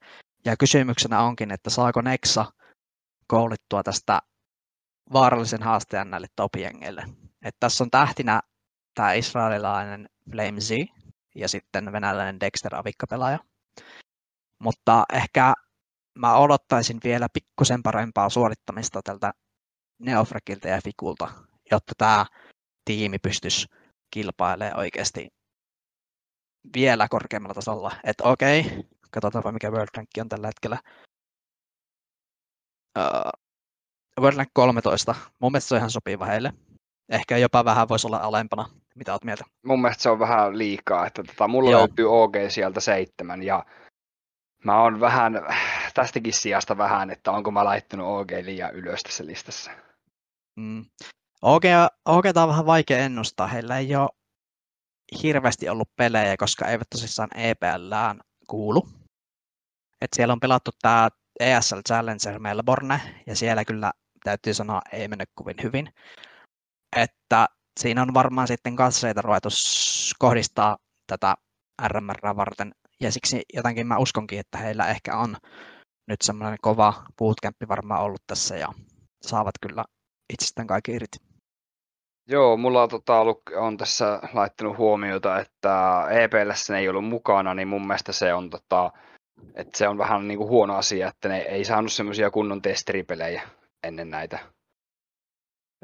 Ja 0.44 0.56
kysymyksenä 0.56 1.22
onkin, 1.22 1.50
että 1.50 1.70
saako 1.70 2.00
Nexa 2.00 2.52
koulittua 3.28 3.82
tästä 3.82 4.20
vaarallisen 5.12 5.62
haasteen 5.62 6.10
näille 6.10 6.26
topiengeille. 6.36 7.02
Että 7.42 7.60
tässä 7.60 7.84
on 7.84 7.90
tähtinä 7.90 8.40
tämä 8.94 9.12
israelilainen 9.12 10.08
Flame 10.30 10.60
Z 10.60 10.70
ja 11.34 11.48
sitten 11.48 11.92
venäläinen 11.92 12.40
Dexter 12.40 12.74
Avikka-pelaaja. 12.74 13.38
mutta 14.58 15.04
ehkä 15.12 15.54
mä 16.18 16.36
odottaisin 16.36 16.98
vielä 17.04 17.28
pikkusen 17.32 17.82
parempaa 17.82 18.28
suorittamista 18.28 19.00
tältä 19.04 19.32
Neofrakilta 19.98 20.68
ja 20.68 20.80
Fikulta, 20.84 21.28
jotta 21.70 21.92
tämä 21.98 22.26
tiimi 22.84 23.18
pystyisi 23.18 23.66
kilpailemaan 24.10 24.78
oikeasti 24.78 25.28
vielä 26.74 27.08
korkeammalla 27.10 27.54
tasolla. 27.54 27.92
Että 28.04 28.24
okei, 28.24 28.64
katsotaanpa 29.10 29.52
mikä 29.52 29.70
World 29.70 29.88
Rank 29.96 30.08
on 30.20 30.28
tällä 30.28 30.46
hetkellä. 30.46 30.78
Uh, 32.98 33.32
World 34.20 34.36
Rank 34.36 34.50
13. 34.52 35.14
Mun 35.38 35.52
mielestä 35.52 35.68
se 35.68 35.74
on 35.74 35.78
ihan 35.78 35.90
sopiva 35.90 36.24
heille. 36.24 36.52
Ehkä 37.08 37.36
jopa 37.36 37.64
vähän 37.64 37.88
voisi 37.88 38.06
olla 38.06 38.16
alempana. 38.16 38.70
Mitä 38.94 39.12
oot 39.12 39.24
mieltä? 39.24 39.44
Mun 39.66 39.80
mielestä 39.80 40.02
se 40.02 40.10
on 40.10 40.18
vähän 40.18 40.58
liikaa. 40.58 41.06
Että 41.06 41.22
tota, 41.22 41.48
mulla 41.48 41.70
Joo. 41.70 41.80
löytyy 41.80 42.22
OG 42.22 42.34
sieltä 42.48 42.80
seitsemän 42.80 43.42
ja 43.42 43.64
mä 44.64 44.82
oon 44.82 45.00
vähän 45.00 45.32
tästäkin 45.94 46.32
sijasta 46.32 46.78
vähän, 46.78 47.10
että 47.10 47.32
onko 47.32 47.50
mä 47.50 47.64
laittanut 47.64 48.06
OG 48.06 48.30
liian 48.42 48.74
ylös 48.74 49.02
tässä 49.02 49.26
listassa. 49.26 49.70
Mm. 50.56 50.84
OG, 51.42 51.64
OG 52.04 52.24
on 52.36 52.48
vähän 52.48 52.66
vaikea 52.66 52.98
ennustaa. 52.98 53.46
Heillä 53.46 53.78
ei 53.78 53.96
ole 53.96 54.08
hirveästi 55.22 55.68
ollut 55.68 55.96
pelejä, 55.96 56.36
koska 56.36 56.66
eivät 56.66 56.90
tosissaan 56.90 57.28
EPLään 57.34 58.20
kuulu. 58.48 58.88
Et 60.00 60.10
siellä 60.16 60.32
on 60.32 60.40
pelattu 60.40 60.70
tämä 60.82 61.08
ESL 61.40 61.80
Challenger 61.88 62.38
Melbourne, 62.38 63.00
ja 63.26 63.36
siellä 63.36 63.64
kyllä 63.64 63.92
täytyy 64.24 64.54
sanoa, 64.54 64.80
ei 64.92 65.08
mennyt 65.08 65.30
kovin 65.34 65.56
hyvin. 65.62 65.88
Että 66.96 67.46
siinä 67.80 68.02
on 68.02 68.14
varmaan 68.14 68.48
sitten 68.48 68.76
kasseita 68.76 69.22
ruvettu 69.22 69.48
kohdistaa 70.18 70.76
tätä 71.06 71.34
RMR 71.88 72.36
varten, 72.36 72.72
ja 73.00 73.12
siksi 73.12 73.42
jotenkin 73.54 73.86
mä 73.86 73.98
uskonkin, 73.98 74.40
että 74.40 74.58
heillä 74.58 74.86
ehkä 74.88 75.16
on 75.16 75.36
nyt 76.08 76.20
semmoinen 76.22 76.58
kova 76.62 76.94
bootcampi 77.18 77.68
varmaan 77.68 78.02
ollut 78.02 78.22
tässä, 78.26 78.56
ja 78.56 78.68
saavat 79.22 79.54
kyllä 79.60 79.84
itsestään 80.32 80.66
kaikki 80.66 80.92
irti. 80.92 81.18
Joo, 82.30 82.56
mulla 82.56 82.82
on, 82.82 82.88
tota, 82.88 83.20
ollut, 83.20 83.42
on 83.56 83.76
tässä 83.76 84.20
laittanut 84.32 84.78
huomiota, 84.78 85.38
että 85.38 86.04
EPLS 86.10 86.70
ei 86.70 86.88
ollut 86.88 87.04
mukana, 87.04 87.54
niin 87.54 87.68
mun 87.68 87.86
mielestä 87.86 88.12
se 88.12 88.34
on, 88.34 88.50
tota, 88.50 88.92
että 89.54 89.78
se 89.78 89.88
on 89.88 89.98
vähän 89.98 90.28
niin 90.28 90.38
kuin 90.38 90.50
huono 90.50 90.76
asia, 90.76 91.08
että 91.08 91.28
ne 91.28 91.38
ei 91.38 91.64
saanut 91.64 91.92
semmoisia 91.92 92.30
kunnon 92.30 92.62
testeripelejä 92.62 93.42
ennen 93.82 94.10
näitä. 94.10 94.38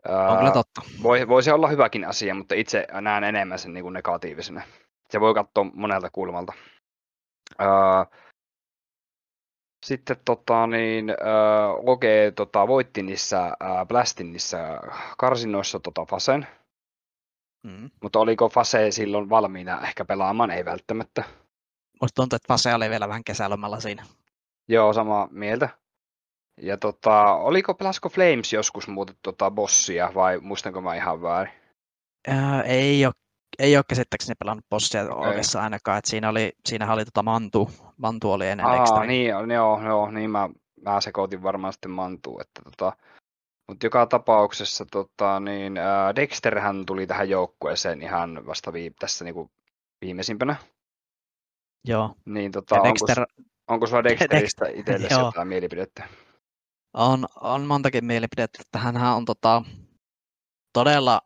On 0.09 0.39
kyllä 0.39 0.53
totta. 0.53 0.83
Voi, 1.03 1.29
voisi 1.29 1.51
olla 1.51 1.69
hyväkin 1.69 2.05
asia, 2.05 2.35
mutta 2.35 2.55
itse 2.55 2.87
näen 3.01 3.25
enemmän 3.25 3.59
sen 3.59 3.73
niin 3.73 3.83
kuin 3.83 3.93
negatiivisena. 3.93 4.63
Se 5.11 5.21
voi 5.21 5.35
katsoa 5.35 5.65
monelta 5.75 6.11
kulmalta. 6.11 6.53
Sitten 9.87 10.17
tota, 10.25 10.67
niin, 10.67 11.15
Loge 11.83 12.33
tota, 12.37 12.69
voitti 12.69 13.03
niissä 13.03 13.57
Blastin 13.89 14.33
niissä 14.33 14.81
karsinoissa 15.19 15.81
tota, 15.81 16.05
Fasen. 16.05 16.47
Mm. 17.67 17.91
Mutta 18.03 18.19
oliko 18.19 18.49
Fase 18.49 18.91
silloin 18.91 19.31
valmiina 19.31 19.81
ehkä 19.81 20.05
pelaamaan? 20.05 20.51
Ei 20.51 20.65
välttämättä. 20.65 21.25
Musta 22.01 22.15
tuntuu, 22.15 22.37
että 22.37 22.49
Fase 22.49 22.75
oli 22.75 22.91
vielä 22.91 23.09
vähän 23.09 23.25
kesälomalla 23.25 23.81
siinä. 23.81 24.05
Joo, 24.69 24.93
sama 24.93 25.29
mieltä. 25.31 25.69
Ja 26.61 26.77
tota, 26.77 27.35
oliko 27.35 27.75
Pelasko 27.75 28.09
Flames 28.09 28.53
joskus 28.53 28.89
muuten 28.89 29.17
tota 29.23 29.51
bossia 29.51 30.13
vai 30.15 30.39
muistanko 30.39 30.81
mä 30.81 30.95
ihan 30.95 31.23
väärin? 31.23 31.53
Äh, 32.29 32.61
ei 32.65 33.07
ole 33.07 33.15
ei 33.59 33.77
ole 33.77 33.85
käsittääkseni 33.89 34.35
pelannut 34.39 34.65
bossia 34.71 35.15
oikeassa 35.15 35.63
ainakaan, 35.63 35.99
että 35.99 36.11
siinä 36.11 36.29
oli, 36.29 36.53
siinä 36.67 36.93
oli 36.93 37.05
tota 37.05 37.23
Mantu, 37.23 37.71
Mantu 37.97 38.33
oli 38.33 38.49
ennen 38.49 38.67
Aa, 38.67 39.05
niin, 39.05 39.31
joo, 39.55 39.83
joo, 39.83 40.11
niin 40.11 40.31
mä, 40.31 40.49
mä 40.85 41.01
sekoitin 41.01 41.43
varmaan 41.43 41.73
sitten 41.73 41.91
Mantu, 41.91 42.41
että 42.41 42.63
tota, 42.71 42.93
mutta 43.69 43.87
joka 43.87 44.07
tapauksessa 44.07 44.87
tota, 44.91 45.41
niin, 45.41 45.79
ää, 45.79 46.17
Dexterhän 46.17 46.87
tuli 46.87 47.07
tähän 47.07 47.29
joukkueeseen 47.29 48.03
ihan 48.03 48.47
vasta 48.47 48.73
vii, 48.73 48.91
tässä 48.91 49.25
niinku 49.25 49.51
viimeisimpänä. 50.01 50.57
Joo. 51.85 52.15
Niin, 52.25 52.53
tota, 52.53 52.77
Dexter... 52.85 53.21
onko, 53.21 53.33
onko 53.69 53.87
sulla 53.87 54.05
Dexteristä 54.05 54.67
itsellesi 54.69 55.15
jotain 55.15 55.49
mielipidettä? 55.49 56.09
On, 56.95 57.27
on 57.41 57.63
montakin 57.63 58.05
mielipidettä, 58.05 58.59
että 58.61 58.79
hän 58.79 58.97
on 58.97 59.25
tota, 59.25 59.63
todella 60.73 61.21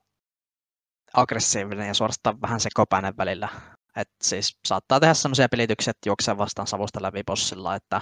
aggressiivinen 1.14 1.88
ja 1.88 1.94
suorastaan 1.94 2.40
vähän 2.40 2.60
sekopäinen 2.60 3.16
välillä. 3.16 3.48
Et 3.96 4.10
siis 4.22 4.58
saattaa 4.66 5.00
tehdä 5.00 5.14
sellaisia 5.14 5.48
pelityksiä, 5.48 5.90
että 5.90 6.08
juoksee 6.08 6.38
vastaan 6.38 6.66
savusta 6.66 7.02
läpi 7.02 7.22
bossilla, 7.24 7.74
että 7.74 8.00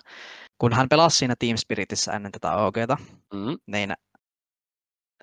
kun 0.59 0.73
hän 0.73 0.89
pelasi 0.89 1.19
siinä 1.19 1.35
Team 1.39 1.57
Spiritissä 1.57 2.13
ennen 2.13 2.33
tätä 2.33 2.53
OGta, 2.53 2.97
mm. 3.35 3.57
niin 3.67 3.93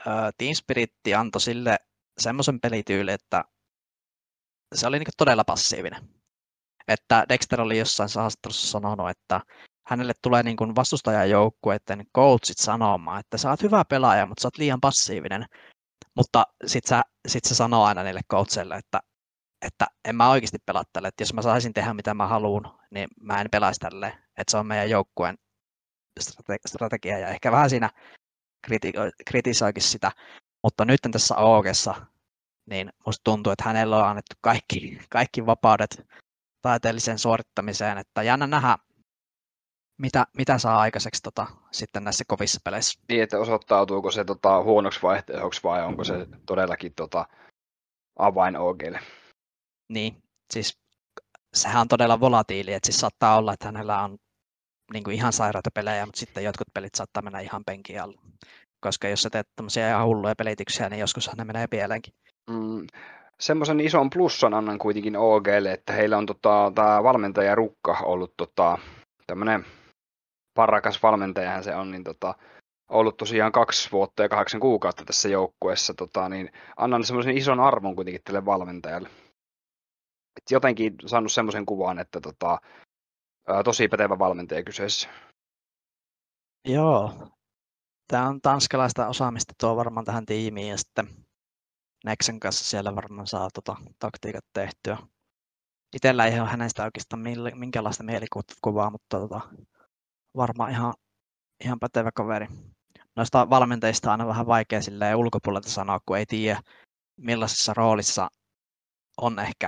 ö, 0.08 0.12
Team 0.38 0.54
Spirit 0.54 0.94
antoi 1.18 1.42
sille 1.42 1.78
semmoisen 2.18 2.60
pelityyli, 2.60 3.12
että 3.12 3.44
se 4.76 4.88
oli 4.88 5.00
niinku 5.00 5.12
todella 5.18 5.44
passiivinen. 5.44 6.10
Että 6.88 7.26
Dexter 7.30 7.62
oli 7.62 7.78
jossain 7.78 8.10
haastattelussa 8.16 8.68
sanonut, 8.68 9.10
että 9.10 9.42
hänelle 9.88 10.14
tulee 10.22 10.44
niin 10.44 10.58
kuin 10.58 10.76
vastustajajoukkueiden 10.76 12.06
coachit 12.16 12.58
sanomaan, 12.58 13.20
että 13.20 13.38
sä 13.38 13.50
oot 13.50 13.62
hyvä 13.62 13.86
pelaaja, 13.86 14.26
mutta 14.26 14.42
sä 14.42 14.48
oot 14.48 14.58
liian 14.58 14.82
passiivinen. 14.82 15.46
Mutta 16.16 16.48
sitten 16.66 17.02
sit 17.28 17.46
se 17.46 17.56
sanoo 17.56 17.84
aina 17.84 18.04
niille 18.04 18.22
coachille, 18.32 18.76
että, 18.76 19.00
että 19.66 19.88
en 20.06 20.16
mä 20.16 20.30
oikeasti 20.30 20.58
pelaa 20.66 20.84
tälle, 20.94 21.08
että 21.08 21.22
jos 21.22 21.34
mä 21.34 21.42
saisin 21.42 21.74
tehdä 21.74 21.94
mitä 21.94 22.14
mä 22.14 22.28
haluan, 22.28 22.80
niin 22.92 23.08
mä 23.22 23.42
en 23.42 23.48
pelaisi 23.52 23.80
tälle, 23.80 24.08
että 24.08 24.52
se 24.52 24.58
on 24.58 24.68
meidän 24.68 24.90
joukkueen 24.90 25.38
strategia 26.68 27.20
ja 27.20 27.28
ehkä 27.28 27.52
vähän 27.52 27.70
siinä 27.70 27.90
kriti- 28.68 28.94
kritisoikin 29.26 29.84
sitä, 29.84 30.12
mutta 30.64 30.86
nyt 30.86 31.00
tässä 31.12 31.36
Oogessa, 31.36 31.96
niin 32.66 32.94
musta 33.06 33.24
tuntuu, 33.24 33.54
että 33.54 33.64
hänellä 33.64 33.98
on 33.98 34.10
annettu 34.10 34.36
kaikki, 34.42 35.00
kaikki 35.10 35.46
vapaudet 35.46 36.06
taiteelliseen 36.64 37.20
suorittamiseen, 37.20 37.98
että 37.98 38.24
jännä 38.24 38.48
nähdä, 38.48 38.78
mitä, 39.98 40.28
mitä 40.38 40.58
saa 40.58 40.80
aikaiseksi 40.80 41.22
tota, 41.22 41.48
sitten 41.72 42.04
näissä 42.04 42.24
kovissa 42.28 42.60
peleissä. 42.64 43.00
Niin, 43.10 43.24
että 43.24 43.40
osoittautuuko 43.40 44.12
se 44.12 44.26
tota, 44.26 44.64
huonoksi 44.64 45.00
vaihtoehdoksi 45.04 45.64
vai 45.64 45.84
onko 45.86 46.04
se 46.04 46.28
todellakin 46.46 46.94
tota, 46.96 47.26
avain 48.20 48.58
OGlle? 48.58 49.00
Niin, 49.90 50.24
siis 50.54 50.80
sehän 51.54 51.82
on 51.82 51.88
todella 51.88 52.20
volatiili, 52.20 52.74
että 52.74 52.88
siis 52.88 53.00
saattaa 53.00 53.38
olla, 53.38 53.54
että 53.54 53.66
hänellä 53.66 54.04
on 54.04 54.18
niin 54.94 55.04
kuin 55.04 55.16
ihan 55.16 55.34
sairaita 55.34 55.70
pelejä, 55.74 56.06
mutta 56.06 56.20
sitten 56.20 56.44
jotkut 56.44 56.68
pelit 56.74 56.96
saattaa 56.96 57.24
mennä 57.24 57.40
ihan 57.40 57.64
penkin 57.66 58.02
alle. 58.02 58.22
Koska 58.80 59.08
jos 59.08 59.22
sä 59.22 59.30
teet 59.30 59.48
tämmöisiä 59.56 59.90
ihan 59.90 60.06
hulluja 60.06 60.36
pelityksiä, 60.36 60.90
niin 60.90 61.00
joskus 61.00 61.30
ne 61.38 61.44
menee 61.44 61.68
pieleenkin. 61.68 62.14
Mm, 62.50 62.88
semmoisen 63.44 63.80
ison 63.80 64.10
plussan 64.10 64.54
annan 64.54 64.80
kuitenkin 64.80 65.18
OGlle, 65.18 65.72
että 65.72 65.94
heillä 65.94 66.18
on 66.18 66.26
tota, 66.26 66.72
tämä 66.76 67.04
valmentaja 67.04 67.56
Rukka 67.56 67.98
ollut 68.04 68.34
tota, 68.38 68.78
tämmöinen 69.28 69.66
parakas 70.54 71.04
valmentajahan 71.04 71.64
se 71.64 71.76
on, 71.76 71.92
niin 71.92 72.04
tota, 72.04 72.36
ollut 72.90 73.18
tosiaan 73.18 73.52
kaksi 73.52 73.92
vuotta 73.92 74.24
ja 74.24 74.30
kahdeksan 74.30 74.60
kuukautta 74.60 75.06
tässä 75.06 75.30
joukkueessa, 75.30 75.94
tota, 75.94 76.30
niin 76.30 76.52
annan 76.78 77.04
semmoisen 77.04 77.38
ison 77.38 77.60
arvon 77.60 77.96
kuitenkin 77.96 78.22
tälle 78.24 78.46
valmentajalle. 78.46 79.10
Et 80.38 80.52
jotenkin 80.52 80.96
saanut 81.06 81.32
semmoisen 81.32 81.66
kuvan, 81.66 82.00
että 82.00 82.22
tota, 82.22 82.58
tosi 83.64 83.88
pätevä 83.88 84.20
valmentaja 84.20 84.64
kyseessä. 84.64 85.10
Joo. 86.68 87.14
Tämä 88.08 88.28
on 88.28 88.42
tanskalaista 88.42 89.08
osaamista 89.08 89.54
tuo 89.60 89.76
varmaan 89.76 90.06
tähän 90.06 90.26
tiimiin 90.26 90.70
ja 90.70 90.78
sitten 90.78 91.08
Nexen 92.04 92.40
kanssa 92.40 92.66
siellä 92.66 92.96
varmaan 92.96 93.28
saa 93.28 93.50
tota, 93.54 93.76
taktiikat 94.00 94.46
tehtyä. 94.54 94.98
Itellä 95.96 96.26
ei 96.26 96.40
ole 96.40 96.50
hänestä 96.50 96.84
oikeastaan 96.84 97.24
minkälaista 97.56 98.04
mielikuvaa, 98.04 98.90
mutta 98.90 99.20
tota, 99.20 99.42
varmaan 100.38 100.72
ihan, 100.72 100.94
ihan 101.64 101.80
pätevä 101.80 102.12
kaveri. 102.16 102.48
Noista 103.16 103.50
valmentajista 103.50 104.10
on 104.10 104.12
aina 104.12 104.28
vähän 104.28 104.48
vaikea 104.48 104.80
ulkopuolelta 105.16 105.70
sanoa, 105.70 106.00
kun 106.06 106.18
ei 106.18 106.26
tiedä 106.26 106.62
millaisessa 107.18 107.74
roolissa 107.74 108.30
on 109.18 109.40
ehkä 109.40 109.68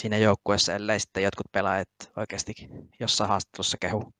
siinä 0.00 0.16
joukkueessa, 0.16 0.74
ellei 0.74 1.00
sitten 1.00 1.22
jotkut 1.22 1.52
pelaajat 1.52 1.88
oikeasti 2.16 2.54
jossain 3.00 3.28
haastattelussa 3.28 3.76
kehu. 3.80 4.12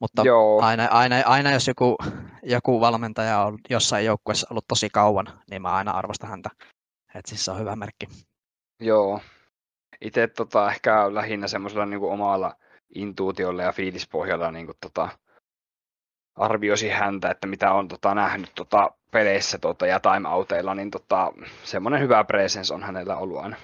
Mutta 0.00 0.22
Aina, 0.60 0.88
aina, 0.90 1.16
aina, 1.26 1.50
jos 1.50 1.68
joku, 1.68 1.96
joku 2.42 2.80
valmentaja 2.80 3.40
on 3.40 3.58
jossain 3.70 4.04
joukkueessa 4.04 4.46
ollut 4.50 4.64
tosi 4.68 4.90
kauan, 4.90 5.26
niin 5.50 5.62
mä 5.62 5.72
aina 5.72 5.90
arvostan 5.90 6.30
häntä. 6.30 6.50
Et 7.14 7.26
siis 7.26 7.44
se 7.44 7.50
on 7.50 7.58
hyvä 7.58 7.76
merkki. 7.76 8.06
Joo. 8.80 9.20
Itse 10.00 10.26
tota, 10.26 10.70
ehkä 10.70 11.14
lähinnä 11.14 11.48
semmoisella 11.48 11.86
niin 11.86 12.02
omalla 12.02 12.54
intuutiolla 12.94 13.62
ja 13.62 13.72
fiilispohjalla 13.72 14.50
niin 14.50 14.66
kuin, 14.66 14.76
tota, 14.80 15.08
arvioisi 16.36 16.88
häntä, 16.88 17.30
että 17.30 17.46
mitä 17.46 17.72
on 17.72 17.88
tota, 17.88 18.14
nähnyt 18.14 18.50
tota, 18.54 18.90
peleissä 19.10 19.58
tota, 19.58 19.86
ja 19.86 20.00
timeouteilla, 20.00 20.74
niin 20.74 20.90
tota, 20.90 21.32
semmoinen 21.64 22.00
hyvä 22.00 22.24
presence 22.24 22.74
on 22.74 22.82
hänellä 22.82 23.16
ollut 23.16 23.38
aina. 23.38 23.56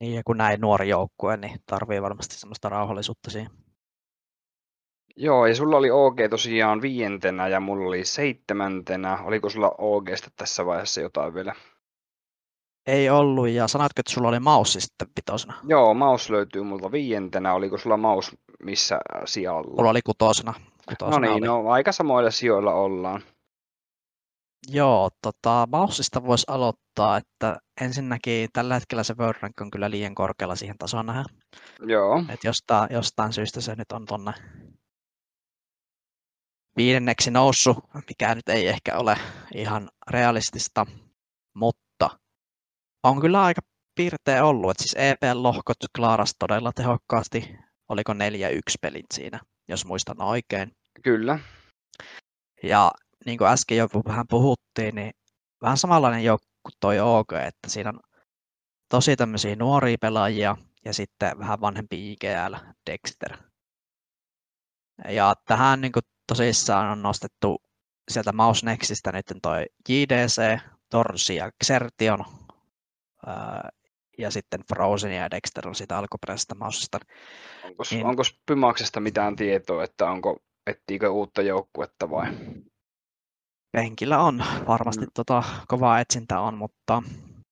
Niin, 0.00 0.14
ja 0.14 0.22
kun 0.26 0.36
näin 0.36 0.60
nuori 0.60 0.88
joukkue, 0.88 1.36
niin 1.36 1.60
tarvii 1.66 2.02
varmasti 2.02 2.34
semmoista 2.34 2.68
rauhallisuutta 2.68 3.30
siihen. 3.30 3.50
Joo, 5.16 5.46
ja 5.46 5.54
sulla 5.54 5.76
oli 5.76 5.90
OG 5.90 6.16
tosiaan 6.30 6.82
viientenä 6.82 7.48
ja 7.48 7.60
mulla 7.60 7.88
oli 7.88 8.04
seitsemäntenä. 8.04 9.18
Oliko 9.22 9.50
sulla 9.50 9.74
OGsta 9.78 10.30
tässä 10.36 10.66
vaiheessa 10.66 11.00
jotain 11.00 11.34
vielä? 11.34 11.54
Ei 12.86 13.10
ollut, 13.10 13.48
ja 13.48 13.68
sanoitko, 13.68 14.00
että 14.00 14.12
sulla 14.12 14.28
oli 14.28 14.40
maussi 14.40 14.80
sitten 14.80 15.08
vitosena? 15.16 15.54
Joo, 15.64 15.94
maus 15.94 16.30
löytyy 16.30 16.62
multa 16.62 16.92
viientenä. 16.92 17.54
Oliko 17.54 17.78
sulla 17.78 17.96
maus 17.96 18.36
missä 18.62 19.00
sijalla? 19.24 19.74
Mulla 19.76 19.90
oli 19.90 20.02
kutosena. 20.02 20.54
kutosena 20.88 21.18
no 21.18 21.20
niin, 21.20 21.32
oli. 21.50 21.62
no 21.62 21.70
aika 21.70 21.92
samoilla 21.92 22.30
sijoilla 22.30 22.74
ollaan. 22.74 23.22
Joo, 24.68 25.10
tota, 25.22 25.68
maussista 25.72 26.24
voisi 26.24 26.44
aloittaa, 26.48 27.16
että 27.16 27.56
ensinnäkin 27.80 28.48
tällä 28.52 28.74
hetkellä 28.74 29.02
se 29.02 29.14
World 29.18 29.38
Rank 29.42 29.60
on 29.60 29.70
kyllä 29.70 29.90
liian 29.90 30.14
korkealla 30.14 30.56
siihen 30.56 30.78
tasoon 30.78 31.06
nähdä. 31.06 31.24
Joo. 31.86 32.18
Että 32.28 32.48
jostain, 32.48 32.88
jostain 32.92 33.32
syystä 33.32 33.60
se 33.60 33.74
nyt 33.74 33.92
on 33.92 34.06
tonne 34.06 34.32
viidenneksi 36.76 37.30
noussut, 37.30 37.78
mikä 38.08 38.34
nyt 38.34 38.48
ei 38.48 38.68
ehkä 38.68 38.98
ole 38.98 39.16
ihan 39.54 39.88
realistista, 40.10 40.86
mutta 41.54 42.18
on 43.02 43.20
kyllä 43.20 43.42
aika 43.42 43.60
piirteä 43.94 44.44
ollut. 44.44 44.70
että 44.70 44.82
siis 44.82 44.94
EP-lohkot 44.98 45.76
klaaras 45.96 46.34
todella 46.38 46.72
tehokkaasti. 46.72 47.56
Oliko 47.88 48.12
4-1 48.12 48.16
pelit 48.80 49.06
siinä, 49.14 49.40
jos 49.68 49.86
muistan 49.86 50.22
oikein. 50.22 50.72
Kyllä. 51.02 51.38
Ja 52.62 52.92
niin 53.26 53.38
kuin 53.38 53.48
äsken 53.48 53.78
jo 53.78 53.88
vähän 54.04 54.26
puhuttiin, 54.28 54.94
niin 54.94 55.12
vähän 55.62 55.76
samanlainen 55.78 56.24
joukko 56.24 56.46
kuin 56.62 56.72
toi 56.80 57.00
OK, 57.00 57.32
että 57.32 57.68
siinä 57.68 57.90
on 57.90 58.00
tosi 58.88 59.16
tämmöisiä 59.16 59.56
nuoria 59.56 59.96
pelaajia 60.00 60.56
ja 60.84 60.94
sitten 60.94 61.38
vähän 61.38 61.60
vanhempi 61.60 62.12
IGL, 62.12 62.54
Dexter. 62.90 63.36
Ja 65.08 65.34
tähän 65.46 65.80
niin 65.80 65.92
kuin 65.92 66.02
tosissaan 66.32 66.90
on 66.92 67.02
nostettu 67.02 67.62
sieltä 68.10 68.32
Mouse 68.32 68.66
Nextistä 68.66 69.12
nyt 69.12 69.26
toi 69.42 69.66
JDC, 69.88 70.58
Torsi 70.90 71.36
ja 71.36 71.50
Xertion, 71.64 72.24
ja 74.18 74.30
sitten 74.30 74.60
Frozen 74.68 75.12
ja 75.12 75.30
Dexter 75.30 75.68
on 75.68 75.74
siitä 75.74 75.98
alkuperäisestä 75.98 76.54
Mausesta. 76.54 76.98
Onko, 77.64 77.82
niin, 77.90 78.06
onko 78.06 78.22
Pymaksesta 78.46 79.00
mitään 79.00 79.36
tietoa, 79.36 79.84
että 79.84 80.10
onko, 80.10 80.38
etsiikö 80.66 81.10
uutta 81.10 81.42
joukkuetta 81.42 82.10
vai? 82.10 82.26
Penkillä 83.72 84.18
on, 84.18 84.44
varmasti 84.66 85.04
mm. 85.04 85.10
tota, 85.14 85.42
kovaa 85.68 86.00
etsintä 86.00 86.40
on, 86.40 86.58
mutta 86.58 87.02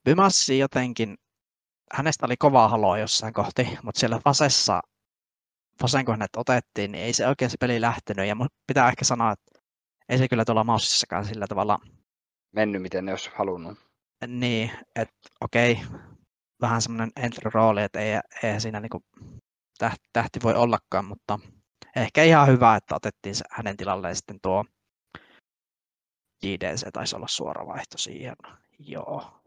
Pymassi 0.05 0.59
jotenkin, 0.59 1.17
hänestä 1.93 2.27
oli 2.27 2.37
kovaa 2.37 2.69
haloa 2.69 2.99
jossain 2.99 3.33
kohti, 3.33 3.79
mutta 3.83 4.01
siellä 4.01 4.21
Fasessa, 4.25 4.81
Fasen 5.81 6.05
kun 6.05 6.13
hänet 6.13 6.37
otettiin, 6.37 6.93
niin 6.93 7.05
ei 7.05 7.13
se 7.13 7.27
oikein 7.27 7.51
se 7.51 7.57
peli 7.61 7.81
lähtenyt, 7.81 8.27
ja 8.27 8.37
pitää 8.67 8.89
ehkä 8.89 9.05
sanoa, 9.05 9.33
että 9.33 9.61
ei 10.09 10.19
se 10.19 10.29
kyllä 10.29 10.45
tuolla 10.45 10.65
Maussissakaan 10.65 11.25
sillä 11.25 11.47
tavalla 11.47 11.79
mennyt, 12.53 12.83
miten 12.83 13.05
ne 13.05 13.13
olisi 13.13 13.31
halunnut. 13.35 13.79
Niin, 14.27 14.71
että 14.97 15.15
okei, 15.41 15.81
vähän 16.61 16.83
semmoinen 16.83 17.11
entry-rooli, 17.17 17.83
että 17.83 18.01
ei, 18.01 18.21
ei 18.43 18.61
siinä 18.61 18.81
niinku 18.81 19.05
tähti, 19.79 20.09
tähti 20.13 20.41
voi 20.43 20.55
ollakaan, 20.55 21.05
mutta 21.05 21.39
ehkä 21.97 22.23
ihan 22.23 22.49
hyvä, 22.49 22.77
että 22.77 22.97
otettiin 22.97 23.35
hänen 23.51 23.77
tilalleen 23.77 24.17
sitten 24.17 24.39
tuo 24.43 24.65
JDC 26.43 26.93
taisi 26.93 27.17
olla 27.17 27.29
suora 27.29 27.67
vaihto 27.67 27.99
siihen. 27.99 28.37
Joo. 28.79 29.43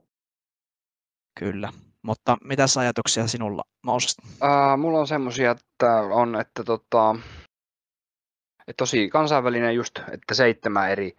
Kyllä. 1.40 1.74
Mutta 2.04 2.38
mitä 2.44 2.66
ajatuksia 2.80 3.28
sinulla 3.28 3.64
Mousesta? 3.82 4.24
Uh, 4.28 4.78
mulla 4.78 5.00
on 5.00 5.08
semmoisia, 5.08 5.52
että 5.52 5.96
on, 5.96 6.36
että 6.40 6.64
tota, 6.64 7.16
että 8.68 8.78
tosi 8.78 9.10
kansainvälinen 9.10 9.76
just, 9.76 10.00
että 10.12 10.34
seitsemän 10.34 10.92
eri 10.92 11.16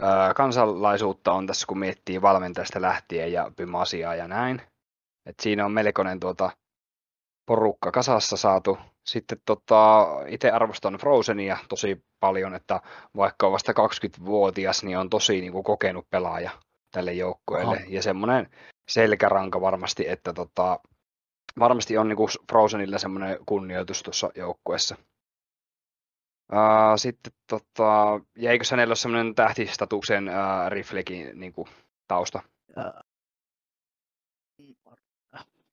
uh, 0.00 0.34
kansalaisuutta 0.34 1.32
on 1.32 1.46
tässä, 1.46 1.66
kun 1.66 1.78
miettii 1.78 2.22
valmentajasta 2.22 2.82
lähtien 2.82 3.32
ja 3.32 3.52
Pymasiaa 3.56 4.14
ja 4.14 4.28
näin. 4.28 4.62
Et 5.26 5.40
siinä 5.40 5.64
on 5.64 5.72
melkoinen 5.72 6.20
tuota, 6.20 6.50
porukka 7.46 7.90
kasassa 7.92 8.36
saatu. 8.36 8.78
Sitten 9.06 9.38
tota, 9.44 10.06
itse 10.26 10.50
arvostan 10.50 10.94
Frozenia 10.94 11.56
tosi 11.68 12.04
paljon, 12.20 12.54
että 12.54 12.80
vaikka 13.16 13.46
on 13.46 13.52
vasta 13.52 13.72
20-vuotias, 13.72 14.84
niin 14.84 14.98
on 14.98 15.10
tosi 15.10 15.40
niin 15.40 15.52
kuin, 15.52 15.64
kokenut 15.64 16.10
pelaaja 16.10 16.50
tälle 16.90 17.12
joukkueelle. 17.12 17.84
Ja 17.88 18.02
semmoinen 18.02 18.50
selkäranka 18.88 19.60
varmasti, 19.60 20.08
että 20.08 20.32
tota, 20.32 20.80
varmasti 21.58 21.98
on 21.98 22.08
niin 22.08 22.16
kuin 22.16 22.28
Frozenille 22.48 22.98
semmoinen 22.98 23.38
kunnioitus 23.46 24.02
tuossa 24.02 24.30
joukkueessa. 24.34 24.96
Sitten 26.96 27.32
tota, 27.46 28.20
jäikö 28.38 28.64
hänellä 28.70 28.90
ole 28.90 28.96
semmoinen 28.96 29.34
tähtistatuksen 29.34 30.28
uh, 30.28 30.70
riflekin 30.70 31.40
niin 31.40 31.52
kuin, 31.52 31.68
tausta? 32.08 32.42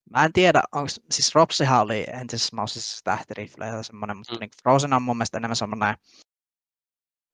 Mä 0.10 0.26
en 0.26 0.34
tiedä, 0.34 0.64
onko, 0.72 0.88
siis 1.10 1.36
Ropsihan 1.36 1.82
oli 1.82 2.06
entisessä 2.14 2.56
Mausissa 2.56 3.02
tähtirifle 3.04 3.68
ja 3.68 3.84
semmoinen, 3.84 4.18
mutta 4.18 4.34
mm. 4.34 4.40
niin 4.40 4.50
Frozen 4.64 4.94
on 4.94 5.02
mun 5.02 5.18
mielestä 5.18 5.38
enemmän 5.38 5.56
semmoinen, 5.56 5.96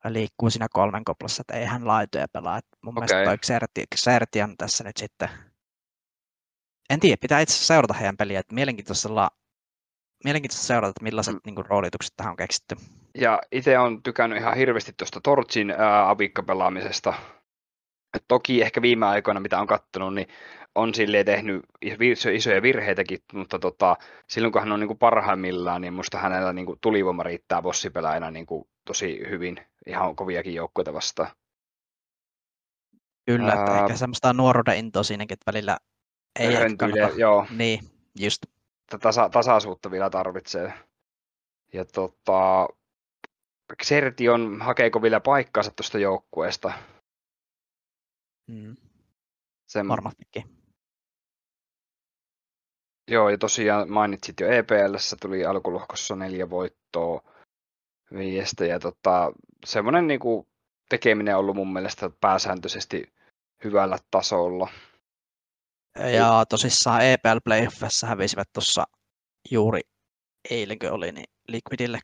liikkuu 0.06 0.50
siinä 0.50 0.68
kolmen 0.72 1.06
koplassa, 1.06 1.42
että 1.42 1.54
ei 1.54 1.66
hän 1.66 1.88
laitoja 1.88 2.28
pelaa. 2.28 2.58
Et 2.58 2.66
mun 2.82 2.98
okay. 2.98 3.08
mielestä 3.08 3.30
toi 3.30 3.38
Xerti, 3.38 3.86
Xerti 3.96 4.42
on 4.42 4.58
tässä 4.58 4.84
nyt 4.84 4.98
sitten, 4.98 5.30
en 6.90 7.00
tiedä, 7.00 7.18
pitää 7.22 7.40
itse 7.40 7.66
seurata 7.66 7.94
heidän 7.94 8.18
peliä, 8.18 8.40
että 8.40 8.56
mielenkiintoista, 8.56 9.32
mielenkiintoista 10.24 10.68
seurata, 10.68 10.90
että 10.90 11.04
millaiset 11.04 11.34
mm. 11.34 11.42
niin 11.46 11.66
roolitukset 11.66 12.14
tähän 12.18 12.32
on 12.32 12.38
keksitty. 12.38 12.76
Ja 13.16 13.42
itse 13.52 13.80
on 13.80 14.04
tykännyt 14.04 14.40
ihan 14.40 14.58
hirveästi 14.58 14.94
tuosta 14.98 15.22
Torchin 15.22 15.72
ää, 15.72 16.10
avikka-pelaamisesta. 16.10 17.14
Toki 18.28 18.62
ehkä 18.62 18.82
viime 18.82 19.06
aikoina, 19.06 19.40
mitä 19.40 19.60
on 19.60 19.68
katsonut, 19.68 20.16
niin 20.16 20.28
on 20.76 20.94
silleen 20.94 21.26
tehnyt 21.26 21.62
isoja 22.34 22.62
virheitäkin, 22.62 23.20
mutta 23.34 23.60
tota, 23.60 23.96
silloin 24.28 24.52
kun 24.52 24.62
hän 24.62 24.72
on 24.72 24.80
niin 24.80 24.88
kuin 24.88 24.98
parhaimmillaan, 24.98 25.82
niin 25.82 25.94
musta 25.94 26.18
hänellä 26.18 26.54
niin 26.54 26.66
kuin 26.66 26.80
tulivoima 26.82 27.24
riittää 27.24 27.62
bossipelaajana 27.62 28.32
niin 28.32 28.46
kuin 28.46 28.66
tosi 28.86 29.20
hyvin 29.30 29.62
ihan 29.88 30.16
koviakin 30.16 30.54
joukkueita 30.54 30.94
vastaan. 30.94 31.32
Kyllä, 33.26 33.54
että 33.54 33.72
Ää... 33.72 33.80
ehkä 33.80 33.98
semmoista 33.98 34.34
nuoruuden 34.34 34.78
intoa 34.78 35.04
siinäkin, 35.04 35.34
että 35.34 35.52
välillä 35.52 35.78
ei 36.40 36.76
kannata. 36.78 37.16
joo. 37.18 37.48
Niin, 37.50 37.80
just. 38.20 38.46
Tasa, 39.02 39.30
tasaisuutta 39.30 39.92
vielä 39.92 40.10
tarvitsee. 40.10 40.74
Ja 41.74 41.86
tota, 41.86 42.68
Xertion, 43.84 44.62
hakeeko 44.62 45.02
vielä 45.02 45.20
paikkaansa 45.20 45.72
tuosta 45.72 46.00
joukkueesta? 46.00 46.74
Mm. 48.48 48.76
Sen... 49.68 49.88
Varmastikin. 49.88 50.44
Joo, 53.08 53.30
ja 53.30 53.38
tosiaan 53.38 53.92
mainitsit 53.92 54.40
jo 54.40 54.48
EPLssä 54.48 55.18
tuli 55.22 55.46
alkulohkossa 55.46 56.16
neljä 56.16 56.50
voittoa 56.50 57.22
viiestä, 58.14 58.66
ja 58.66 58.80
tota, 58.80 59.32
semmoinen 59.66 60.08
niin 60.08 60.20
kuin, 60.20 60.48
tekeminen 60.90 61.36
on 61.36 61.40
ollut 61.40 61.56
mun 61.56 61.74
mielestä 61.74 62.10
pääsääntöisesti 62.22 63.14
hyvällä 63.64 63.98
tasolla. 64.12 64.68
Ja 65.96 66.46
tosissaan 66.50 67.02
EPL 67.02 67.38
Playoffissa 67.44 68.08
hävisivät 68.08 68.48
tuossa 68.54 68.84
juuri 69.52 69.82
eilenkö 70.50 70.94
oli, 70.94 71.12
niin 71.12 71.26
Liquidille 71.48 72.00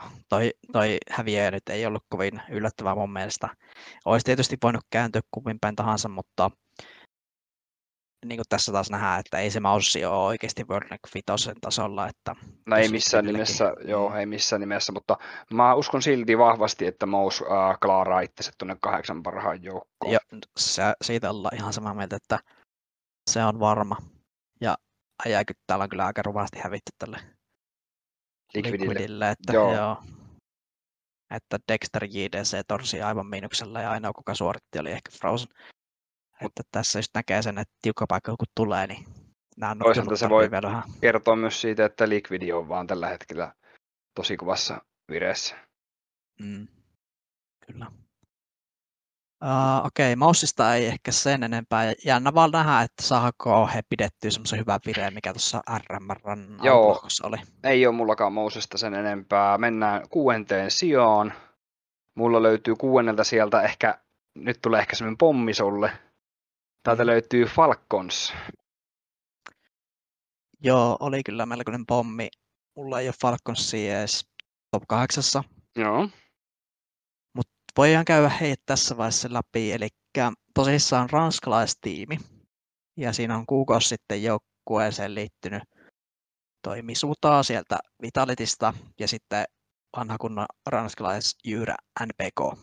2-0. 0.00 0.02
Toi, 0.28 0.50
toi 0.72 0.98
häviäjä 1.10 1.50
nyt 1.50 1.68
ei 1.68 1.86
ollut 1.86 2.04
kovin 2.08 2.42
yllättävää 2.50 2.94
mun 2.94 3.12
mielestä. 3.12 3.48
Olisi 4.04 4.24
tietysti 4.24 4.58
voinut 4.62 4.84
kääntyä 4.90 5.20
kummin 5.30 5.58
päin 5.60 5.76
tahansa, 5.76 6.08
mutta 6.08 6.50
niin 8.26 8.36
kuin 8.38 8.46
tässä 8.48 8.72
taas 8.72 8.90
nähdään, 8.90 9.20
että 9.20 9.38
ei 9.38 9.50
se 9.50 9.60
maussi 9.60 10.04
ole 10.04 10.24
oikeasti 10.24 10.64
World 10.68 10.98
Vitosen 11.14 11.56
tasolla. 11.60 12.08
Että 12.08 12.36
no 12.66 12.76
ei 12.76 12.88
missään 12.88 13.24
nimessä, 13.24 13.74
joo, 13.84 14.14
ei 14.14 14.26
missään 14.26 14.60
nimessä, 14.60 14.92
mutta 14.92 15.16
mä 15.52 15.74
uskon 15.74 16.02
silti 16.02 16.38
vahvasti, 16.38 16.86
että 16.86 17.06
Maus 17.06 17.42
äh, 17.42 17.78
klaaraa 17.82 18.20
itse 18.20 18.50
tuonne 18.58 18.76
kahdeksan 18.80 19.22
parhaan 19.22 19.62
joukkoon. 19.62 20.12
Joo, 20.12 20.20
se, 20.56 20.82
siitä 21.02 21.30
ollaan 21.30 21.56
ihan 21.56 21.72
samaa 21.72 21.94
mieltä, 21.94 22.16
että 22.16 22.38
se 23.32 23.44
on 23.44 23.60
varma. 23.60 23.96
Ja 24.60 24.78
äijäkin 25.26 25.56
täällä 25.66 25.82
on 25.82 25.88
kyllä 25.88 26.06
aika 26.06 26.22
ruvasti 26.22 26.58
hävitty 26.58 26.92
tälle 26.98 27.20
Liquidille, 28.54 28.88
Liquidille 28.88 29.30
että 29.30 29.52
joo. 29.52 29.74
joo. 29.74 30.02
Että 31.34 31.58
Dexter 31.72 32.04
JDC 32.04 32.66
torsi 32.68 33.02
aivan 33.02 33.26
miinuksella 33.26 33.80
ja 33.80 33.90
ainoa 33.90 34.12
kuka 34.12 34.34
suoritti 34.34 34.78
oli 34.78 34.90
ehkä 34.90 35.10
Frozen. 35.18 35.48
Että 36.40 36.62
tässä 36.72 36.98
just 36.98 37.10
näkee 37.14 37.42
sen, 37.42 37.58
että 37.58 37.74
tiukka 37.82 38.06
paikka 38.08 38.36
kun 38.38 38.46
tulee, 38.54 38.86
niin 38.86 39.04
nämä 39.56 39.76
Toisaalta 39.82 40.16
se 40.16 40.28
voi 40.28 40.50
vielä 40.50 40.68
vähän. 40.68 40.82
kertoa 41.00 41.36
myös 41.36 41.60
siitä, 41.60 41.84
että 41.84 42.08
Liquidi 42.08 42.52
on 42.52 42.68
vaan 42.68 42.86
tällä 42.86 43.08
hetkellä 43.08 43.54
tosi 44.14 44.36
kuvassa 44.36 44.82
vireessä. 45.10 45.56
Mm. 46.40 46.68
Kyllä. 47.66 47.92
Uh, 49.44 49.86
Okei, 49.86 50.12
okay, 50.12 50.16
Moussista 50.16 50.74
ei 50.74 50.86
ehkä 50.86 51.12
sen 51.12 51.42
enempää. 51.42 51.92
Jännä 52.04 52.34
vaan 52.34 52.50
nähdä, 52.50 52.82
että 52.82 53.02
saako 53.02 53.66
he 53.66 53.82
pidettyä 53.88 54.30
semmoisen 54.30 54.58
hyvän 54.58 54.80
vireen, 54.86 55.14
mikä 55.14 55.32
tuossa 55.32 55.62
RMRn 55.78 56.58
Joo. 56.62 57.02
oli. 57.22 57.36
Ei 57.64 57.86
ole 57.86 57.94
mullakaan 57.94 58.32
Mousesta 58.32 58.78
sen 58.78 58.94
enempää. 58.94 59.58
Mennään 59.58 60.08
kuuenteen 60.10 60.70
sijaan. 60.70 61.32
Mulla 62.14 62.42
löytyy 62.42 62.76
kuuennelta 62.76 63.24
sieltä 63.24 63.62
ehkä, 63.62 63.98
nyt 64.34 64.58
tulee 64.62 64.80
ehkä 64.80 64.96
semmoinen 64.96 65.18
pommi 65.18 65.54
sulle. 65.54 65.92
Täältä 66.82 67.02
mm. 67.02 67.06
löytyy 67.06 67.44
Falcons. 67.44 68.32
Joo, 70.62 70.96
oli 71.00 71.22
kyllä 71.22 71.46
melkoinen 71.46 71.86
pommi. 71.86 72.28
Mulla 72.76 73.00
ei 73.00 73.08
ole 73.08 73.14
Falconsia 73.22 73.98
edes 73.98 74.26
top 74.70 74.82
8. 74.88 75.22
Joo 75.76 76.08
voidaan 77.80 78.04
käydä 78.04 78.28
heitä 78.28 78.62
tässä 78.66 78.96
vaiheessa 78.96 79.28
läpi. 79.32 79.72
Eli 79.72 79.88
tosissaan 80.54 81.10
ranskalaistiimi. 81.10 82.18
Ja 82.96 83.12
siinä 83.12 83.36
on 83.36 83.46
kuukausi 83.46 83.88
sitten 83.88 84.22
joukkueeseen 84.22 85.14
liittynyt 85.14 85.62
toi 86.62 86.82
Misuta 86.82 87.42
sieltä 87.42 87.78
Vitalitista 88.02 88.74
ja 88.98 89.08
sitten 89.08 89.44
vanha 89.96 90.18
kunnon 90.18 90.46
ranskalais 90.66 91.36
Jyrä 91.44 91.74
NPK. 92.06 92.58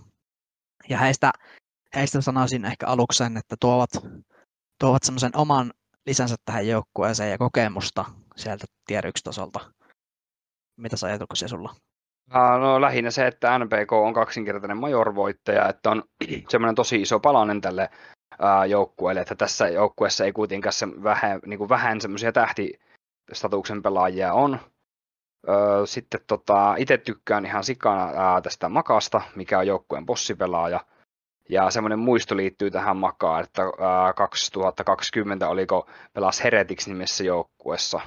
Ja 0.90 0.98
heistä, 0.98 1.32
heistä 1.96 2.22
sanoisin 2.22 2.66
ehkä 2.66 2.88
aluksi 2.88 3.18
sen, 3.18 3.38
että 3.38 3.56
tuovat, 3.60 3.90
tuovat 4.80 5.04
semmoisen 5.04 5.38
oman 5.38 5.74
lisänsä 6.06 6.36
tähän 6.46 6.68
joukkueeseen 6.68 7.32
ja 7.32 7.38
kokemusta 7.38 8.06
sieltä 8.36 8.66
tier 8.88 9.08
1 9.08 9.24
tasolta. 9.24 9.72
Mitä 10.76 10.96
ajatuksia 11.06 11.48
sulla? 11.48 11.76
No 12.34 12.82
lähinnä 12.82 13.12
se, 13.12 13.28
että 13.28 13.60
NPK 13.60 13.94
on 13.94 14.14
kaksinkertainen 14.14 14.78
major-voittaja, 14.78 15.70
että 15.70 15.90
on 15.92 16.04
semmoinen 16.50 16.76
tosi 16.76 17.02
iso 17.02 17.20
palanen 17.20 17.62
tälle 17.62 17.90
joukkueelle, 18.68 19.22
että 19.22 19.36
tässä 19.36 19.70
joukkueessa 19.70 20.26
ei 20.26 20.32
kuitenkaan 20.32 20.74
se 20.74 20.88
vähän, 21.04 21.40
niin 21.46 21.58
kuin 21.58 21.70
vähän 21.70 22.02
semmoisia 22.02 22.32
tähtistatuksen 22.32 23.82
pelaajia 23.82 24.34
on. 24.34 24.60
Sitten 25.86 26.22
tota, 26.28 26.76
itse 26.78 26.98
tykkään 26.98 27.46
ihan 27.46 27.64
sikana 27.64 28.42
tästä 28.42 28.70
Makasta, 28.70 29.22
mikä 29.36 29.60
on 29.60 29.68
joukkueen 29.68 30.06
bossipelaaja. 30.06 30.80
Ja 31.50 31.72
semmoinen 31.72 32.00
muisto 32.00 32.38
liittyy 32.38 32.72
tähän 32.72 32.98
Makaan, 32.98 33.44
että 33.44 33.62
2020 34.16 35.50
oliko 35.50 35.90
pelas 36.14 36.44
Heretics 36.44 36.88
nimessä 36.88 37.24
joukkuessa 37.24 38.02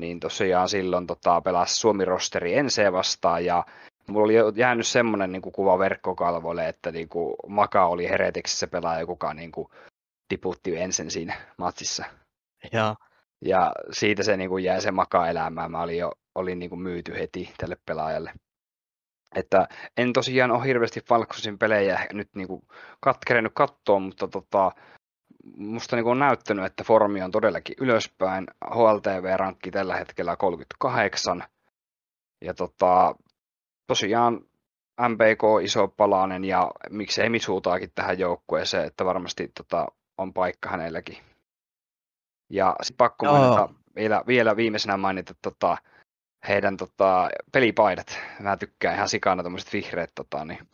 niin 0.00 0.20
tosiaan 0.20 0.68
silloin 0.68 1.06
tota, 1.06 1.40
pelasi 1.40 1.76
Suomi 1.76 2.04
rosteri 2.04 2.54
Ense 2.54 2.92
vastaan 2.92 3.44
ja 3.44 3.64
mulla 4.08 4.24
oli 4.24 4.34
jäänyt 4.56 4.86
semmoinen 4.86 5.32
niin 5.32 5.42
kuin, 5.42 5.52
kuva 5.52 5.78
verkkokalvoille, 5.78 6.68
että 6.68 6.92
niin 6.92 7.08
kuin, 7.08 7.34
Maka 7.48 7.86
oli 7.86 8.08
se 8.46 8.66
pelaaja, 8.66 9.06
kuka 9.06 9.34
niin 9.34 9.52
kuin, 9.52 9.68
tiputti 10.28 10.76
ensin 10.76 11.10
siinä 11.10 11.34
matsissa. 11.58 12.04
Ja, 12.72 12.96
ja 13.44 13.72
siitä 13.90 14.22
se 14.22 14.36
niin 14.36 14.50
kuin, 14.50 14.64
jäi 14.64 14.80
se 14.80 14.90
Maka 14.90 15.28
elämään. 15.28 15.70
Mä 15.70 15.82
olin 15.82 15.98
jo 15.98 16.12
olin, 16.34 16.58
niin 16.58 16.70
kuin, 16.70 16.82
myyty 16.82 17.14
heti 17.14 17.54
tälle 17.58 17.76
pelaajalle. 17.86 18.32
Että 19.34 19.68
en 19.96 20.12
tosiaan 20.12 20.50
ole 20.50 20.66
hirveästi 20.66 21.00
Falksosin 21.00 21.58
pelejä 21.58 22.06
nyt 22.12 22.28
niin 22.36 22.48
kuin, 22.48 22.62
kat, 23.00 23.18
katsoa, 23.54 23.98
mutta 23.98 24.28
tota, 24.28 24.72
musta 25.56 25.96
niin 25.96 26.06
on 26.06 26.18
näyttänyt, 26.18 26.64
että 26.64 26.84
formi 26.84 27.22
on 27.22 27.30
todellakin 27.30 27.76
ylöspäin. 27.80 28.46
HLTV-rankki 28.66 29.70
tällä 29.70 29.96
hetkellä 29.96 30.36
38. 30.36 31.44
Ja 32.44 32.54
tota, 32.54 33.14
tosiaan 33.86 34.40
MPK 35.08 35.42
iso 35.62 35.88
palanen 35.88 36.44
ja 36.44 36.70
miksei 36.90 37.28
Misuutaakin 37.28 37.92
tähän 37.94 38.18
joukkueeseen, 38.18 38.86
että 38.86 39.04
varmasti 39.04 39.52
tota, 39.56 39.86
on 40.18 40.32
paikka 40.32 40.68
hänelläkin. 40.68 41.16
Ja 42.50 42.76
sitten 42.82 42.96
pakko 42.96 43.26
Joo. 43.26 43.38
mainita, 43.38 43.74
vielä, 43.96 44.24
vielä 44.26 44.56
viimeisenä 44.56 44.96
mainita 44.96 45.34
tota, 45.42 45.76
heidän 46.48 46.76
tota, 46.76 47.28
pelipaidat. 47.52 48.18
Mä 48.40 48.56
tykkään 48.56 48.94
ihan 48.94 49.08
sikana 49.08 49.42
tämmöiset 49.42 49.72
vihreät, 49.72 50.10
tota, 50.14 50.44
niin, 50.44 50.68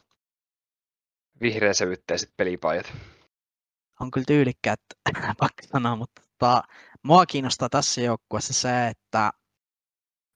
vihreäsävytteiset 1.41 2.33
pelipaidat 2.37 2.93
on 4.01 4.11
kyllä 4.11 4.25
tyylikkäät, 4.27 4.81
pakko 5.41 5.63
sanoa, 5.73 5.97
mutta 5.97 6.23
tota, 6.39 6.63
mua 7.03 7.27
kiinnostaa 7.27 7.69
tässä 7.69 8.01
joukkueessa 8.01 8.53
se, 8.53 8.89
että 8.89 9.31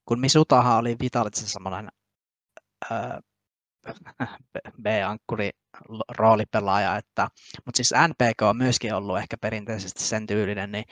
kun 0.08 0.20
Misutahan 0.20 0.78
oli 0.78 0.96
Vitalitsen 1.02 1.48
semmoinen 1.48 1.88
B-ankkuri 4.82 5.50
roolipelaaja, 6.18 6.96
että, 6.96 7.28
mutta 7.66 7.76
siis 7.76 7.94
NPK 8.08 8.42
on 8.42 8.56
myöskin 8.56 8.94
ollut 8.94 9.18
ehkä 9.18 9.36
perinteisesti 9.40 10.04
sen 10.04 10.26
tyylinen, 10.26 10.72
niin 10.72 10.84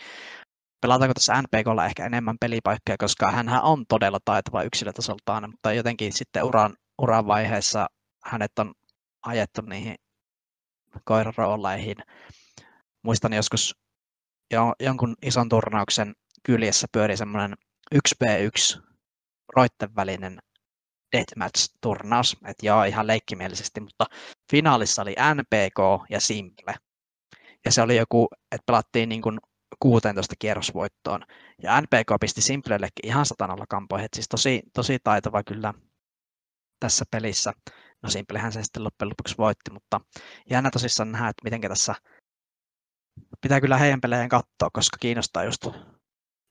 pelataanko 0.81 1.15
tässä 1.15 1.43
NPKlla 1.43 1.87
ehkä 1.87 2.07
enemmän 2.07 2.37
pelipaikkoja, 2.41 2.97
koska 2.99 3.31
hän 3.31 3.49
on 3.63 3.85
todella 3.89 4.19
taitava 4.25 4.63
yksilötasoltaan, 4.63 5.51
mutta 5.51 5.73
jotenkin 5.73 6.13
sitten 6.13 6.45
uran, 6.45 6.77
uran 6.99 7.27
vaiheessa 7.27 7.87
hänet 8.25 8.59
on 8.59 8.75
ajettu 9.23 9.63
niihin 9.63 9.95
koirarooleihin 11.05 11.97
muistan 13.03 13.33
joskus 13.33 13.75
jo, 14.51 14.73
jonkun 14.81 15.17
ison 15.23 15.49
turnauksen 15.49 16.15
kyljessä 16.43 16.87
pyöri 16.93 17.17
semmoinen 17.17 17.57
1v1 17.95 18.83
roitten 19.57 19.97
välinen 19.97 20.39
deathmatch-turnaus, 21.17 22.37
että 22.47 22.67
joo, 22.67 22.85
ihan 22.85 23.07
leikkimielisesti, 23.07 23.81
mutta 23.81 24.05
finaalissa 24.51 25.03
oli 25.03 25.15
NPK 25.35 26.07
ja 26.11 26.21
Simple. 26.21 26.75
Ja 27.65 27.73
se 27.73 27.83
oli 27.83 27.97
joku, 27.97 28.29
että 28.53 28.65
pelattiin 28.67 29.09
niin 29.09 29.23
kuin 29.23 29.39
16 29.81 30.35
kierrosvoittoon. 30.39 31.25
Ja 31.63 31.81
NPK 31.81 32.21
pisti 32.21 32.41
Simplellekin 32.41 33.07
ihan 33.07 33.27
satanalla 33.27 33.65
kampoihin, 33.69 34.05
että 34.05 34.17
siis 34.17 34.29
tosi, 34.29 34.63
tosi 34.75 34.99
taitava 35.05 35.43
kyllä 35.43 35.75
tässä 36.81 37.05
pelissä. 37.11 37.53
No 38.03 38.11
Simplehän 38.11 38.53
se 38.53 38.63
sitten 38.63 38.85
loppujen 38.85 39.09
lopuksi 39.09 39.35
voitti, 39.39 39.71
mutta 39.71 40.01
jännä 40.51 40.71
tosissaan 40.71 41.13
nähdä, 41.13 41.29
että 41.29 41.45
miten 41.45 41.61
tässä 41.61 41.95
pitää 43.41 43.61
kyllä 43.61 43.79
heidän 43.79 44.01
pelejä 44.01 44.29
katsoa, 44.29 44.69
koska 44.73 44.97
kiinnostaa 45.01 45.45
just 45.45 45.67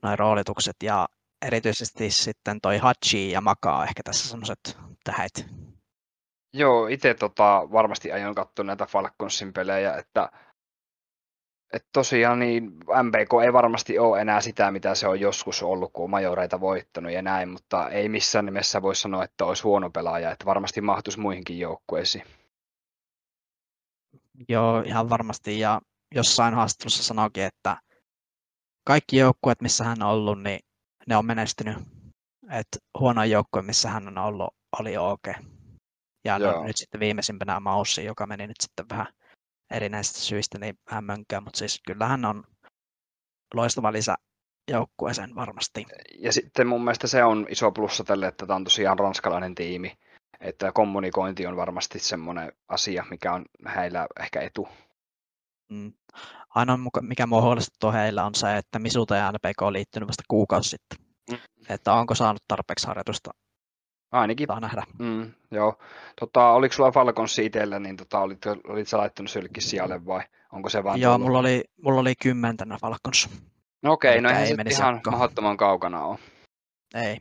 noin 0.04 0.20
roolitukset 0.20 0.76
ja 0.84 1.08
erityisesti 1.46 2.12
sitten 2.12 2.62
toi 2.62 2.78
Hachi 2.78 3.32
ja 3.32 3.42
Makaa 3.42 3.84
ehkä 3.84 4.04
tässä 4.04 4.30
semmoiset 4.30 4.78
tähät. 5.04 5.32
Joo, 6.54 6.88
itse 6.88 7.14
tota, 7.14 7.68
varmasti 7.72 8.12
aion 8.12 8.36
katsoa 8.36 8.66
näitä 8.66 8.86
Falconsin 8.86 9.54
pelejä, 9.54 9.96
että 9.96 10.32
et 11.74 11.86
tosiaan 11.94 12.40
niin 12.40 12.64
MPK 13.04 13.44
ei 13.44 13.54
varmasti 13.54 14.00
ole 14.00 14.22
enää 14.22 14.42
sitä, 14.42 14.72
mitä 14.72 14.96
se 14.96 15.08
on 15.08 15.20
joskus 15.20 15.64
ollut, 15.64 15.94
kun 15.94 16.04
on 16.04 16.10
majoreita 16.10 16.60
voittanut 16.60 17.12
ja 17.12 17.22
näin, 17.22 17.50
mutta 17.50 17.90
ei 17.90 18.10
missään 18.10 18.46
nimessä 18.46 18.82
voi 18.82 18.96
sanoa, 18.96 19.24
että 19.24 19.46
olisi 19.46 19.64
huono 19.64 19.90
pelaaja, 19.90 20.32
että 20.32 20.46
varmasti 20.46 20.82
mahtuisi 20.82 21.20
muihinkin 21.20 21.60
joukkueisiin. 21.60 22.24
Joo, 24.50 24.82
ihan 24.82 25.10
varmasti, 25.10 25.60
ja 25.60 25.82
jossain 26.16 26.54
haastattelussa 26.54 27.04
sanoikin, 27.04 27.44
että 27.44 27.78
kaikki 28.88 29.18
joukkueet, 29.18 29.62
missä 29.62 29.84
hän 29.84 30.04
on 30.04 30.10
ollut, 30.10 30.44
niin 30.44 30.60
ne 31.08 31.18
on 31.18 31.26
menestynyt. 31.26 31.78
että 32.52 32.80
huono 33.00 33.24
joukkue, 33.24 33.62
missä 33.62 33.90
hän 33.90 34.08
on 34.08 34.18
ollut, 34.18 34.54
oli 34.80 34.98
ok. 34.98 35.28
Ja 36.26 36.40
no, 36.40 36.64
nyt 36.64 36.78
sitten 36.78 37.00
viimeisimpänä 37.00 37.60
Maussi, 37.60 38.06
joka 38.06 38.26
meni 38.26 38.48
nyt 38.48 38.62
sitten 38.62 38.90
vähän 38.90 39.08
erinäisistä 39.72 40.20
syistä 40.20 40.60
niin 40.60 40.80
vähän 40.92 41.04
mönkään, 41.04 41.44
mutta 41.44 41.58
siis 41.58 41.82
kyllähän 41.88 42.26
on 42.26 42.44
loistava 43.54 43.92
lisä 43.92 44.16
joukkueeseen 44.72 45.36
varmasti. 45.36 45.86
Ja 46.20 46.34
sitten 46.34 46.68
mun 46.68 46.84
mielestä 46.84 47.08
se 47.08 47.24
on 47.24 47.46
iso 47.50 47.72
plussa 47.72 48.04
tälle, 48.04 48.28
että 48.28 48.46
tämä 48.46 48.56
on 48.56 48.64
tosiaan 48.64 49.00
ranskalainen 49.00 49.56
tiimi, 49.56 49.98
että 50.40 50.72
kommunikointi 50.72 51.48
on 51.48 51.58
varmasti 51.58 52.00
semmoinen 52.00 52.52
asia, 52.68 53.06
mikä 53.10 53.34
on 53.34 53.46
heillä 53.76 54.08
ehkä 54.20 54.42
etu. 54.42 54.68
Mm. 55.70 55.94
Ainoa, 56.56 56.78
mikä 57.02 57.28
mua 57.28 57.42
huolestuttaa 57.42 57.92
heillä 57.92 58.26
on 58.26 58.36
se, 58.36 58.58
että 58.58 58.80
Misuta 58.80 59.16
ja 59.16 59.32
NPK 59.32 59.62
on 59.62 59.74
liittynyt 59.74 60.08
vasta 60.08 60.24
kuukausi 60.28 60.70
sitten. 60.70 61.08
Mm. 61.32 61.38
Että 61.70 61.94
onko 61.94 62.16
saanut 62.16 62.44
tarpeeksi 62.48 62.88
harjoitusta 62.88 63.32
Ainakin. 64.12 64.48
Saa 64.48 64.60
nähdä. 64.60 64.84
Mm, 65.00 65.32
joo. 65.52 65.78
Tota, 66.20 66.50
oliko 66.50 66.74
sulla 66.74 66.92
Falcons 66.92 67.40
itsellä, 67.40 67.80
niin 67.80 67.98
tota, 67.98 68.20
olit, 68.20 68.46
olit 68.46 68.88
sä 68.88 68.98
laittanut 68.98 69.32
sylkki 69.32 69.62
sijalle 69.62 70.06
vai 70.06 70.22
onko 70.54 70.70
se 70.70 70.84
vaan 70.84 71.00
Joo, 71.00 71.18
mulla 71.18 71.40
oli, 71.40 71.64
mulla 71.84 72.02
oli 72.02 72.14
kymmentenä 72.22 72.78
Falcons. 72.82 73.30
No 73.84 73.92
okei, 73.92 74.12
okay, 74.12 74.22
no 74.22 74.30
eihän 74.30 74.48
se 74.48 74.54
ihan 74.70 74.96
sakko. 74.96 75.12
mahdottoman 75.12 75.58
kaukana 75.58 76.06
ole. 76.06 76.20
Ei. 76.96 77.18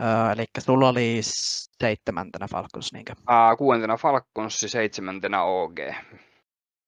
Öö, 0.00 0.32
eli 0.32 0.44
sulla 0.58 0.88
oli 0.88 1.18
seitsemäntenä 1.80 2.46
Falcons, 2.50 2.92
niinkö? 2.92 3.14
Aa, 3.26 3.56
kuudentena 3.56 3.96
Falcons, 3.96 4.60
seitsemäntenä 4.60 5.42
OG. 5.42 5.78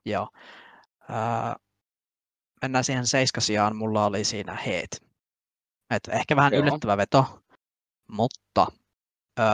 Joo. 0.08 0.28
Öö, 1.10 1.54
mennään 2.62 2.84
siihen 2.84 3.06
seiskasiaan, 3.06 3.76
mulla 3.76 4.06
oli 4.06 4.24
siinä 4.24 4.54
heet. 4.54 5.02
Et 5.90 6.08
ehkä 6.08 6.36
vähän 6.36 6.52
Joo. 6.52 6.62
yllättävä 6.62 6.96
veto, 6.96 7.42
mutta 8.08 8.66
öö, 9.38 9.46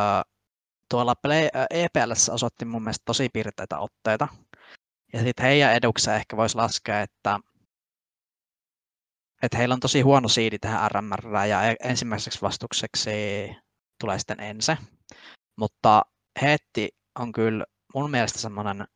tuolla 0.90 1.14
Play, 1.14 1.48
EPLssä 1.70 2.32
osoitti 2.32 2.64
mun 2.64 2.82
mielestä 2.82 3.02
tosi 3.04 3.28
piirteitä 3.32 3.78
otteita. 3.78 4.28
Ja 5.12 5.22
sitten 5.22 5.46
heidän 5.46 5.74
edukseen 5.74 6.16
ehkä 6.16 6.36
voisi 6.36 6.56
laskea, 6.56 7.00
että, 7.00 7.40
että 9.42 9.58
heillä 9.58 9.72
on 9.72 9.80
tosi 9.80 10.00
huono 10.00 10.28
siidi 10.28 10.58
tähän 10.58 10.90
RMR 10.90 11.36
ja 11.48 11.70
e- 11.70 11.76
ensimmäiseksi 11.84 12.42
vastukseksi 12.42 13.10
tulee 14.00 14.18
sitten 14.18 14.40
Ense. 14.40 14.78
Mutta 15.56 16.02
Heetti 16.42 16.88
on 17.18 17.32
kyllä 17.32 17.64
mun 17.94 18.10
mielestä 18.10 18.38
semmoinen 18.38 18.86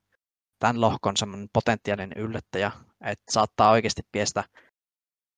tämän 0.59 0.81
lohkon 0.81 1.17
semmoinen 1.17 1.49
potentiaalinen 1.53 2.19
yllättäjä, 2.19 2.73
että 3.05 3.33
saattaa 3.33 3.71
oikeasti 3.71 4.03
piestä, 4.13 4.45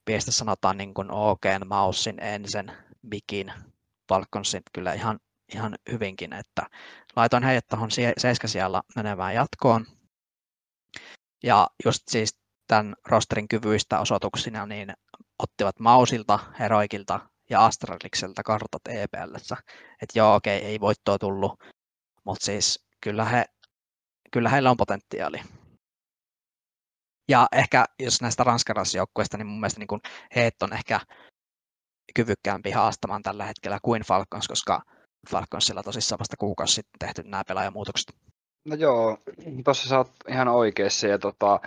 piestä 0.04 0.32
sanotaan 0.32 0.76
niin 0.76 0.94
kuin 0.94 1.10
OGn, 1.10 1.66
Maussin, 1.66 2.22
Ensen, 2.22 2.72
Bikin, 3.08 3.52
Falconsin 4.08 4.62
kyllä 4.72 4.92
ihan, 4.92 5.18
ihan 5.54 5.74
hyvinkin, 5.92 6.32
että 6.32 6.62
laitoin 7.16 7.42
heidät 7.42 7.68
tuohon 7.68 7.90
seiskasijalla 8.18 8.82
menevään 8.96 9.34
jatkoon. 9.34 9.86
Ja 11.42 11.68
just 11.84 12.02
siis 12.08 12.38
tämän 12.66 12.94
rosterin 13.06 13.48
kyvyistä 13.48 14.00
osoituksina 14.00 14.66
niin 14.66 14.92
ottivat 15.38 15.78
Mausilta, 15.78 16.38
Heroikilta 16.58 17.20
ja 17.50 17.64
Astralikselta 17.64 18.42
kartat 18.42 18.82
EPLssä. 18.88 19.56
Että 20.02 20.18
joo, 20.18 20.34
okei, 20.34 20.64
ei 20.64 20.80
voittoa 20.80 21.18
tullut, 21.18 21.52
mutta 22.24 22.44
siis 22.44 22.86
kyllä, 23.00 23.24
he, 23.24 23.44
kyllä 24.30 24.48
heillä 24.48 24.70
on 24.70 24.76
potentiaali. 24.76 25.40
Ja 27.28 27.46
ehkä 27.52 27.84
jos 27.98 28.22
näistä 28.22 28.44
ranskalaisjoukkueista, 28.44 29.36
niin 29.36 29.46
mun 29.46 29.60
mielestä 29.60 29.80
niin 29.80 30.00
heet 30.36 30.62
on 30.62 30.72
ehkä 30.72 31.00
kyvykkäämpi 32.14 32.70
haastamaan 32.70 33.22
tällä 33.22 33.44
hetkellä 33.44 33.78
kuin 33.82 34.02
Falcons, 34.02 34.48
koska 34.48 34.82
Falconsilla 35.30 35.82
tosissaan 35.82 36.18
vasta 36.18 36.36
kuukausi 36.36 36.74
sitten 36.74 36.98
tehty 36.98 37.22
nämä 37.22 37.42
pelaajamuutokset. 37.48 38.12
No 38.64 38.74
joo, 38.74 39.18
tuossa 39.64 39.88
sä 39.88 39.98
oot 39.98 40.12
ihan 40.28 40.48
oikeassa 40.48 41.06
ja 41.06 41.18
tota, 41.18 41.60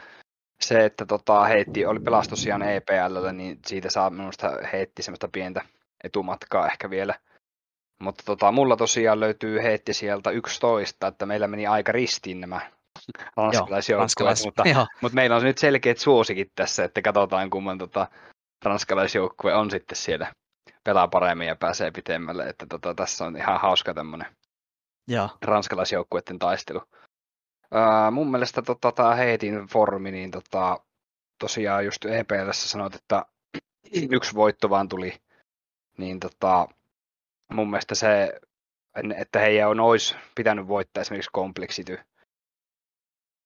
se, 0.62 0.86
että 0.86 1.06
tota, 1.06 1.44
heitti, 1.44 1.86
oli 1.86 2.00
pelas 2.00 2.28
tosiaan 2.28 2.62
EPL, 2.62 3.32
niin 3.34 3.60
siitä 3.68 3.90
saa 3.90 4.10
minusta 4.10 4.52
heitti 4.74 5.04
semmoista 5.04 5.28
pientä 5.28 5.62
etumatkaa 6.04 6.68
ehkä 6.68 6.90
vielä. 6.90 7.16
Mutta 8.00 8.24
tota, 8.26 8.52
mulla 8.52 8.76
tosiaan 8.76 9.20
löytyy 9.20 9.62
heitti 9.62 9.94
sieltä 9.94 10.30
11, 10.30 11.08
että 11.08 11.26
meillä 11.26 11.48
meni 11.48 11.68
aika 11.68 11.92
ristiin 11.92 12.40
nämä 12.40 12.62
ranskalaisjoukkueet, 13.38 14.38
mutta, 14.46 14.64
mutta, 15.02 15.16
meillä 15.16 15.36
on 15.36 15.44
nyt 15.44 15.58
selkeät 15.58 15.98
suosikit 15.98 16.52
tässä, 16.56 16.84
että 16.84 17.02
katsotaan 17.02 17.50
kumman 17.50 17.78
tota, 17.78 18.08
ranskalaisjoukkue 18.66 19.56
on 19.56 19.72
sitten 19.72 19.96
siellä. 19.96 20.34
Pelaa 20.84 21.08
paremmin 21.08 21.48
ja 21.48 21.56
pääsee 21.56 21.92
pitemmälle, 21.92 22.44
että 22.44 22.66
tota, 22.70 22.94
tässä 22.94 23.26
on 23.26 23.38
ihan 23.38 23.60
hauska 23.60 23.94
tämmöinen 23.94 24.28
ranskalaisjoukkueiden 25.42 26.40
taistelu. 26.40 26.80
Uh, 26.80 28.12
mun 28.12 28.32
mielestä 28.32 28.62
tota, 28.62 28.92
tämä 28.92 29.16
Heitin 29.16 29.68
formi, 29.68 30.12
niin 30.12 30.32
tota, 30.32 30.80
tosiaan 31.40 31.86
just 31.86 32.06
EPLssä 32.06 32.70
sanoit, 32.70 32.96
että 32.96 33.26
yksi 34.18 34.36
voitto 34.36 34.70
vaan 34.70 34.90
tuli, 34.90 35.14
niin 35.98 36.20
tota, 36.20 36.68
mun 37.54 37.70
mielestä 37.70 37.96
se, 37.96 38.40
että 39.18 39.40
heidän 39.40 39.70
on 39.70 39.80
olisi 39.80 40.16
pitänyt 40.36 40.68
voittaa 40.68 41.02
esimerkiksi 41.02 41.30
kompleksity 41.34 41.98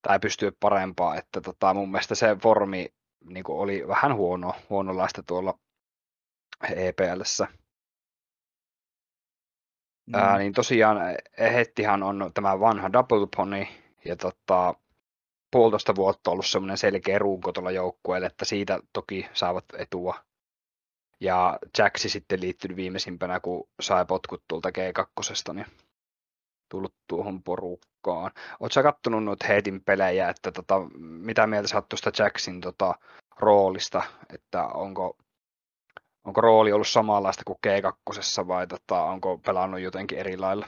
tai 0.02 0.20
pystyä 0.20 0.52
parempaa, 0.60 1.16
että 1.16 1.42
tota, 1.42 1.74
mun 1.74 1.92
mielestä 1.92 2.16
se 2.16 2.36
formi 2.44 2.88
niin 3.26 3.44
oli 3.48 3.88
vähän 3.88 4.16
huono, 4.16 4.54
huonolaista 4.70 5.24
tuolla 5.24 5.60
EPLssä. 6.76 7.48
Mm. 10.06 10.16
Ää, 10.16 10.38
niin 10.38 10.54
tosiaan 10.54 10.98
Hettihan 11.40 12.04
on 12.04 12.32
tämä 12.34 12.60
vanha 12.60 12.94
Double 12.94 13.28
Pony, 13.36 13.66
ja 14.06 14.16
tota, 14.16 14.74
puolitoista 15.52 15.96
vuotta 15.96 16.32
ollut 16.32 16.46
semmoinen 16.46 16.78
selkeä 16.78 17.20
runko 17.20 17.52
tuolla 17.52 17.72
joukkueelle, 17.72 18.28
että 18.28 18.46
siitä 18.46 18.80
toki 18.94 19.30
saavat 19.34 19.66
etua. 19.78 20.27
Ja 21.20 21.60
Jaxi 21.78 22.10
sitten 22.10 22.42
liittynyt 22.42 22.78
viimeisimpänä, 22.78 23.40
kun 23.40 23.70
sai 23.82 24.06
potkut 24.06 24.44
tuolta 24.48 24.70
G2, 24.70 25.54
niin 25.54 25.66
tullut 26.70 26.96
tuohon 27.08 27.44
porukkaan. 27.44 28.32
Oletko 28.60 28.84
kattonut 28.84 29.24
noita 29.24 29.48
Heitin 29.48 29.84
pelejä, 29.84 30.30
että 30.30 30.52
tota, 30.52 30.76
mitä 31.00 31.48
mieltä 31.48 31.68
sä 31.68 31.82
tuosta 31.82 32.12
Jacksin 32.24 32.62
tota, 32.62 32.96
roolista, 33.40 34.04
että 34.34 34.64
onko, 34.66 35.18
onko 36.26 36.42
rooli 36.42 36.72
ollut 36.72 36.88
samanlaista 36.88 37.44
kuin 37.46 37.60
G2 37.68 38.48
vai 38.48 38.68
tota, 38.68 39.04
onko 39.04 39.38
pelannut 39.38 39.82
jotenkin 39.82 40.18
eri 40.18 40.38
lailla? 40.38 40.68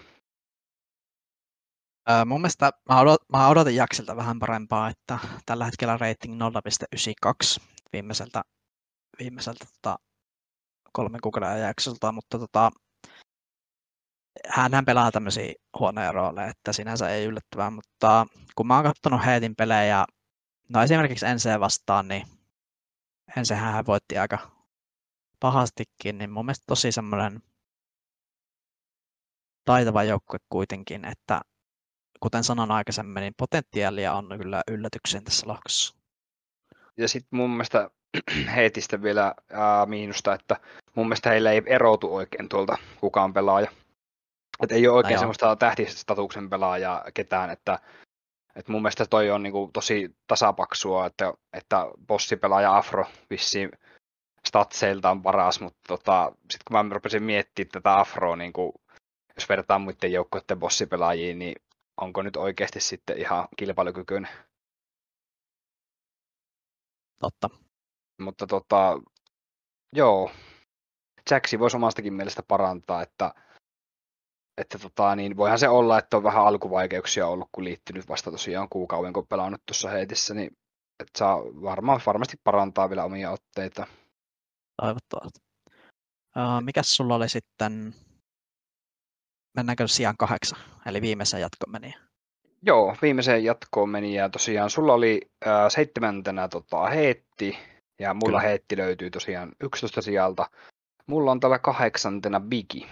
Öö, 2.09 2.25
mun 2.25 2.41
mielestä 2.41 2.71
mä, 2.89 2.99
odot, 2.99 3.21
mä 3.33 3.49
Jaksilta 3.73 4.15
vähän 4.15 4.39
parempaa, 4.39 4.89
että 4.89 5.19
tällä 5.45 5.65
hetkellä 5.65 5.97
rating 5.97 6.41
0,92 6.41 7.63
viimeiseltä, 7.93 8.41
viimeiseltä 9.19 9.65
tota, 9.65 9.99
kolmen 10.99 11.21
kuukauden 11.21 11.61
jaksolta, 11.61 12.11
mutta 12.11 12.39
tota, 12.39 12.71
hän 14.47 14.85
pelaa 14.85 15.11
tämmöisiä 15.11 15.53
huonoja 15.79 16.11
rooleja, 16.11 16.47
että 16.47 16.73
sinänsä 16.73 17.09
ei 17.09 17.25
yllättävää, 17.25 17.69
mutta 17.69 18.25
kun 18.55 18.67
mä 18.67 18.75
oon 18.75 18.83
katsonut 18.83 19.25
Heitin 19.25 19.55
pelejä, 19.55 20.05
no 20.69 20.83
esimerkiksi 20.83 21.25
NC 21.25 21.59
vastaan, 21.59 22.07
niin 22.07 22.27
NChän 23.39 23.73
hän 23.73 23.85
voitti 23.85 24.17
aika 24.17 24.51
pahastikin, 25.39 26.17
niin 26.17 26.31
mun 26.31 26.45
mielestä 26.45 26.63
tosi 26.67 26.91
semmoinen 26.91 27.41
taitava 29.65 30.03
joukkue 30.03 30.39
kuitenkin, 30.49 31.05
että 31.05 31.41
kuten 32.19 32.43
sanon 32.43 32.71
aikaisemmin, 32.71 33.21
niin 33.21 33.33
potentiaalia 33.37 34.13
on 34.13 34.29
kyllä 34.41 34.61
yllätykseen 34.71 35.23
tässä 35.23 35.47
lohkossa. 35.47 35.95
Ja 36.97 37.07
sitten 37.07 37.37
mun 37.37 37.49
mielestä 37.49 37.89
heitistä 38.55 39.01
vielä 39.01 39.33
ää, 39.51 39.85
miinusta, 39.85 40.33
että 40.33 40.55
mun 40.95 41.05
mielestä 41.05 41.29
heillä 41.29 41.51
ei 41.51 41.61
erotu 41.65 42.15
oikein 42.15 42.49
tuolta 42.49 42.77
kukaan 42.99 43.33
pelaaja. 43.33 43.71
Että 44.63 44.75
ei 44.75 44.87
ole 44.87 44.97
oikein 44.97 45.15
no 45.15 45.19
semmoista 45.19 45.55
tähtistatuksen 45.55 46.49
pelaajaa 46.49 47.03
ketään, 47.13 47.49
että, 47.49 47.79
että 48.55 48.71
mun 48.71 48.81
mielestä 48.81 49.05
toi 49.05 49.31
on 49.31 49.43
niinku 49.43 49.69
tosi 49.73 50.15
tasapaksua, 50.27 51.05
että, 51.05 51.33
että 51.53 51.85
bossipelaaja 52.07 52.77
Afro 52.77 53.05
vissiin 53.29 53.71
statseilta 54.47 55.11
on 55.11 55.23
paras, 55.23 55.61
mutta 55.61 55.79
tota, 55.87 56.31
sitten 56.39 56.63
kun 56.67 56.85
mä 56.85 56.93
rupesin 56.93 57.23
miettimään 57.23 57.71
tätä 57.71 57.99
Afroa, 57.99 58.35
niin 58.35 58.53
kuin, 58.53 58.71
jos 59.35 59.49
verrataan 59.49 59.81
muiden 59.81 60.11
joukkoiden 60.11 60.59
bossipelaajiin, 60.59 61.39
niin 61.39 61.55
onko 62.01 62.21
nyt 62.21 62.35
oikeasti 62.35 62.79
sitten 62.79 63.17
ihan 63.17 63.47
kilpailukykyinen. 63.57 64.31
Totta. 67.19 67.49
Mutta 68.19 68.47
tota, 68.47 68.99
joo, 69.95 70.31
Jacksi 71.31 71.59
voisi 71.59 71.77
omastakin 71.77 72.13
mielestä 72.13 72.43
parantaa, 72.47 73.01
että, 73.01 73.33
että 74.57 74.79
tota, 74.79 75.15
niin 75.15 75.37
voihan 75.37 75.59
se 75.59 75.69
olla, 75.69 75.99
että 75.99 76.17
on 76.17 76.23
vähän 76.23 76.45
alkuvaikeuksia 76.45 77.27
ollut, 77.27 77.49
kun 77.51 77.63
liittynyt 77.63 78.09
vasta 78.09 78.31
tosiaan 78.31 78.69
kuukauden, 78.69 79.13
kun 79.13 79.27
pelannut 79.27 79.61
tuossa 79.65 79.89
heitissä, 79.89 80.33
niin 80.33 80.57
että 80.99 81.17
saa 81.17 81.37
varmaan, 81.37 82.01
varmasti 82.05 82.37
parantaa 82.43 82.89
vielä 82.89 83.03
omia 83.03 83.31
otteita. 83.31 83.87
Toivottavasti. 84.81 85.39
Uh, 86.37 86.61
mikäs 86.61 86.95
sulla 86.95 87.15
oli 87.15 87.29
sitten 87.29 87.95
mennäänkö 89.57 89.87
sijaan 89.87 90.17
kahdeksan, 90.17 90.59
eli 90.85 91.01
viimeiseen 91.01 91.41
jatkoon 91.41 91.71
meni? 91.71 91.93
Joo, 92.61 92.95
viimeiseen 93.01 93.43
jatkoon 93.43 93.89
meni 93.89 94.13
ja 94.13 94.29
tosiaan 94.29 94.69
sulla 94.69 94.93
oli 94.93 95.21
äh, 95.47 95.53
seitsemäntenä 95.69 96.47
tota, 96.47 96.87
heetti 96.87 97.57
ja 97.99 98.13
mulla 98.13 98.39
Kyllä. 98.39 98.49
heetti 98.49 98.77
löytyy 98.77 99.09
tosiaan 99.09 99.51
11 99.63 100.01
sijalta. 100.01 100.49
Mulla 101.07 101.31
on 101.31 101.39
tällä 101.39 101.59
kahdeksantena 101.59 102.39
Bigi. 102.39 102.87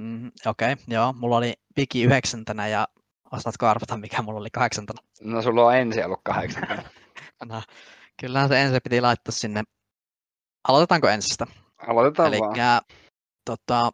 Mm, 0.00 0.30
Okei, 0.46 0.72
okay, 0.72 0.84
joo. 0.88 1.12
Mulla 1.12 1.36
oli 1.36 1.54
Bigi 1.74 2.02
yhdeksäntenä 2.02 2.68
ja 2.68 2.88
osaatko 3.32 3.66
arvata, 3.66 3.96
mikä 3.96 4.22
mulla 4.22 4.40
oli 4.40 4.50
kahdeksantena? 4.50 5.02
No 5.20 5.42
sulla 5.42 5.64
on 5.64 5.76
ensi 5.76 6.04
ollut 6.04 6.20
kahdeksantena. 6.24 6.82
no, 7.48 7.62
kyllähän 8.20 8.48
se 8.48 8.62
ensin 8.62 8.80
piti 8.84 9.00
laittaa 9.00 9.32
sinne. 9.32 9.62
Aloitetaanko 10.68 11.08
ensistä? 11.08 11.46
Aloitetaan 11.86 12.28
Elikkä, 12.28 12.64
vaan. 12.64 12.82
Tota, 13.44 13.90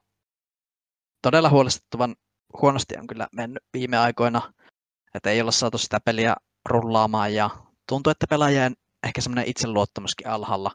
todella 1.22 1.51
huolestuttavan 1.51 2.16
huonosti 2.62 2.97
on 2.99 3.07
kyllä 3.07 3.28
mennyt 3.32 3.62
viime 3.72 3.99
aikoina, 3.99 4.53
että 5.14 5.30
ei 5.30 5.41
olla 5.41 5.51
saatu 5.51 5.78
sitä 5.78 6.01
peliä 6.05 6.37
rullaamaan 6.68 7.35
ja 7.35 7.51
tuntuu, 7.89 8.11
että 8.11 8.26
pelaajien 8.30 8.74
ehkä 9.05 9.21
semmoinen 9.21 9.49
itseluottamuskin 9.49 10.29
alhaalla. 10.29 10.71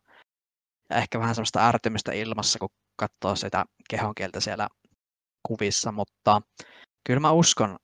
Ja 0.89 0.97
ehkä 0.97 1.19
vähän 1.19 1.35
semmoista 1.35 1.67
ärtymystä 1.67 2.11
ilmassa, 2.11 2.59
kun 2.59 2.69
katsoo 2.95 3.35
sitä 3.35 3.65
kehonkieltä 3.89 4.39
siellä 4.39 4.67
kuvissa, 5.47 5.91
mutta 5.91 6.41
kyllä 7.07 7.19
mä 7.19 7.31
uskon 7.31 7.77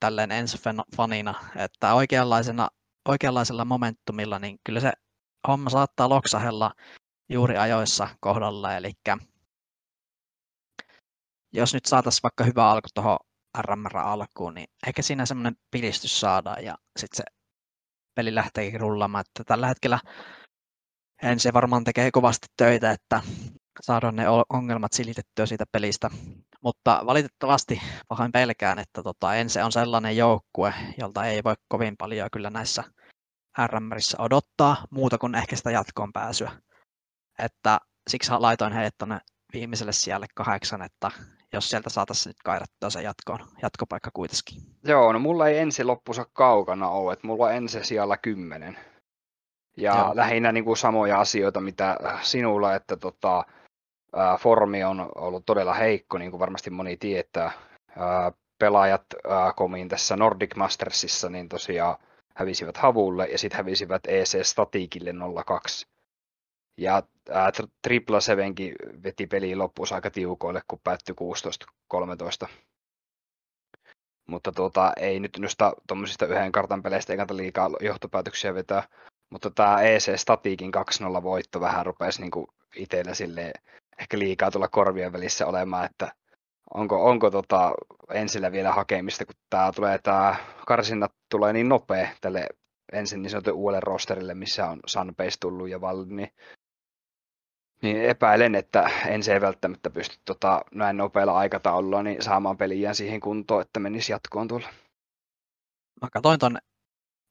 tälleen 0.00 0.32
ensi 0.32 0.58
fanina, 0.96 1.34
että 1.56 1.94
oikeanlaisena, 1.94 2.68
oikeanlaisella 3.08 3.64
momentumilla, 3.64 4.38
niin 4.38 4.58
kyllä 4.64 4.80
se 4.80 4.92
homma 5.48 5.70
saattaa 5.70 6.08
loksahella 6.08 6.74
juuri 7.28 7.56
ajoissa 7.56 8.08
kohdalla, 8.20 8.76
eli 8.76 8.92
jos 11.52 11.74
nyt 11.74 11.84
saataisiin 11.84 12.22
vaikka 12.22 12.44
hyvä 12.44 12.70
alku 12.70 12.88
tuohon 12.94 13.18
RMR 13.60 13.96
alkuun, 13.98 14.54
niin 14.54 14.66
ehkä 14.86 15.02
siinä 15.02 15.26
semmoinen 15.26 15.56
pilistys 15.70 16.20
saadaan 16.20 16.64
ja 16.64 16.78
sitten 16.98 17.16
se 17.16 17.24
peli 18.14 18.34
lähteekin 18.34 18.80
rullaamaan. 18.80 19.24
Että 19.28 19.44
tällä 19.44 19.66
hetkellä 19.66 19.98
en 21.22 21.40
se 21.40 21.52
varmaan 21.52 21.84
tekee 21.84 22.10
kovasti 22.10 22.46
töitä, 22.56 22.90
että 22.90 23.22
saadaan 23.80 24.16
ne 24.16 24.24
ongelmat 24.52 24.92
silitettyä 24.92 25.46
siitä 25.46 25.64
pelistä. 25.72 26.10
Mutta 26.62 27.02
valitettavasti 27.06 27.82
pahoin 28.08 28.32
pelkään, 28.32 28.78
että 28.78 29.02
tota, 29.02 29.34
Ense 29.34 29.64
on 29.64 29.72
sellainen 29.72 30.16
joukkue, 30.16 30.74
jolta 30.98 31.24
ei 31.24 31.44
voi 31.44 31.54
kovin 31.68 31.96
paljon 31.96 32.28
kyllä 32.32 32.50
näissä 32.50 32.84
RMRissä 33.66 34.16
odottaa 34.20 34.76
muuta 34.90 35.18
kuin 35.18 35.34
ehkä 35.34 35.56
sitä 35.56 35.70
jatkoon 35.70 36.12
pääsyä. 36.12 36.52
Että 37.38 37.78
siksi 38.10 38.32
laitoin 38.38 38.72
heidät 38.72 38.94
tuonne 38.98 39.18
viimeiselle 39.52 39.92
sijalle 39.92 40.26
kahdeksan, 40.34 40.82
että 40.82 41.10
jos 41.52 41.70
sieltä 41.70 41.90
saataisiin 41.90 42.30
nyt 42.30 42.42
kairattua 42.44 42.90
se 42.90 43.02
jatkoon, 43.02 43.48
jatkopaikka 43.62 44.10
kuitenkin. 44.14 44.62
Joo, 44.84 45.12
no 45.12 45.18
mulla 45.18 45.48
ei 45.48 45.58
ensi 45.58 45.84
loppusa 45.84 46.26
kaukana 46.32 46.88
ole, 46.88 47.12
että 47.12 47.26
mulla 47.26 47.44
on 47.44 47.52
ensi 47.52 47.84
sijalla 47.84 48.16
kymmenen. 48.16 48.78
Ja 49.76 49.96
Joo. 49.96 50.12
lähinnä 50.14 50.52
niin 50.52 50.64
kuin 50.64 50.76
samoja 50.76 51.20
asioita, 51.20 51.60
mitä 51.60 51.96
sinulla, 52.22 52.74
että 52.74 52.96
tota, 52.96 53.44
ää, 54.16 54.36
formi 54.36 54.84
on 54.84 55.08
ollut 55.14 55.46
todella 55.46 55.74
heikko, 55.74 56.18
niin 56.18 56.30
kuin 56.30 56.40
varmasti 56.40 56.70
moni 56.70 56.96
tietää. 56.96 57.52
Ää, 57.98 58.32
pelaajat 58.58 59.06
ää, 59.28 59.52
komiin 59.52 59.88
tässä 59.88 60.16
Nordic 60.16 60.56
Mastersissa, 60.56 61.28
niin 61.28 61.48
tosiaan 61.48 61.96
hävisivät 62.36 62.76
Havulle 62.76 63.26
ja 63.26 63.38
sitten 63.38 63.56
hävisivät 63.56 64.02
EC 64.08 64.46
Statikille 64.46 65.14
02. 65.46 65.86
Ja 66.76 67.02
ää, 67.30 67.52
Tripla 67.82 68.20
Sevenkin 68.20 68.74
veti 69.02 69.26
peliin 69.26 69.58
loppuun 69.58 69.88
aika 69.90 70.10
tiukoille, 70.10 70.62
kun 70.68 70.80
päättyi 70.84 71.14
16-13. 72.46 72.48
Mutta 74.28 74.52
tuota, 74.52 74.92
ei 74.96 75.20
nyt 75.20 75.38
noista 75.38 75.72
tuommoisista 75.88 76.26
yhden 76.26 76.52
kartan 76.52 76.82
peleistä 76.82 77.12
ei 77.12 77.16
kannata 77.16 77.36
liikaa 77.36 77.70
johtopäätöksiä 77.80 78.54
vetää. 78.54 78.82
Mutta 79.30 79.50
tämä 79.50 79.82
EC 79.82 80.16
Statiikin 80.16 80.72
2-0 81.18 81.22
voitto 81.22 81.60
vähän 81.60 81.86
rupesi 81.86 82.20
niinku 82.20 82.48
itsellä 82.76 83.14
sille 83.14 83.52
ehkä 84.00 84.18
liikaa 84.18 84.50
tulla 84.50 84.68
korvien 84.68 85.12
välissä 85.12 85.46
olemaan, 85.46 85.84
että 85.84 86.12
onko, 86.74 87.04
onko 87.04 87.30
tota 87.30 87.72
ensillä 88.10 88.52
vielä 88.52 88.72
hakemista, 88.72 89.24
kun 89.26 89.34
tämä 89.50 89.72
tulee 89.72 89.98
tämä 89.98 90.36
karsinnat 90.66 91.12
tulee 91.30 91.52
niin 91.52 91.68
nopea 91.68 92.08
tälle 92.20 92.46
ensin 92.92 93.22
niin 93.22 93.30
sanotun 93.30 93.52
uudelle 93.52 93.80
rosterille, 93.80 94.34
missä 94.34 94.68
on 94.68 94.80
Sunbase 94.86 95.36
tullut 95.40 95.68
ja 95.68 95.80
Valli, 95.80 96.14
niin 96.14 96.28
niin 97.82 98.04
epäilen, 98.04 98.54
että 98.54 98.90
en 99.06 99.22
se 99.22 99.40
välttämättä 99.40 99.90
pysty 99.90 100.16
tota, 100.24 100.64
näin 100.74 100.96
nopealla 100.96 101.38
aikataululla 101.38 102.02
niin 102.02 102.22
saamaan 102.22 102.56
peliä 102.56 102.94
siihen 102.94 103.20
kuntoon, 103.20 103.62
että 103.62 103.80
menisi 103.80 104.12
jatkoon 104.12 104.48
tuolla. 104.48 104.68
Mä 106.02 106.08
katsoin 106.12 106.38
ton 106.38 106.58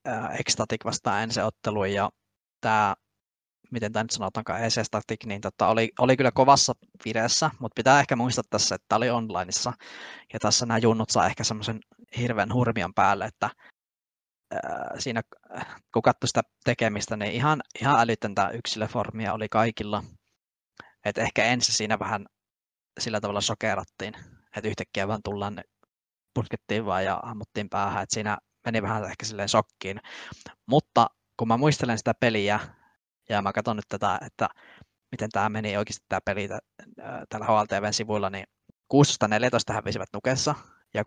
äh, 0.08 0.39
Ecstatic 0.39 0.86
vastaan 0.86 1.24
ensiottelun 1.24 1.93
ja 1.93 2.10
tämä, 2.62 2.95
miten 3.72 3.91
tämä 3.91 4.04
nyt 4.04 4.12
sanotaankaan, 4.12 4.64
EC 4.64 4.86
Static, 4.86 5.26
niin 5.26 5.41
tota, 5.41 5.68
oli, 5.68 5.91
oli 5.99 6.18
kyllä 6.18 6.32
kovassa 6.32 6.74
vireessä, 7.06 7.52
mutta 7.60 7.76
pitää 7.76 7.99
ehkä 7.99 8.16
muistaa 8.16 8.43
tässä, 8.49 8.76
että 8.76 8.86
tämä 8.88 8.97
oli 8.97 9.10
onlineissa. 9.10 9.74
Ja 10.34 10.39
tässä 10.39 10.66
nämä 10.66 10.78
junnut 10.78 11.10
saa 11.10 11.26
ehkä 11.26 11.43
semmoisen 11.43 11.80
hirveän 12.18 12.54
hurmion 12.54 12.93
päälle, 12.93 13.26
että 13.26 13.49
äh, 14.54 14.62
siinä 14.99 15.22
kun 15.93 16.02
katsoi 16.02 16.28
sitä 16.28 16.41
tekemistä, 16.64 17.18
niin 17.18 17.32
ihan, 17.32 17.62
ihan 17.82 17.99
älytöntä 17.99 18.49
yksilöformia 18.49 19.34
oli 19.34 19.49
kaikilla 19.49 20.04
et 21.06 21.18
ehkä 21.18 21.43
ensin 21.43 21.76
siinä 21.76 21.99
vähän 21.99 22.26
sillä 22.99 23.22
tavalla 23.22 23.41
sokerattiin, 23.41 24.14
että 24.58 24.70
yhtäkkiä 24.70 25.08
vaan 25.08 25.24
tullaan, 25.24 25.64
puskettiin 26.34 26.86
vaan 26.86 27.06
ja 27.06 27.20
ammuttiin 27.24 27.70
päähän, 27.70 28.04
että 28.04 28.14
siinä 28.14 28.38
meni 28.66 28.82
vähän 28.82 29.04
ehkä 29.04 29.26
silleen 29.26 29.49
sokkiin. 29.49 30.02
Mutta 30.66 31.08
kun 31.38 31.47
mä 31.47 31.58
muistelen 31.58 31.97
sitä 31.97 32.14
peliä 32.20 32.60
ja 33.30 33.41
mä 33.41 33.54
katson 33.54 33.76
nyt 33.76 33.86
tätä, 33.89 34.20
että 34.26 34.49
miten 35.12 35.30
tämä 35.30 35.49
meni 35.49 35.78
oikeasti 35.78 36.06
tämä 36.10 36.20
peli 36.26 36.47
täällä 37.30 37.47
HLTVn 37.47 37.93
sivuilla, 37.93 38.30
niin 38.30 38.45
16-14 38.93 39.74
hävisivät 39.74 40.10
Nukessa 40.14 40.56
ja 40.93 41.04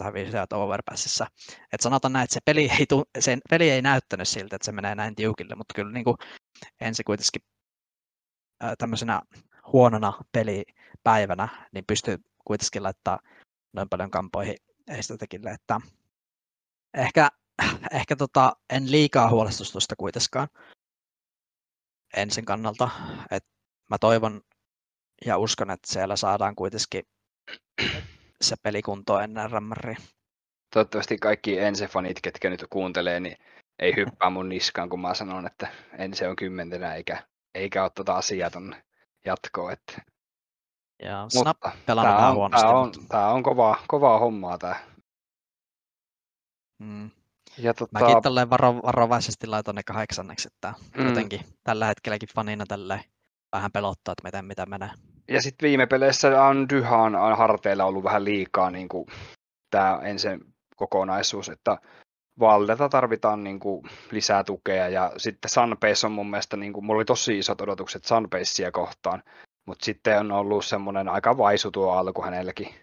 16-12 0.00 0.04
hävisivät 0.04 0.52
Overpassissa. 0.52 1.26
Et 1.72 1.80
sanotaan 1.80 2.12
näin, 2.12 2.24
että 2.24 2.34
se 2.34 2.40
peli, 2.44 2.70
ei 2.78 2.86
tu, 2.86 3.04
se 3.18 3.38
peli 3.50 3.70
ei 3.70 3.82
näyttänyt 3.82 4.28
siltä, 4.28 4.56
että 4.56 4.66
se 4.66 4.72
menee 4.72 4.94
näin 4.94 5.14
tiukille, 5.14 5.54
mutta 5.54 5.74
kyllä 5.74 5.92
niin 5.92 6.04
kuin 6.04 6.16
ensi 6.80 7.04
kuitenkin 7.04 7.42
tämmöisenä 8.78 9.22
huonona 9.72 10.12
pelipäivänä, 10.32 11.48
niin 11.72 11.84
pystyy 11.86 12.18
kuitenkin 12.44 12.82
laittaa 12.82 13.18
noin 13.72 13.88
paljon 13.88 14.10
kampoihin 14.10 14.56
estetekille, 14.88 15.50
että 15.50 15.80
ehkä, 16.94 17.28
ehkä 17.92 18.16
tota, 18.16 18.56
en 18.70 18.90
liikaa 18.90 19.30
huolestusta 19.30 19.96
kuitenkaan 19.96 20.48
ensin 22.16 22.44
kannalta, 22.44 22.90
että 23.30 23.50
mä 23.90 23.98
toivon 23.98 24.40
ja 25.26 25.38
uskon, 25.38 25.70
että 25.70 25.92
siellä 25.92 26.16
saadaan 26.16 26.54
kuitenkin 26.54 27.02
se 28.40 28.56
pelikunto 28.62 29.20
ennen 29.20 29.50
rammaria. 29.50 29.96
Toivottavasti 30.74 31.18
kaikki 31.18 31.58
ensefanit, 31.58 32.20
ketkä 32.22 32.50
nyt 32.50 32.64
kuuntelee, 32.70 33.20
niin 33.20 33.36
ei 33.78 33.96
hyppää 33.96 34.30
mun 34.30 34.48
niskaan, 34.48 34.88
kun 34.88 35.00
mä 35.00 35.14
sanon, 35.14 35.46
että 35.46 35.68
ense 35.98 36.28
on 36.28 36.36
kymmentenä 36.36 36.94
eikä 36.94 37.26
eikä 37.58 37.82
ole 37.82 37.90
tuota 37.94 38.14
asiaa 38.14 38.50
tuonne 38.50 38.84
jatkoon. 39.24 39.72
Että... 39.72 40.02
Ja 41.02 41.26
Snap 41.28 41.56
pelannut 41.86 42.16
tämä 42.16 42.28
on, 42.28 42.34
huonosti. 42.34 42.66
Tämä 42.66 42.78
on, 42.78 42.92
tämä 43.08 43.28
on 43.28 43.42
kovaa, 43.42 43.76
kovaa 43.88 44.18
hommaa 44.18 44.58
tämä. 44.58 44.76
Mm. 46.78 47.10
Ja 47.58 47.74
tota... 47.74 48.00
Mäkin 48.00 48.22
tälleen 48.22 48.50
varo, 48.50 48.76
varovaisesti 48.76 49.46
laitoin 49.46 49.74
ne 49.74 49.82
kahdeksanneksi, 49.82 50.48
että 50.48 50.74
mm. 50.96 51.08
jotenkin 51.08 51.40
tällä 51.64 51.86
hetkelläkin 51.86 52.28
fanina 52.34 52.64
tälleen 52.68 53.04
vähän 53.52 53.72
pelottaa, 53.72 54.12
että 54.12 54.24
miten 54.24 54.44
mitä 54.44 54.66
menee. 54.66 54.90
Ja 55.28 55.42
sitten 55.42 55.66
viime 55.66 55.86
peleissä 55.86 56.44
on 56.44 56.68
Dyhan 56.68 57.12
harteilla 57.36 57.84
ollut 57.84 58.04
vähän 58.04 58.24
liikaa 58.24 58.70
niin 58.70 58.88
kuin, 58.88 59.06
tämä 59.70 60.00
ensin 60.02 60.40
kokonaisuus, 60.76 61.48
että 61.48 61.78
Valdelta 62.40 62.88
tarvitaan 62.88 63.44
niin 63.44 63.60
kuin 63.60 63.84
lisää 64.10 64.44
tukea 64.44 64.88
ja 64.88 65.12
sitten 65.16 65.50
Sunbase 65.50 66.06
on 66.06 66.12
mun 66.12 66.30
mielestä, 66.30 66.56
niin 66.56 66.72
kuin, 66.72 66.84
mulla 66.86 66.98
oli 66.98 67.04
tosi 67.04 67.38
isot 67.38 67.60
odotukset 67.60 68.04
Sunbasea 68.04 68.70
kohtaan, 68.72 69.22
mutta 69.66 69.84
sitten 69.84 70.18
on 70.18 70.32
ollut 70.32 70.64
semmoinen 70.64 71.08
aika 71.08 71.38
vaisu 71.38 71.70
tuo 71.70 71.92
alku 71.92 72.22
hänelläkin. 72.22 72.74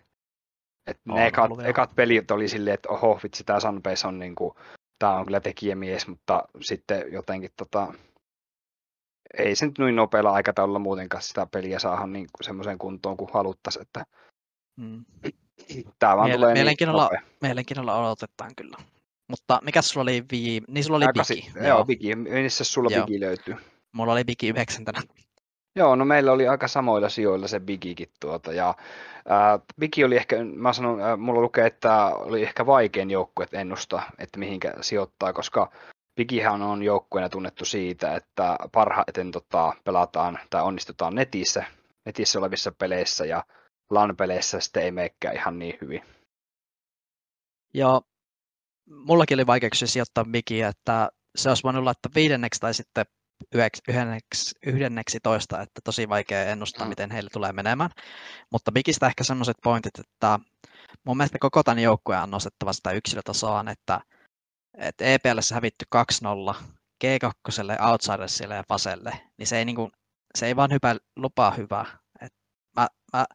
Et 0.87 0.99
on, 1.09 1.15
ne 1.15 1.27
ekat, 1.27 1.51
ekat 1.63 1.95
pelit 1.95 2.31
oli 2.31 2.47
silleen, 2.47 2.73
että 2.73 2.89
oho, 2.89 3.19
vitsi, 3.23 3.43
tämä 3.43 3.59
Sunbase 3.59 4.07
on, 4.07 4.19
niin 4.19 4.35
kuin, 4.35 4.51
tää 4.99 5.15
on 5.15 5.25
kyllä 5.25 5.39
tekijämies, 5.39 6.07
mutta 6.07 6.43
sitten 6.61 7.03
jotenkin 7.11 7.51
tota, 7.57 7.93
ei 9.37 9.55
se 9.55 9.65
nyt 9.65 9.77
noin 9.79 9.95
nopealla 9.95 10.31
aikataululla 10.31 10.79
muutenkaan 10.79 11.23
sitä 11.23 11.47
peliä 11.51 11.79
saada 11.79 12.07
niin 12.07 12.27
semmoiseen 12.41 12.77
kuntoon 12.77 13.17
kuin 13.17 13.29
haluttaisiin, 13.33 13.81
että 13.81 14.05
mm. 14.77 15.05
tämä 15.99 16.17
vaan 16.17 16.29
Miele- 16.29 16.35
tulee 16.35 16.53
niin 16.53 16.59
mielenkiinnolla, 16.61 17.09
niin 17.11 17.21
mielenkiinnolla 17.41 18.05
odotetaan 18.05 18.51
kyllä. 18.55 18.77
Mutta 19.27 19.59
mikä 19.63 19.81
sulla 19.81 20.03
oli 20.03 20.25
viime? 20.31 20.65
Niin 20.69 20.83
sulla 20.83 20.97
oli 20.97 21.05
Bigi. 21.13 21.51
Joo, 21.55 21.67
joo 21.67 21.85
Bigi. 21.85 22.15
Missä 22.15 22.63
sulla 22.63 22.89
joo. 22.91 23.05
Bigi 23.05 23.19
löytyy? 23.19 23.55
Mulla 23.91 24.13
oli 24.13 24.23
Bigi 24.23 24.49
yhdeksäntenä. 24.49 25.01
Joo, 25.75 25.95
no 25.95 26.05
meillä 26.05 26.31
oli 26.31 26.47
aika 26.47 26.67
samoilla 26.67 27.09
sijoilla 27.09 27.47
se 27.47 27.59
Bigikin 27.59 28.09
tuota, 28.19 28.53
ja 28.53 28.75
ää, 29.27 29.59
Bigi 29.79 30.03
oli 30.03 30.15
ehkä, 30.15 30.35
mä 30.43 30.73
sanon, 30.73 31.01
ää, 31.01 31.17
mulla 31.17 31.41
lukee, 31.41 31.65
että 31.65 32.05
oli 32.05 32.43
ehkä 32.43 32.65
vaikein 32.65 33.11
joukkue 33.11 33.45
ennustaa, 33.51 34.11
että 34.17 34.39
mihinkä 34.39 34.73
sijoittaa, 34.81 35.33
koska 35.33 35.71
Bigihän 36.15 36.61
on 36.61 36.83
joukkueena 36.83 37.29
tunnettu 37.29 37.65
siitä, 37.65 38.15
että 38.15 38.57
parhaiten 38.71 39.31
tota, 39.31 39.73
pelataan 39.83 40.39
tai 40.49 40.63
onnistutaan 40.63 41.15
netissä, 41.15 41.65
netissä 42.05 42.39
olevissa 42.39 42.71
peleissä 42.71 43.25
ja 43.25 43.43
LAN-peleissä 43.89 44.59
sitten 44.59 44.83
ei 44.83 44.91
menekään 44.91 45.35
ihan 45.35 45.59
niin 45.59 45.77
hyvin. 45.81 46.03
Joo, 47.73 48.01
mullakin 48.89 49.35
oli 49.35 49.47
vaikeuksia 49.47 49.87
sijoittaa 49.87 50.23
Mikiä, 50.23 50.67
että 50.67 51.09
se 51.35 51.49
olisi 51.49 51.63
voinut 51.63 51.83
laittaa 51.83 52.11
viidenneksi 52.15 52.59
tai 52.59 52.73
sitten 52.73 53.05
yhdenneksi, 53.87 54.55
yhdenneksi 54.65 55.19
toista, 55.23 55.61
että 55.61 55.81
tosi 55.83 56.09
vaikea 56.09 56.45
ennustaa, 56.45 56.85
mm. 56.85 56.89
miten 56.89 57.11
heille 57.11 57.29
tulee 57.33 57.53
menemään. 57.53 57.89
Mutta 58.51 58.71
Mikistä 58.71 59.07
ehkä 59.07 59.23
sellaiset 59.23 59.57
pointit, 59.63 59.99
että 59.99 60.39
mun 61.03 61.17
mielestä 61.17 61.37
koko 61.39 61.63
tämän 61.63 61.79
joukkueen 61.79 62.23
on 62.23 62.31
nostettava 62.31 62.73
sitä 62.73 62.91
yksilötasoa, 62.91 63.65
että, 63.71 64.01
että 64.77 65.05
EPLssä 65.05 65.55
hävitty 65.55 65.85
2-0, 65.95 66.55
G2, 67.05 67.89
Outsidersille 67.89 68.55
ja 68.55 68.63
Faselle, 68.67 69.21
niin 69.37 69.47
se 69.47 69.57
ei, 69.57 69.65
niin 69.65 69.75
kuin, 69.75 69.91
se 70.37 70.45
ei 70.45 70.55
vaan 70.55 70.71
hypä, 70.71 70.95
lupaa 71.15 71.51
hyvää. 71.51 71.85
Et 72.21 72.33
mä, 72.75 72.87
mä, 73.13 73.25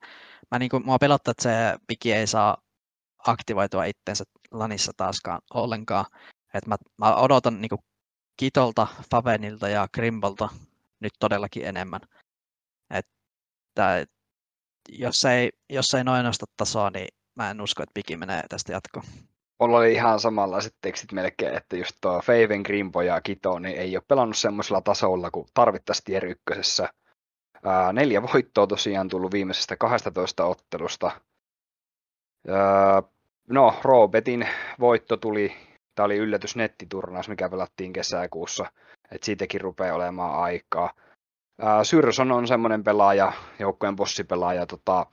mä 0.51 0.59
niin 0.59 0.71
kuin, 0.71 0.87
mua 0.87 0.99
pelottaa, 0.99 1.31
että 1.31 1.43
se 1.43 1.79
Miki 1.89 2.13
ei 2.13 2.27
saa 2.27 2.57
aktivoitua 3.27 3.85
itsensä 3.85 4.25
Lanissa 4.51 4.93
taaskaan 4.97 5.41
ollenkaan. 5.55 6.05
Et 6.55 6.67
mä, 6.67 6.77
mä 6.99 7.15
odotan 7.15 7.61
niin 7.61 7.71
Kitolta, 8.37 8.87
Favenilta 9.11 9.69
ja 9.69 9.89
Grimbolta 9.95 10.49
nyt 11.01 11.13
todellakin 11.19 11.67
enemmän. 11.67 12.01
Että 12.95 14.07
jos 14.89 15.25
ei, 15.25 15.51
jos 15.71 15.95
ei 15.95 16.05
noin 16.05 16.25
nosta 16.25 16.47
tasoa, 16.57 16.91
niin 16.91 17.09
mä 17.35 17.51
en 17.51 17.61
usko, 17.61 17.83
että 17.83 17.95
Piki 17.95 18.17
menee 18.17 18.43
tästä 18.49 18.73
jatkoon. 18.73 19.05
Mulla 19.61 19.79
oli 19.79 19.93
ihan 19.93 20.21
samanlaiset 20.21 20.75
tekstit 20.81 21.13
melkein, 21.13 21.57
että 21.57 21.77
just 21.77 21.97
tuo 22.01 22.21
Faven, 22.21 22.63
Grimpo 22.63 23.03
ja 23.03 23.21
Kito 23.21 23.59
niin 23.59 23.79
ei 23.79 23.97
ole 23.97 24.05
pelannut 24.09 24.39
semmoisella 24.39 24.81
tasolla 24.81 25.31
kuin 25.31 25.47
tarvittaisiin 25.55 26.05
tier 26.05 26.27
ykkösessä. 26.27 26.89
Ää, 27.65 27.93
neljä 27.93 28.23
voittoa 28.23 28.67
tosiaan 28.67 29.09
tullut 29.09 29.33
viimeisestä 29.33 29.77
12 29.77 30.45
ottelusta. 30.45 31.21
Ää, 32.49 33.03
no, 33.51 33.75
Robetin 33.83 34.49
voitto 34.81 35.17
tuli, 35.17 35.57
tämä 35.95 36.05
oli 36.05 36.17
yllätys 36.17 36.57
nettiturnaus, 36.57 37.29
mikä 37.29 37.49
pelattiin 37.49 37.93
kesäkuussa, 37.93 38.67
että 39.13 39.25
siitäkin 39.25 39.61
rupeaa 39.61 39.97
olemaan 39.97 40.43
aikaa. 40.43 40.93
Syrson 41.83 42.33
on 42.33 42.49
semmoinen 42.49 42.85
pelaaja, 42.85 43.33
joukkojen 43.59 43.97
bossipelaaja, 43.97 44.67
tota, 44.67 45.07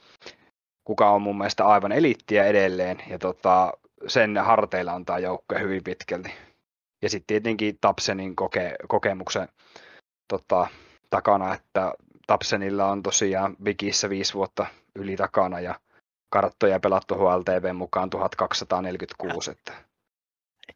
kuka 0.83 1.09
on 1.09 1.21
mun 1.21 1.37
mielestä 1.37 1.65
aivan 1.65 1.91
eliittiä 1.91 2.43
edelleen, 2.43 2.97
ja 3.09 3.19
tota, 3.19 3.73
sen 4.07 4.37
harteilla 4.37 4.93
on 4.93 5.05
tämä 5.05 5.19
joukkue 5.19 5.59
hyvin 5.59 5.83
pitkälti. 5.83 6.33
Ja 7.01 7.09
sitten 7.09 7.27
tietenkin 7.27 7.77
Tapsenin 7.81 8.35
koke, 8.35 8.75
kokemuksen 8.87 9.47
tota, 10.27 10.67
takana, 11.09 11.53
että 11.53 11.93
Tapsenilla 12.27 12.85
on 12.85 13.03
tosiaan 13.03 13.55
Bigissä 13.63 14.09
viisi 14.09 14.33
vuotta 14.33 14.65
yli 14.95 15.15
takana 15.15 15.59
ja 15.59 15.75
karttoja 16.29 16.79
pelattu 16.79 17.15
HLTV 17.15 17.75
mukaan 17.75 18.09
1246. 18.09 19.51
Että, 19.51 19.73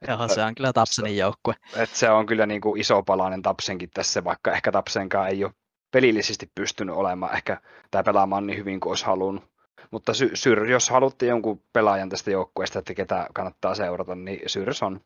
Joo, 0.07 0.27
se 0.27 0.43
on 0.43 0.55
kyllä 0.55 0.73
Tapsenin 0.73 1.17
joukkue. 1.17 1.55
Että 1.75 1.97
se 1.97 2.09
on 2.09 2.25
kyllä 2.25 2.45
niin 2.45 2.61
kuin 2.61 2.81
iso 2.81 3.03
palanen 3.03 3.41
Tapsenkin 3.41 3.89
tässä, 3.93 4.23
vaikka 4.23 4.51
ehkä 4.51 4.71
Tapsenkaan 4.71 5.29
ei 5.29 5.43
ole 5.43 5.53
pelillisesti 5.91 6.51
pystynyt 6.55 6.95
olemaan 6.95 7.35
ehkä 7.35 7.61
tai 7.91 8.03
pelaamaan 8.03 8.47
niin 8.47 8.59
hyvin 8.59 8.79
kuin 8.79 8.91
olisi 8.91 9.05
halunnut. 9.05 9.51
Mutta 9.91 10.13
Syr, 10.33 10.65
jos 10.65 10.89
haluatte 10.89 11.25
jonkun 11.25 11.63
pelaajan 11.73 12.09
tästä 12.09 12.31
joukkueesta, 12.31 12.79
että 12.79 12.93
ketä 12.93 13.27
kannattaa 13.33 13.75
seurata, 13.75 14.15
niin 14.15 14.39
Syrs 14.47 14.83
on. 14.83 15.01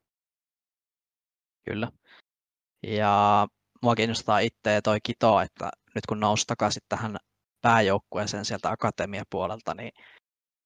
Kyllä. 1.69 1.91
Ja 2.87 3.47
mua 3.81 3.95
kiinnostaa 3.95 4.39
itse 4.39 4.79
toi 4.83 4.97
Kito, 5.03 5.41
että 5.41 5.71
nyt 5.95 6.05
kun 6.05 6.19
nousi 6.19 6.47
takaisin 6.47 6.81
tähän 6.89 7.17
pääjoukkueeseen 7.61 8.45
sieltä 8.45 8.69
akatemiapuolelta, 8.69 9.73
niin 9.73 9.91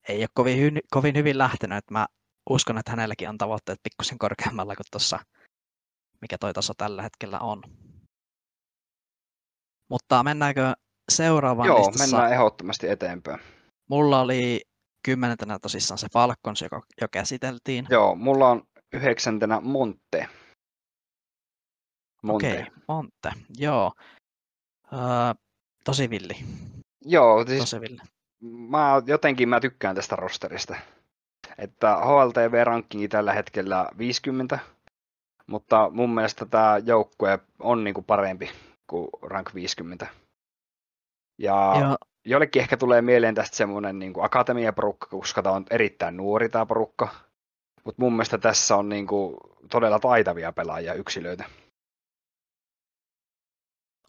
ei 0.10 0.22
ole 0.22 0.28
kovin, 0.34 0.58
hy- 0.58 0.88
kovin 0.92 1.16
hyvin 1.16 1.38
lähtenyt. 1.38 1.78
Että 1.78 1.94
mä 1.94 2.08
uskon, 2.50 2.78
että 2.78 2.92
hänelläkin 2.92 3.30
on 3.30 3.38
tavoitteet 3.38 3.80
pikkusen 3.84 4.18
korkeammalla 4.18 4.76
kuin 4.76 4.86
tuossa, 4.92 5.20
mikä 6.22 6.38
toi 6.38 6.54
taso 6.54 6.74
tällä 6.74 7.02
hetkellä 7.02 7.40
on. 7.40 7.62
Mutta 9.90 10.24
mennäänkö 10.24 10.74
seuraavaan 11.12 11.68
Joo, 11.68 11.78
listassa? 11.78 12.16
mennään 12.16 12.34
ehdottomasti 12.34 12.90
eteenpäin. 12.90 13.40
Mulla 13.90 14.22
oli 14.22 14.62
kymmenentenä 15.06 15.60
tosissaan 15.60 15.98
se 15.98 16.08
Falcons, 16.14 16.62
joka 16.62 16.82
jo 17.02 17.08
käsiteltiin. 17.12 17.88
Joo, 17.90 18.16
mulla 18.16 18.50
on 18.50 18.64
yhdeksäntenä 18.94 19.62
Monte. 19.62 20.30
Monte. 22.24 22.48
Okei, 22.52 22.62
okay, 22.62 22.74
Monte, 22.88 23.32
joo. 23.58 23.94
Öö, 24.94 25.00
tosi 25.84 26.10
villi. 26.10 26.36
Joo, 27.06 27.46
siis 27.46 27.60
tosi 27.60 27.82
villi. 27.82 28.02
Mä, 28.42 29.02
jotenkin 29.06 29.50
mä 29.50 29.60
tykkään 29.60 29.96
tästä 29.96 30.16
rosterista. 30.16 30.76
Että 31.58 31.96
HLTV-rankingi 31.96 33.08
tällä 33.08 33.34
hetkellä 33.34 33.90
50, 33.98 34.60
mutta 35.48 35.90
mun 35.94 36.14
mielestä 36.14 36.46
tämä 36.46 36.78
joukkue 36.86 37.40
on 37.60 37.84
niinku 37.84 38.02
parempi 38.02 38.52
kuin 38.88 39.10
rank 39.22 39.54
50. 39.54 40.08
Ja 41.38 41.74
Joo 41.80 41.98
jollekin 42.26 42.62
ehkä 42.62 42.78
tulee 42.78 43.02
mieleen 43.02 43.36
tästä 43.36 43.58
semmoinen 43.58 44.00
niin 44.00 44.14
kuin 44.14 44.26
akatemiaporukka, 44.26 45.08
koska 45.08 45.42
tämä 45.42 45.56
on 45.56 45.66
erittäin 45.70 46.18
nuori 46.18 46.50
tämä 46.50 46.66
porukka. 46.66 47.08
Mutta 47.86 48.02
mun 48.02 48.14
mielestä 48.14 48.38
tässä 48.38 48.76
on 48.76 48.90
niin 48.90 49.08
kuin, 49.08 49.38
todella 49.72 50.00
taitavia 50.00 50.54
pelaajia 50.54 50.94
yksilöitä. 50.94 51.46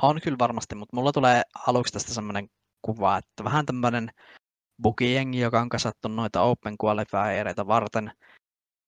On 0.03 0.21
kyllä 0.25 0.39
varmasti, 0.39 0.75
mutta 0.75 0.97
mulla 0.97 1.13
tulee 1.13 1.43
aluksi 1.67 1.93
tästä 1.93 2.15
semmoinen 2.15 2.49
kuva, 2.83 3.19
että 3.19 3.45
vähän 3.45 3.67
tämmöinen 3.67 4.11
bugijengi, 4.83 5.41
joka 5.41 5.61
on 5.61 5.69
kasattu 5.69 6.09
noita 6.09 6.43
Open 6.43 6.77
Qualifiereita 6.85 7.67
varten, 7.67 8.13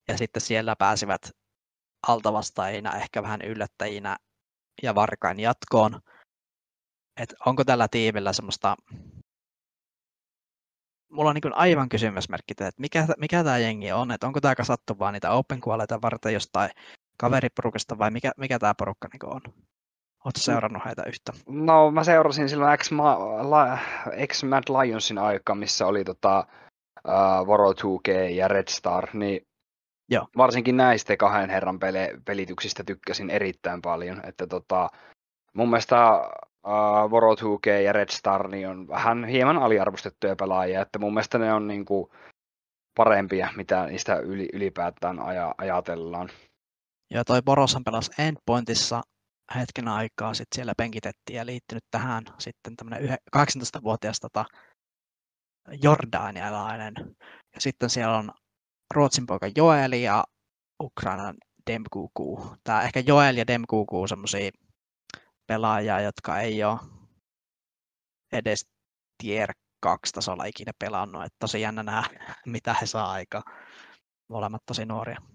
ja 0.09 0.19
sitten 0.19 0.43
siellä 0.43 0.77
pääsivät 0.77 1.31
altavastaajina, 2.09 2.97
ehkä 2.97 3.23
vähän 3.23 3.43
yllättäjinä 3.43 4.17
ja 4.83 4.95
varkain 4.95 5.41
jatkoon. 5.41 6.01
Et 7.21 7.35
onko 7.47 7.65
tällä 7.65 7.89
tiimillä 7.89 8.33
semmoista 8.33 8.77
mulla 11.13 11.31
on 11.31 11.37
niin 11.43 11.55
aivan 11.55 11.89
kysymysmerkki, 11.89 12.53
että 12.53 12.73
mikä, 12.79 13.07
mikä 13.19 13.45
tämä 13.45 13.59
jengi 13.59 13.93
on, 13.93 14.11
että 14.11 14.27
onko 14.27 14.41
tämä 14.41 14.55
kasattu 14.55 14.99
vaan 14.99 15.13
niitä 15.13 15.31
open 15.31 15.61
varten 16.03 16.35
jostain 16.35 16.71
kaveriporukasta 17.17 17.99
vai 17.99 18.11
mikä, 18.11 18.33
mikä 18.37 18.59
tämä 18.59 18.75
porukka 18.75 19.09
niin 19.13 19.35
on? 19.35 19.41
Oletko 20.25 20.39
mm. 20.39 20.43
seurannut 20.43 20.85
heitä 20.85 21.03
yhtä? 21.07 21.33
No 21.49 21.91
mä 21.91 22.05
seurasin 22.05 22.49
silloin 22.49 22.79
X, 22.79 22.91
La, 23.41 23.79
X 24.33 24.45
Mad 24.45 24.63
Lionsin 24.69 25.19
aika, 25.19 25.55
missä 25.55 25.87
oli 25.87 26.05
tota, 26.05 26.47
uh, 27.09 27.47
Voro 27.47 27.73
2G 27.73 28.31
ja 28.31 28.49
Red 28.49 28.69
Star, 28.69 29.09
niin 29.13 29.47
Joo. 30.11 30.27
varsinkin 30.37 30.77
näistä 30.77 31.17
kahden 31.17 31.51
herran 31.51 31.79
pele, 31.79 32.11
pelityksistä 32.25 32.85
tykkäsin 32.85 33.31
erittäin 33.31 33.83
paljon. 33.83 34.21
Että 34.25 34.47
tota, 34.47 34.91
mun 35.55 35.71
mielestä 35.71 36.21
uh, 36.67 37.11
Voro 37.11 37.35
2G 37.35 37.71
ja 37.85 37.93
Red 37.93 38.11
Star 38.11 38.49
niin 38.49 38.69
on 38.69 38.89
vähän 38.89 39.25
hieman 39.25 39.59
aliarvostettuja 39.59 40.37
pelaajia, 40.37 40.83
että 40.83 40.99
mun 40.99 41.15
mielestä 41.15 41.39
ne 41.39 41.53
on 41.53 41.69
niin 41.69 41.85
kuin 41.85 42.11
parempia, 42.97 43.49
mitä 43.57 43.87
niistä 43.87 44.17
yli, 44.17 44.49
ylipäätään 44.53 45.19
aja, 45.19 45.55
ajatellaan. 45.59 46.29
Ja 47.11 47.25
toi 47.25 47.43
Boroshan 47.43 47.85
pelasi 47.85 48.11
Endpointissa 48.19 49.03
hetken 49.55 49.89
aikaa, 49.89 50.35
sitten 50.35 50.57
siellä 50.57 50.73
penkitettiin 50.77 51.37
ja 51.37 51.47
liittynyt 51.47 51.85
tähän 51.91 52.25
sitten 52.39 52.77
tämmöinen 52.77 53.19
18-vuotias 53.37 54.21
tota, 54.21 54.45
jordanialainen. 55.83 56.95
Ja 57.55 57.61
sitten 57.61 57.91
siellä 57.91 58.17
on 58.17 58.31
Ruotsin 58.95 59.27
poika 59.27 59.47
Joeli 59.57 60.03
ja 60.03 60.25
Ukrainan 60.83 61.35
Demkuku. 61.71 62.57
Tämä 62.65 62.83
ehkä 62.83 63.01
Joel 63.01 63.37
ja 63.37 63.47
Demkuku 63.47 64.03
on 64.03 64.09
semmoisia 64.09 64.51
pelaajaa, 65.47 66.01
jotka 66.01 66.41
ei 66.41 66.65
ole 66.65 66.79
edes 68.33 68.67
tier 69.23 69.53
2 69.81 70.13
tasolla 70.13 70.45
ikinä 70.45 70.73
pelannut. 70.79 71.25
Että 71.25 71.37
tosi 71.39 71.61
jännä 71.61 71.83
nähdä, 71.83 72.35
mitä 72.47 72.75
he 72.81 72.87
saa 72.87 73.13
aika. 73.13 73.43
Molemmat 74.29 74.63
tosi 74.67 74.85
nuoria. 74.85 75.32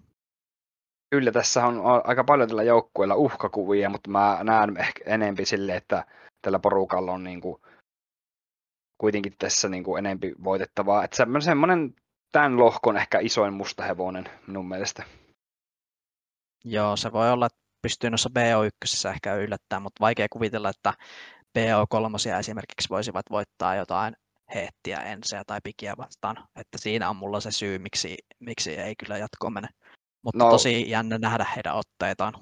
Kyllä 1.10 1.32
tässä 1.32 1.66
on 1.66 1.82
aika 2.04 2.24
paljon 2.24 2.48
tällä 2.48 2.62
joukkueella 2.62 3.14
uhkakuvia, 3.14 3.90
mutta 3.90 4.10
mä 4.10 4.38
näen 4.42 4.76
ehkä 4.76 5.04
enempi 5.06 5.44
sille, 5.44 5.76
että 5.76 6.04
tällä 6.42 6.58
porukalla 6.58 7.12
on 7.12 7.24
niin 7.24 7.40
kuin 7.40 7.62
kuitenkin 8.98 9.34
tässä 9.38 9.68
niin 9.68 9.84
kuin 9.84 9.98
enempi 9.98 10.34
voitettavaa. 10.44 11.04
Että 11.04 11.16
semmoinen 11.40 11.94
tämän 12.32 12.58
lohkon 12.58 12.96
ehkä 12.96 13.18
isoin 13.18 13.54
musta 13.54 13.82
hevonen 13.82 14.24
minun 14.46 14.68
mielestä. 14.68 15.04
Joo, 16.64 16.96
se 16.96 17.12
voi 17.12 17.30
olla, 17.30 17.46
että 17.46 17.58
pystyy 17.82 18.10
noissa 18.10 18.30
BO1 18.38 19.10
ehkä 19.10 19.34
yllättämään, 19.34 19.82
mutta 19.82 20.00
vaikea 20.00 20.26
kuvitella, 20.32 20.70
että 20.70 20.92
BO3 21.58 22.38
esimerkiksi 22.38 22.88
voisivat 22.90 23.26
voittaa 23.30 23.76
jotain 23.76 24.16
heettiä 24.54 25.00
ensiä 25.00 25.42
tai 25.46 25.60
pikiä 25.64 25.94
vastaan. 25.96 26.48
Että 26.56 26.78
siinä 26.78 27.10
on 27.10 27.16
mulla 27.16 27.40
se 27.40 27.50
syy, 27.50 27.78
miksi, 27.78 28.16
miksi 28.40 28.74
ei 28.74 28.96
kyllä 28.96 29.18
jatkoon 29.18 29.52
mene. 29.52 29.68
Mutta 30.22 30.44
no, 30.44 30.50
tosi 30.50 30.90
jännä 30.90 31.18
nähdä 31.18 31.46
heidän 31.56 31.76
otteitaan. 31.76 32.32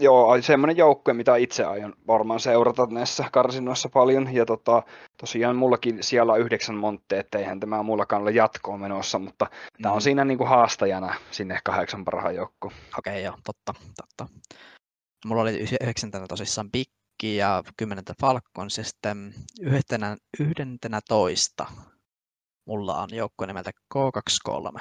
Joo, 0.00 0.42
semmoinen 0.42 0.76
joukkue, 0.76 1.14
mitä 1.14 1.36
itse 1.36 1.64
aion 1.64 1.94
varmaan 2.06 2.40
seurata 2.40 2.86
näissä 2.90 3.24
karsinoissa 3.32 3.88
paljon. 3.88 4.34
Ja 4.34 4.46
tota, 4.46 4.82
tosiaan 5.16 5.56
mullakin 5.56 5.98
siellä 6.00 6.32
on 6.32 6.40
yhdeksän 6.40 6.76
montte, 6.76 7.18
etteihän 7.18 7.60
tämä 7.60 7.82
mullakaan 7.82 8.22
ole 8.22 8.30
jatkoon 8.30 8.80
menossa, 8.80 9.18
mutta 9.18 9.44
mm. 9.44 9.82
tämä 9.82 9.94
on 9.94 10.02
siinä 10.02 10.24
niin 10.24 10.38
kuin 10.38 10.48
haastajana 10.48 11.14
sinne 11.30 11.58
kahdeksan 11.64 12.04
parhaan 12.04 12.34
joukkoon. 12.34 12.74
Okei, 12.98 13.12
okay, 13.12 13.22
joo, 13.22 13.34
totta, 13.44 13.74
totta. 13.96 14.34
Mulla 15.24 15.42
oli 15.42 15.66
yhdeksäntenä 15.82 16.26
tosissaan 16.26 16.70
Pikki 16.72 17.36
ja 17.36 17.62
kymmenentä 17.76 18.14
Falcons 18.20 18.78
ja 18.78 18.84
sitten 18.84 19.34
yhdentenä, 19.60 20.16
yhdentenä 20.40 21.00
toista 21.08 21.66
mulla 22.70 23.02
on 23.02 23.08
joukkue 23.12 23.46
nimeltä 23.46 23.70
K23. 23.94 24.80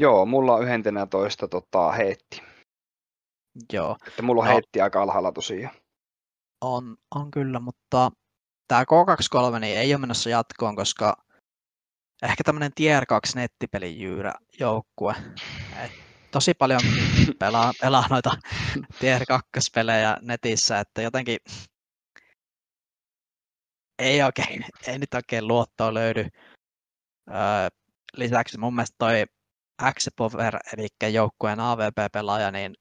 Joo, 0.00 0.26
mulla 0.26 0.54
on 0.54 0.62
yhdentenä 0.62 1.06
toista 1.06 1.48
tota, 1.48 1.92
heitti. 1.92 2.42
Joo. 3.72 3.96
Että 4.06 4.22
mulla 4.22 4.42
on 4.42 4.48
no, 4.48 4.54
heitti 4.54 4.80
aika 4.80 5.02
alhaalla 5.02 5.32
tosiaan. 5.32 5.74
On, 6.60 6.96
on 7.14 7.30
kyllä, 7.30 7.60
mutta 7.60 8.10
tämä 8.68 8.82
K23 8.82 9.58
niin 9.58 9.78
ei 9.78 9.94
ole 9.94 10.00
menossa 10.00 10.30
jatkoon, 10.30 10.76
koska 10.76 11.16
ehkä 12.22 12.44
tämmöinen 12.44 12.72
Tier 12.74 13.06
2 13.06 13.36
nettipelijyyrä 13.36 14.34
joukkue. 14.60 15.14
Et 15.84 15.92
tosi 16.30 16.54
paljon 16.54 16.80
pelaa, 17.38 17.72
pelaa 17.80 18.06
noita 18.10 18.30
Tier 18.98 19.26
2 19.26 19.48
pelejä 19.74 20.16
netissä, 20.22 20.80
että 20.80 21.02
jotenkin 21.02 21.38
ei, 23.98 24.22
oikein, 24.22 24.64
ei 24.86 24.98
nyt 24.98 25.14
oikein 25.14 25.48
luottoa 25.48 25.94
löydy. 25.94 26.26
Öö, 27.30 27.68
lisäksi 28.16 28.58
mun 28.58 28.74
mielestä 28.74 28.96
toi 28.98 29.24
Power, 30.16 30.56
eli 30.76 31.12
joukkueen 31.12 31.60
AVP-pelaaja, 31.60 32.50
niin 32.50 32.74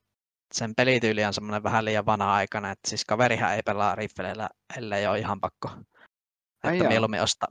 sen 0.54 0.76
pelityyli 0.76 1.26
on 1.26 1.34
semmoinen 1.34 1.64
vähän 1.64 1.86
liian 1.86 2.06
vanha 2.06 2.34
aikana, 2.34 2.72
että 2.72 2.90
siis 2.90 3.06
kaverihan 3.06 3.54
ei 3.54 3.62
pelaa 3.66 3.96
riffeleillä, 3.96 4.50
ellei 4.78 5.08
ole 5.08 5.20
ihan 5.20 5.40
pakko. 5.40 5.70
Ai 6.64 6.78
että 6.78 6.88
mieluummin 6.90 7.22
ostaa, 7.22 7.48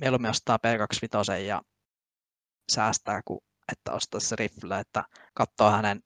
mieluummin 0.00 0.30
ostaa 0.30 0.58
P25 0.66 1.32
ja 1.32 1.62
säästää, 2.72 3.20
kuin 3.24 3.40
että 3.72 3.92
ostaa 3.92 4.20
se 4.20 4.36
riffle, 4.36 4.80
että 4.80 5.04
katsoo 5.34 5.70
hänen 5.70 6.00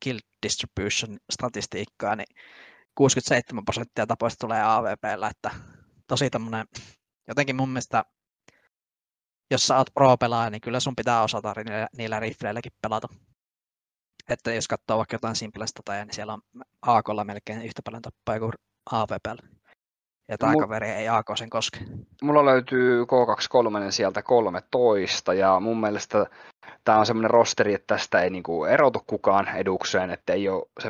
kill 0.00 0.18
distribution 0.42 1.18
statistiikkaa, 1.32 2.16
niin 2.16 2.36
67 2.94 3.64
prosenttia 3.64 4.06
tapoista 4.06 4.46
tulee 4.46 4.62
AVPllä, 4.62 5.28
että 5.28 5.50
tosi 6.08 6.30
tämmöinen, 6.30 6.66
jotenkin 7.28 7.56
mun 7.56 7.68
mielestä, 7.68 8.04
jos 9.52 9.66
sä 9.66 9.76
oot 9.76 9.94
pro-pelaaja, 9.94 10.50
niin 10.50 10.60
kyllä 10.60 10.80
sun 10.80 10.96
pitää 10.96 11.22
osata 11.22 11.54
niillä, 11.56 11.88
niillä 11.96 12.20
riffleilläkin 12.20 12.72
pelata. 12.82 13.08
Että 14.28 14.52
jos 14.52 14.68
katsoo 14.68 14.98
vaikka 14.98 15.14
jotain 15.14 15.36
simplesta 15.36 15.82
tai 15.84 16.04
niin 16.04 16.14
siellä 16.14 16.32
on 16.32 16.40
AKlla 16.82 17.24
melkein 17.24 17.62
yhtä 17.62 17.82
paljon 17.84 18.02
tappaa 18.02 18.38
kuin 18.38 18.52
AVPllä. 18.92 19.48
Ja 20.28 20.38
tämä 20.38 20.52
kaveri 20.60 20.88
ei 20.88 21.08
AK 21.08 21.26
sen 21.34 21.50
koske. 21.50 21.78
Mulla 22.22 22.44
löytyy 22.44 23.02
K23 23.02 23.90
sieltä 23.90 24.22
13 24.22 25.34
ja 25.34 25.60
mun 25.60 25.80
mielestä 25.80 26.26
tämä 26.84 26.98
on 26.98 27.06
semmoinen 27.06 27.30
rosteri, 27.30 27.74
että 27.74 27.94
tästä 27.94 28.22
ei 28.22 28.30
niinku 28.30 28.64
erotu 28.64 29.02
kukaan 29.06 29.48
edukseen, 29.48 30.10
että 30.10 30.32
ei 30.32 30.48
ole 30.48 30.64
se, 30.80 30.88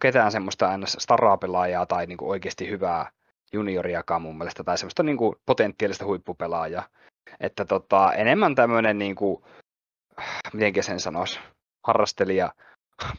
ketään 0.00 0.32
semmoista 0.32 0.78
staraa-pelaajaa 0.86 1.86
tai 1.86 2.06
niinku 2.06 2.30
oikeasti 2.30 2.70
hyvää 2.70 3.10
junioriakaan 3.52 4.22
mun 4.22 4.38
mielestä, 4.38 4.64
tai 4.64 4.78
semmoista 4.78 5.02
niinku 5.02 5.36
potentiaalista 5.46 6.04
huippupelaajaa. 6.04 6.88
Että 7.40 7.64
tota, 7.64 8.12
enemmän 8.12 8.54
tämmöinen, 8.54 8.98
niinku, 8.98 9.44
miten 10.52 10.82
sen 10.82 11.00
sanoisi, 11.00 11.40
harrastelija 11.86 12.52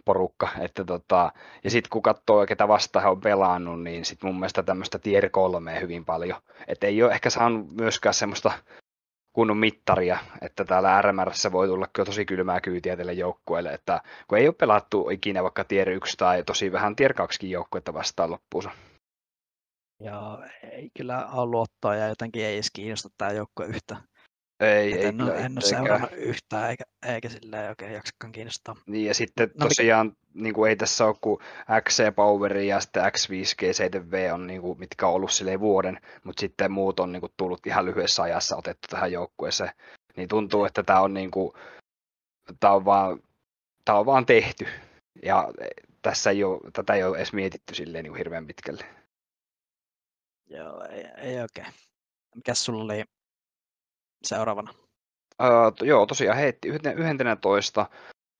porukka. 0.05 0.49
Että 0.59 0.85
tota, 0.85 1.31
ja 1.63 1.69
sitten 1.69 1.89
kun 1.89 2.01
katsoo, 2.01 2.45
ketä 2.45 2.67
vasta 2.67 2.99
he 2.99 3.07
on 3.07 3.21
pelannut, 3.21 3.83
niin 3.83 4.05
sitten 4.05 4.27
mun 4.27 4.39
mielestä 4.39 4.63
tämmöistä 4.63 4.99
tier 4.99 5.29
kolmea 5.29 5.79
hyvin 5.79 6.05
paljon. 6.05 6.41
Että 6.67 6.87
ei 6.87 7.03
ole 7.03 7.11
ehkä 7.11 7.29
saanut 7.29 7.71
myöskään 7.71 8.13
semmoista 8.13 8.51
kunnon 9.33 9.57
mittaria, 9.57 10.17
että 10.41 10.65
täällä 10.65 11.01
RMRssä 11.01 11.51
voi 11.51 11.67
tulla 11.67 11.87
kyllä 11.93 12.05
tosi 12.05 12.25
kylmää 12.25 12.61
kyytiä 12.61 12.97
tälle 12.97 13.13
joukkueelle, 13.13 13.73
että 13.73 14.01
kun 14.27 14.37
ei 14.37 14.47
ole 14.47 14.55
pelattu 14.59 15.09
ikinä 15.09 15.43
vaikka 15.43 15.63
tier 15.63 15.89
1 15.89 16.17
tai 16.17 16.43
tosi 16.43 16.71
vähän 16.71 16.95
tier 16.95 17.13
2 17.13 17.51
joukkuetta 17.51 17.93
vastaan 17.93 18.31
loppuunsa. 18.31 18.69
Joo, 20.03 20.43
ei 20.71 20.89
kyllä 20.97 21.27
ole 21.27 21.51
luottoa 21.51 21.95
ja 21.95 22.07
jotenkin 22.07 22.45
ei 22.45 22.53
edes 22.53 22.71
kiinnosta 22.73 23.09
tämä 23.17 23.31
joukkue 23.31 23.65
yhtä. 23.65 23.97
Ei, 24.59 24.93
ei, 24.93 25.05
en, 25.05 25.21
ole, 25.21 25.35
en 25.35 25.51
ole 25.51 25.61
seurannut 25.61 26.11
yhtään, 26.11 26.69
eikä, 26.69 26.83
eikä 27.07 27.29
silleen 27.29 27.69
oikein 27.69 27.93
jaksakaan 27.93 28.31
kiinnostaa. 28.31 28.75
Niin, 28.85 29.05
ja 29.05 29.13
sitten 29.13 29.51
no, 29.59 29.67
tosiaan 29.67 30.07
mikä... 30.07 30.17
niin 30.33 30.53
kuin 30.53 30.69
ei 30.69 30.75
tässä 30.75 31.05
ole 31.05 31.15
kuin 31.21 31.39
XC 31.81 32.15
Power 32.15 32.57
ja 32.57 32.79
sitten 32.79 33.03
X5G 33.03 33.61
7V 33.99 34.33
on, 34.33 34.47
niin 34.47 34.61
kuin, 34.61 34.79
mitkä 34.79 35.07
on 35.07 35.13
ollut 35.13 35.31
silleen 35.31 35.59
vuoden, 35.59 35.99
mutta 36.23 36.39
sitten 36.39 36.71
muut 36.71 36.99
on 36.99 37.11
niin 37.11 37.21
kuin, 37.21 37.31
tullut 37.37 37.67
ihan 37.67 37.85
lyhyessä 37.85 38.23
ajassa 38.23 38.57
otettu 38.57 38.87
tähän 38.89 39.11
joukkueeseen. 39.11 39.71
Niin 40.17 40.27
tuntuu, 40.27 40.65
että 40.65 40.83
tämä 40.83 41.01
on, 41.01 41.13
niin 41.13 41.31
kuin, 41.31 41.53
tämä 42.59 42.73
on, 42.73 42.85
vaan, 42.85 43.19
tämä 43.85 43.99
on 43.99 44.05
vaan 44.05 44.25
tehty. 44.25 44.67
Ja 45.23 45.51
tässä 46.01 46.29
ei 46.29 46.43
ole, 46.43 46.59
tätä 46.73 46.93
ei 46.93 47.03
ole 47.03 47.17
edes 47.17 47.33
mietitty 47.33 47.75
silleen 47.75 48.03
niin 48.03 48.11
kuin 48.11 48.17
hirveän 48.17 48.47
pitkälle. 48.47 49.02
Joo, 50.57 50.83
ei, 50.83 51.05
ei 51.17 51.41
oikein. 51.41 51.73
Mikäs 52.35 52.65
sulla 52.65 52.83
oli 52.83 53.03
seuraavana? 54.23 54.73
Öö, 55.41 55.87
joo, 55.87 56.05
tosiaan 56.05 56.37
heitti 56.37 56.67
11. 56.95 57.85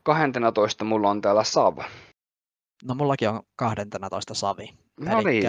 12 0.03 0.85
mulla 0.85 1.09
on 1.09 1.21
täällä 1.21 1.43
Sava. 1.43 1.85
No 2.83 2.95
mullakin 2.95 3.29
on 3.29 3.43
12 3.55 4.33
Savi. 4.33 4.73
No 4.99 5.21
niin. 5.21 5.43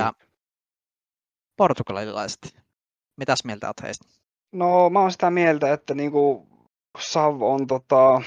portugalilaiset. 1.57 2.57
Mitäs 3.17 3.45
mieltä 3.45 3.67
olet 3.67 3.83
heistä? 3.83 4.05
No 4.53 4.91
mä 4.91 5.01
oon 5.01 5.12
sitä 5.12 5.31
mieltä, 5.31 5.73
että 5.73 5.95
niinku 5.95 6.49
Sav 6.99 7.43
on 7.43 7.67
tota, 7.67 8.23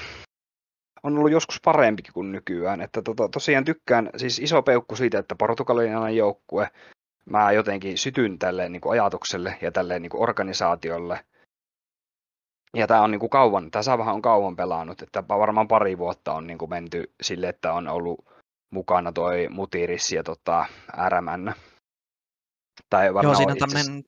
on 1.02 1.18
ollut 1.18 1.32
joskus 1.32 1.60
parempikin 1.64 2.12
kuin 2.12 2.32
nykyään. 2.32 2.80
Että 2.80 3.02
tota, 3.02 3.28
tosiaan 3.28 3.64
tykkään, 3.64 4.10
siis 4.16 4.38
iso 4.38 4.62
peukku 4.62 4.96
siitä, 4.96 5.18
että 5.18 5.34
portugalilainen 5.34 6.16
joukkue, 6.16 6.70
mä 7.30 7.52
jotenkin 7.52 7.98
sytyn 7.98 8.38
tälle 8.38 8.68
niin 8.68 8.80
kuin 8.80 8.92
ajatukselle 8.92 9.58
ja 9.62 9.72
tälle 9.72 9.98
niin 9.98 10.10
kuin 10.10 10.22
organisaatiolle. 10.22 11.24
Ja 12.76 12.86
tämä 12.86 13.02
on 13.02 13.10
niin 13.10 13.20
kuin 13.20 13.30
kauan, 13.30 13.70
tämä 13.70 13.82
Savahan 13.82 14.14
on 14.14 14.22
kauan 14.22 14.56
pelannut, 14.56 15.02
että 15.02 15.28
varmaan 15.28 15.68
pari 15.68 15.98
vuotta 15.98 16.32
on 16.32 16.46
niin 16.46 16.58
kuin 16.58 16.70
menty 16.70 17.12
sille, 17.22 17.48
että 17.48 17.72
on 17.72 17.88
ollut 17.88 18.24
mukana 18.70 19.12
toi 19.12 19.48
Mutiris 19.48 20.12
ja 20.12 20.22
tota, 20.22 20.66
RMN. 21.08 21.52
Tai 22.90 23.14
varmaan 23.14 23.24
joo, 23.24 23.34
siinä 23.34 23.52
on 23.52 23.58
tämmöinen, 23.58 24.04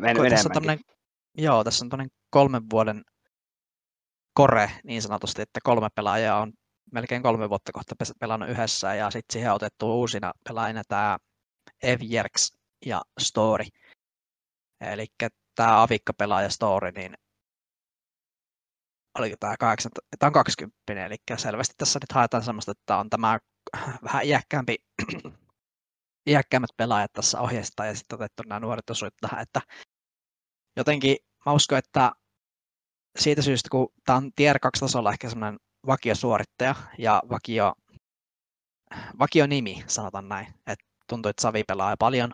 men, 0.00 0.30
tässä 0.30 0.48
on 0.48 0.52
tämmöinen, 0.52 0.84
joo, 1.38 1.64
tässä 1.64 1.84
on 1.84 1.88
tämmöinen 1.88 2.10
kolmen 2.30 2.62
vuoden 2.70 3.04
kore 4.34 4.70
niin 4.84 5.02
sanotusti, 5.02 5.42
että 5.42 5.60
kolme 5.62 5.88
pelaajaa 5.94 6.40
on 6.40 6.52
melkein 6.92 7.22
kolme 7.22 7.48
vuotta 7.48 7.72
kohta 7.72 7.94
pelannut 8.20 8.48
yhdessä 8.48 8.94
ja 8.94 9.10
sitten 9.10 9.32
siihen 9.32 9.50
on 9.50 9.56
otettu 9.56 10.00
uusina 10.00 10.32
pelaajina 10.48 10.82
tämä 10.88 11.18
Evjerks 11.82 12.52
ja 12.86 13.02
Story. 13.20 13.64
Eli 14.80 15.06
tämä 15.54 15.82
avikka-pelaaja 15.82 16.50
Story, 16.50 16.92
niin 16.92 17.14
oliko 19.18 19.36
tämä 19.40 19.56
8, 19.56 19.92
tämä 20.18 20.28
on 20.28 20.32
20, 20.32 21.06
eli 21.06 21.16
selvästi 21.36 21.74
tässä 21.78 21.98
nyt 21.98 22.12
haetaan 22.12 22.42
sellaista, 22.42 22.72
että 22.72 22.96
on 22.96 23.10
tämä 23.10 23.38
vähän 24.04 24.24
iäkkäämpi, 24.24 24.76
iäkkäämmät 26.30 26.70
pelaajat 26.76 27.12
tässä 27.12 27.40
ohjeistaa 27.40 27.86
ja 27.86 27.94
sitten 27.94 28.16
otettu 28.16 28.42
nämä 28.46 28.60
nuoret 28.60 28.90
osuit 28.90 29.14
tähän, 29.20 29.42
että 29.42 29.60
jotenkin 30.76 31.16
mä 31.46 31.52
uskon, 31.52 31.78
että 31.78 32.12
siitä 33.18 33.42
syystä, 33.42 33.68
kun 33.70 33.88
tämä 34.04 34.16
on 34.16 34.32
tier 34.36 34.58
2 34.58 34.80
tasolla 34.80 35.12
ehkä 35.12 35.28
semmoinen 35.28 35.60
vakiosuorittaja 35.86 36.74
ja 36.98 37.22
vakio, 37.30 37.74
vakio 39.18 39.46
nimi, 39.46 39.84
sanotaan 39.86 40.28
näin, 40.28 40.46
että 40.66 40.93
tuntuu, 41.08 41.30
että 41.30 41.42
Savi 41.42 41.64
pelaa 41.68 41.96
paljon 41.98 42.32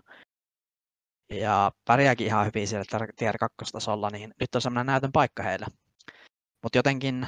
ja 1.30 1.72
pärjääkin 1.84 2.26
ihan 2.26 2.46
hyvin 2.46 2.68
siellä 2.68 3.08
tier 3.16 3.38
2 3.38 3.72
tasolla, 3.72 4.10
niin 4.10 4.34
nyt 4.40 4.54
on 4.54 4.60
semmoinen 4.60 4.86
näytön 4.86 5.12
paikka 5.12 5.42
heille. 5.42 5.66
Mutta 6.62 6.78
jotenkin, 6.78 7.26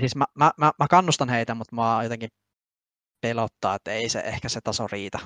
siis 0.00 0.16
mä, 0.16 0.24
mä, 0.34 0.50
mä, 0.56 0.72
mä 0.78 0.86
kannustan 0.90 1.28
heitä, 1.28 1.54
mutta 1.54 1.76
mä 1.76 2.02
jotenkin 2.02 2.28
pelottaa, 3.20 3.74
että 3.74 3.92
ei 3.92 4.08
se 4.08 4.20
ehkä 4.20 4.48
se 4.48 4.60
taso 4.60 4.86
riitä. 4.92 5.18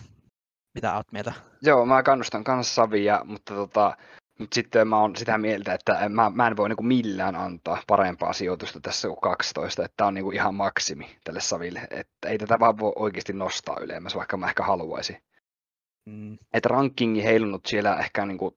Mitä 0.75 0.97
oot 0.97 1.13
mieltä? 1.13 1.33
Joo, 1.63 1.87
mä 1.87 2.03
kannustan 2.03 2.45
kanssa 2.45 2.75
Savia, 2.75 3.25
mutta 3.25 3.55
tota, 3.55 3.97
mutta 4.39 4.55
sitten 4.55 4.89
mä 4.89 5.01
oon 5.01 5.17
sitä 5.17 5.39
mieltä, 5.39 5.75
että 5.75 6.09
mä, 6.09 6.31
mä 6.35 6.47
en 6.47 6.57
voi 6.57 6.69
niinku 6.69 6.83
millään 6.83 7.37
antaa 7.37 7.83
parempaa 7.87 8.33
sijoitusta 8.33 8.81
tässä 8.81 9.09
kuin 9.09 9.21
12, 9.21 9.85
että 9.85 9.95
tämä 9.97 10.09
on 10.09 10.15
niinku 10.15 10.31
ihan 10.31 10.55
maksimi 10.55 11.17
tälle 11.25 11.41
Saville. 11.41 11.89
Että 11.91 12.29
ei 12.29 12.39
tätä 12.39 12.61
vaan 12.61 12.79
voi 12.79 12.93
oikeasti 12.97 13.33
nostaa 13.33 13.81
ylemmäs, 13.81 14.15
vaikka 14.15 14.37
mä 14.37 14.49
ehkä 14.49 14.63
haluaisin. 14.63 15.17
Mm. 16.07 16.39
Että 16.55 16.69
rankingi 16.69 17.25
heilunut 17.25 17.67
siellä 17.67 17.97
ehkä 17.97 18.27
niinku 18.27 18.57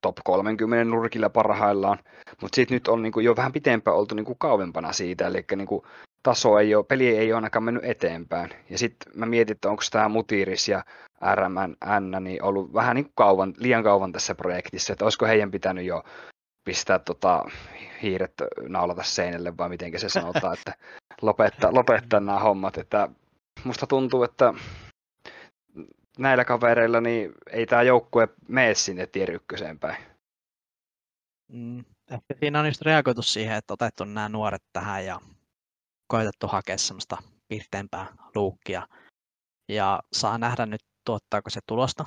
top 0.00 0.16
30 0.24 0.84
nurkilla 0.84 1.30
parhaillaan, 1.30 1.98
mutta 2.42 2.56
sitten 2.56 2.74
nyt 2.74 2.88
on 2.88 3.02
niinku 3.02 3.20
jo 3.20 3.36
vähän 3.36 3.52
pitempään 3.52 3.96
oltu 3.96 4.14
niinku 4.14 4.34
kauempana 4.34 4.92
siitä, 4.92 5.26
eli 5.26 5.44
niinku 5.56 5.86
taso 6.26 6.58
ei 6.58 6.74
ole, 6.74 6.84
peli 6.84 7.08
ei 7.08 7.32
ole 7.32 7.34
ainakaan 7.34 7.62
mennyt 7.62 7.84
eteenpäin. 7.84 8.50
Ja 8.70 8.78
sitten 8.78 9.12
mä 9.14 9.26
mietin, 9.26 9.54
että 9.54 9.70
onko 9.70 9.82
tämä 9.90 10.08
Mutiris 10.08 10.68
ja 10.68 10.84
RMN 11.34 12.24
niin 12.24 12.42
ollut 12.42 12.74
vähän 12.74 12.96
niin 12.96 13.12
kauan, 13.14 13.54
liian 13.58 13.82
kauan 13.82 14.12
tässä 14.12 14.34
projektissa, 14.34 14.92
että 14.92 15.04
olisiko 15.04 15.26
heidän 15.26 15.50
pitänyt 15.50 15.84
jo 15.84 16.04
pistää 16.64 16.98
tota, 16.98 17.44
hiiret 18.02 18.32
naulata 18.68 19.02
seinälle 19.02 19.56
vai 19.56 19.68
miten 19.68 20.00
se 20.00 20.08
sanotaan, 20.08 20.54
että 20.54 20.74
lopettaa, 21.22 21.74
lopettaa 21.74 22.20
nämä 22.20 22.38
hommat. 22.38 22.78
Että 22.78 23.08
musta 23.64 23.86
tuntuu, 23.86 24.22
että 24.22 24.54
näillä 26.18 26.44
kavereilla 26.44 27.00
niin 27.00 27.32
ei 27.50 27.66
tämä 27.66 27.82
joukkue 27.82 28.28
mene 28.48 28.74
sinne 28.74 29.06
tier 29.06 29.30
ykköseen 29.30 29.78
päin. 29.78 29.96
Mm, 31.52 31.84
ehkä 32.10 32.34
siinä 32.40 32.60
on 32.60 32.66
just 32.66 32.82
reagoitu 32.82 33.22
siihen, 33.22 33.56
että 33.56 33.74
otettu 33.74 34.04
nämä 34.04 34.28
nuoret 34.28 34.62
tähän 34.72 35.06
ja 35.06 35.20
koitettu 36.08 36.46
hakea 36.48 36.78
semmoista 36.78 37.16
pirteämpää 37.48 38.06
luukkia. 38.34 38.88
Ja 39.68 40.00
saa 40.12 40.38
nähdä 40.38 40.66
nyt, 40.66 40.80
tuottaako 41.04 41.50
se 41.50 41.60
tulosta. 41.66 42.04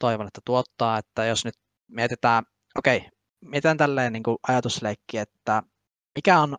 toivon, 0.00 0.26
että 0.26 0.40
tuottaa, 0.44 0.98
että 0.98 1.24
jos 1.24 1.44
nyt 1.44 1.54
mietitään, 1.88 2.44
okei, 2.78 2.96
okay, 2.96 3.10
mietitään 3.44 3.76
tälleen 3.76 4.12
niin 4.12 4.22
kuin 4.22 4.38
ajatusleikki, 4.48 5.18
että 5.18 5.62
mikä 6.14 6.40
on 6.40 6.56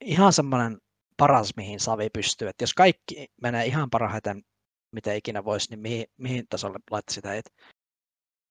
ihan 0.00 0.32
semmoinen 0.32 0.78
paras, 1.16 1.50
mihin 1.56 1.80
Savi 1.80 2.10
pystyy. 2.10 2.48
Että 2.48 2.62
jos 2.62 2.74
kaikki 2.74 3.28
menee 3.42 3.66
ihan 3.66 3.90
parhaiten 3.90 4.42
miten 4.92 5.16
ikinä 5.16 5.44
voisi, 5.44 5.70
niin 5.70 5.80
mihin, 5.80 6.06
mihin 6.16 6.46
tasolle 6.48 6.78
laittaisit 6.90 7.24
heitä? 7.24 7.50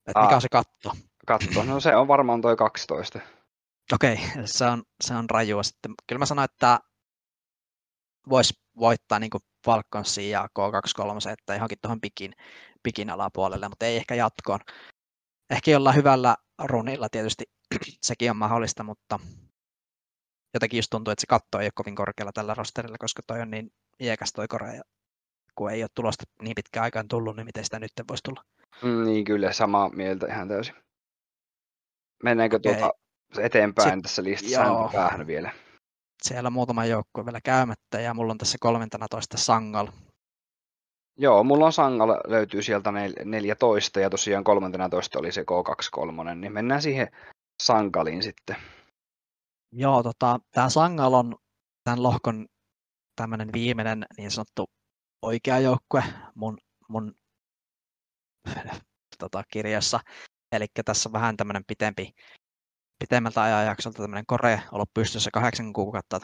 Että 0.07 0.21
mikä 0.21 0.35
on 0.35 0.41
se 0.41 0.49
katto? 0.51 0.91
Katto, 1.25 1.63
no 1.63 1.79
se 1.79 1.95
on 1.95 2.07
varmaan 2.07 2.41
toi 2.41 2.55
12. 2.55 3.19
Okei, 3.93 4.17
se 4.45 4.65
on, 4.65 4.83
se 5.01 5.13
on 5.13 5.29
rajua 5.29 5.63
sitten. 5.63 5.93
Kyllä 6.07 6.19
mä 6.19 6.25
sanoin, 6.25 6.45
että 6.45 6.79
voisi 8.29 8.53
voittaa 8.79 9.19
niin 9.19 9.31
Falconsia 9.65 10.39
ja 10.39 10.47
K23, 10.59 11.31
että 11.31 11.53
johonkin 11.53 11.77
tuohon 11.81 12.01
pikin, 12.01 12.33
pikin 12.83 13.09
alapuolelle, 13.09 13.69
mutta 13.69 13.85
ei 13.85 13.97
ehkä 13.97 14.15
jatkoon. 14.15 14.59
Ehkä 15.49 15.71
jollain 15.71 15.95
hyvällä 15.95 16.35
runilla 16.63 17.09
tietysti 17.09 17.43
sekin 18.01 18.31
on 18.31 18.37
mahdollista, 18.37 18.83
mutta 18.83 19.19
jotenkin 20.53 20.77
just 20.77 20.89
tuntuu, 20.89 21.11
että 21.11 21.21
se 21.21 21.27
katto 21.27 21.59
ei 21.59 21.65
ole 21.65 21.71
kovin 21.75 21.95
korkealla 21.95 22.31
tällä 22.31 22.53
rosterilla, 22.53 22.97
koska 22.97 23.21
toi 23.27 23.41
on 23.41 23.51
niin 23.51 23.71
iäkäs 23.99 24.33
toi 24.33 24.47
Korea, 24.47 24.73
ja 24.73 24.83
kun 25.55 25.71
ei 25.71 25.83
ole 25.83 25.89
tulosta 25.95 26.23
niin 26.41 26.55
pitkään 26.55 26.83
aikaan 26.83 27.07
tullut, 27.07 27.35
niin 27.35 27.45
miten 27.45 27.63
sitä 27.63 27.79
nyt 27.79 27.91
voisi 28.09 28.23
tulla? 28.23 28.43
Mm, 28.83 29.05
niin 29.05 29.25
kyllä, 29.25 29.53
samaa 29.53 29.89
mieltä 29.89 30.27
ihan 30.27 30.47
täysin. 30.47 30.75
Mennäänkö 32.23 32.55
okay. 32.55 32.73
tuota 32.73 32.93
eteenpäin 33.37 33.93
Sit, 33.93 34.01
tässä 34.01 34.23
listassa 34.23 34.89
päähän 34.93 35.27
vielä? 35.27 35.51
Siellä 36.23 36.47
on 36.47 36.53
muutama 36.53 36.85
joukkue 36.85 37.25
vielä 37.25 37.41
käymättä 37.41 37.99
ja 37.99 38.13
mulla 38.13 38.31
on 38.31 38.37
tässä 38.37 38.57
13 38.61 39.37
Sangal. 39.37 39.87
Joo, 41.17 41.43
mulla 41.43 41.65
on 41.65 41.73
Sangal 41.73 42.09
löytyy 42.27 42.61
sieltä 42.61 42.91
14 43.25 43.99
ja 43.99 44.09
tosiaan 44.09 44.43
13 44.43 45.19
oli 45.19 45.31
se 45.31 45.41
K23, 45.41 46.35
niin 46.35 46.53
mennään 46.53 46.81
siihen 46.81 47.07
Sangalin 47.63 48.23
sitten. 48.23 48.55
Joo, 49.71 50.03
tota, 50.03 50.39
tämä 50.51 50.69
Sangal 50.69 51.13
on 51.13 51.35
tämän 51.83 52.03
lohkon 52.03 52.47
tämmöinen 53.15 53.53
viimeinen 53.53 54.05
niin 54.17 54.31
sanottu 54.31 54.65
oikea 55.21 55.59
joukkue 55.59 56.03
mun, 56.35 56.57
mun 56.89 57.13
tota, 59.19 59.43
kirjassa. 59.51 59.99
Eli 60.51 60.65
tässä 60.85 61.09
on 61.09 61.13
vähän 61.13 61.37
tämmöinen 61.37 61.63
pitempi, 61.67 62.13
pitemmältä 62.99 63.43
ajanjaksolta 63.43 64.01
tämmöinen 64.01 64.25
kore 64.25 64.61
ollut 64.71 64.93
pystyssä 64.93 65.29
kahdeksan 65.33 65.73
kuukautta 65.73 66.19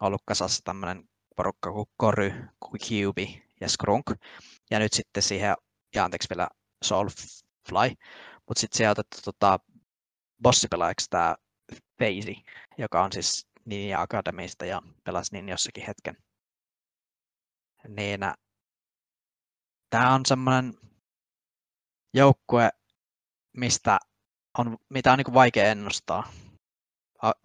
ollut 0.00 0.22
kasassa 0.26 0.60
tämmöinen 0.64 1.08
porukka 1.36 1.72
kuin 1.72 1.86
Kory, 1.96 2.32
QB 2.64 3.18
ja 3.60 3.68
Skrunk. 3.68 4.10
Ja 4.70 4.78
nyt 4.78 4.92
sitten 4.92 5.22
siihen, 5.22 5.54
ja 5.94 6.04
anteeksi 6.04 6.28
vielä 6.30 6.48
Soulfly, 6.84 7.94
mutta 8.48 8.60
sitten 8.60 8.76
siihen 8.76 8.88
on 8.88 8.92
otettu 8.92 9.18
tota, 9.24 9.58
bossipelaajaksi 10.42 11.10
tämä 11.10 11.36
Feisi, 11.98 12.36
joka 12.78 13.04
on 13.04 13.12
siis 13.12 13.46
Ninja 13.64 14.00
Academista 14.00 14.66
ja 14.66 14.82
pelasi 15.04 15.32
niin 15.32 15.48
jossakin 15.48 15.84
hetken. 15.86 16.16
Niin 17.88 18.20
tämä 19.90 20.14
on 20.14 20.26
semmoinen 20.26 20.74
joukkue, 22.14 22.70
mistä 23.52 23.98
on, 24.58 24.78
mitä 24.88 25.12
on 25.12 25.18
niin 25.18 25.34
vaikea 25.34 25.64
ennustaa. 25.64 26.28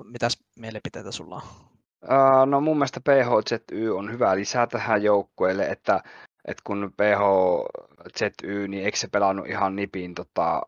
Mitäs 0.03 0.37
mielipiteitä 0.55 1.11
sulla 1.11 1.35
on? 1.35 2.49
No 2.49 2.61
mun 2.61 2.77
mielestä 2.77 2.99
PHZY 2.99 3.97
on 3.97 4.11
hyvä 4.11 4.35
lisää 4.35 4.67
tähän 4.67 5.03
joukkueelle, 5.03 5.65
että, 5.65 6.03
että 6.45 6.61
kun 6.63 6.93
PHZY, 6.97 8.67
niin 8.67 8.85
eikö 8.85 8.97
se 8.97 9.07
pelannut 9.07 9.47
ihan 9.47 9.75
nipin 9.75 10.15
tota, 10.15 10.61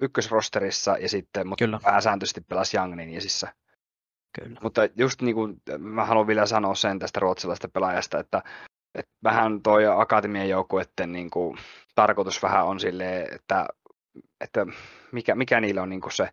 ykkösrosterissa 0.00 0.96
ja 0.98 1.08
sitten, 1.08 1.46
mutta 1.46 1.64
Kyllä. 1.64 1.80
pääsääntöisesti 1.82 2.40
pelasi 2.40 2.76
Young 2.76 2.94
Ninjasissä. 2.94 3.54
Kyllä. 4.40 4.60
Mutta 4.62 4.80
just 4.96 5.22
niin 5.22 5.34
kuin, 5.34 5.62
mä 5.78 6.04
haluan 6.04 6.26
vielä 6.26 6.46
sanoa 6.46 6.74
sen 6.74 6.98
tästä 6.98 7.20
ruotsalaisesta 7.20 7.68
pelaajasta, 7.68 8.18
että, 8.18 8.42
että 8.94 9.12
vähän 9.24 9.62
toi 9.62 9.86
akatemian 9.86 10.48
joukkueiden 10.48 11.12
niin 11.12 11.30
kuin, 11.30 11.58
tarkoitus 11.94 12.42
vähän 12.42 12.66
on 12.66 12.80
silleen, 12.80 13.34
että, 13.34 13.66
että 14.40 14.66
mikä, 15.12 15.34
mikä 15.34 15.60
niillä 15.60 15.82
on 15.82 15.88
niin 15.88 16.00
se 16.12 16.28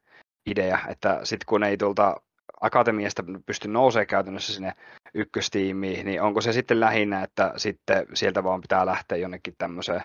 idea, 0.45 0.79
että 0.87 1.19
sitten 1.23 1.45
kun 1.45 1.63
ei 1.63 1.77
tuolta 1.77 2.21
akatemiasta 2.61 3.23
pysty 3.45 3.67
nousemaan 3.67 4.07
käytännössä 4.07 4.53
sinne 4.53 4.73
ykköstiimiin, 5.13 6.05
niin 6.05 6.21
onko 6.21 6.41
se 6.41 6.53
sitten 6.53 6.79
lähinnä, 6.79 7.23
että 7.23 7.53
sitten 7.57 8.05
sieltä 8.13 8.43
vaan 8.43 8.61
pitää 8.61 8.85
lähteä 8.85 9.17
jonnekin 9.17 9.55
tämmöiseen 9.57 10.03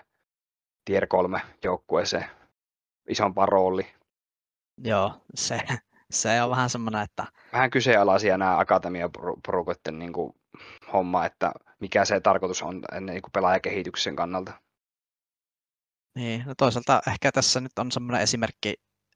tier 0.85 1.07
3 1.07 1.41
joukkueeseen 1.63 2.25
isompaan 3.09 3.49
rooli. 3.49 3.87
Joo, 4.83 5.13
se, 5.35 5.59
se 6.11 6.41
on 6.41 6.49
vähän 6.49 6.69
semmoinen, 6.69 7.01
että... 7.01 7.25
Vähän 7.53 7.69
kyseenalaisia 7.69 8.37
nämä 8.37 8.59
akatemiaporukoiden 8.59 9.99
niin 9.99 10.13
kuin, 10.13 10.35
homma, 10.93 11.25
että 11.25 11.51
mikä 11.79 12.05
se 12.05 12.19
tarkoitus 12.19 12.61
on 12.61 12.81
niin 12.99 13.21
kuin 13.21 13.31
pelaajakehityksen 13.31 14.15
kannalta. 14.15 14.53
Niin, 16.15 16.43
no 16.45 16.53
toisaalta 16.57 17.01
ehkä 17.07 17.31
tässä 17.31 17.61
nyt 17.61 17.79
on 17.79 17.91
semmoinen 17.91 18.21
esimerkki 18.21 18.73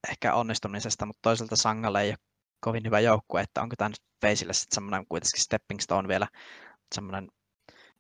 ehkä 0.10 0.34
onnistumisesta, 0.36 1.06
mutta 1.06 1.20
toisaalta 1.22 1.56
Sangalle 1.56 2.02
ei 2.02 2.10
ole 2.10 2.18
kovin 2.60 2.84
hyvä 2.86 3.00
joukkue, 3.00 3.42
että 3.42 3.62
onko 3.62 3.76
tämä 3.78 3.90
nyt 3.90 4.02
Faceille 4.22 4.54
sitten 4.54 4.76
semmoinen 4.76 5.08
kuitenkin 5.10 5.42
stepping 5.42 5.80
stone 5.80 6.08
vielä 6.08 6.28
semmoinen 6.96 7.28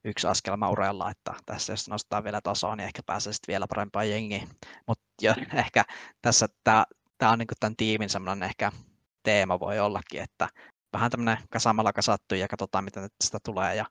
yksi 0.03 0.27
askelma 0.27 0.69
uralla, 0.69 1.11
että 1.11 1.33
tässä 1.45 1.73
jos 1.73 1.89
nostaa 1.89 2.23
vielä 2.23 2.41
tasoa, 2.41 2.75
niin 2.75 2.85
ehkä 2.85 3.01
pääsee 3.05 3.33
sitten 3.33 3.53
vielä 3.53 3.65
parempaan 3.69 4.09
jengiin. 4.09 4.49
Mutta 4.87 5.05
ehkä 5.53 5.83
tässä 6.21 6.47
tämä, 6.63 6.85
on 7.21 7.39
niin 7.39 7.47
tämän 7.59 7.75
tiimin 7.75 8.09
semmoinen 8.09 8.49
ehkä 8.49 8.71
teema 9.23 9.59
voi 9.59 9.79
ollakin, 9.79 10.21
että 10.21 10.49
vähän 10.93 11.11
tämmöinen 11.11 11.37
kasamalla 11.49 11.93
kasattu 11.93 12.35
ja 12.35 12.47
katsotaan, 12.47 12.83
miten 12.83 13.09
tästä 13.19 13.37
tulee. 13.43 13.75
Ja 13.75 13.85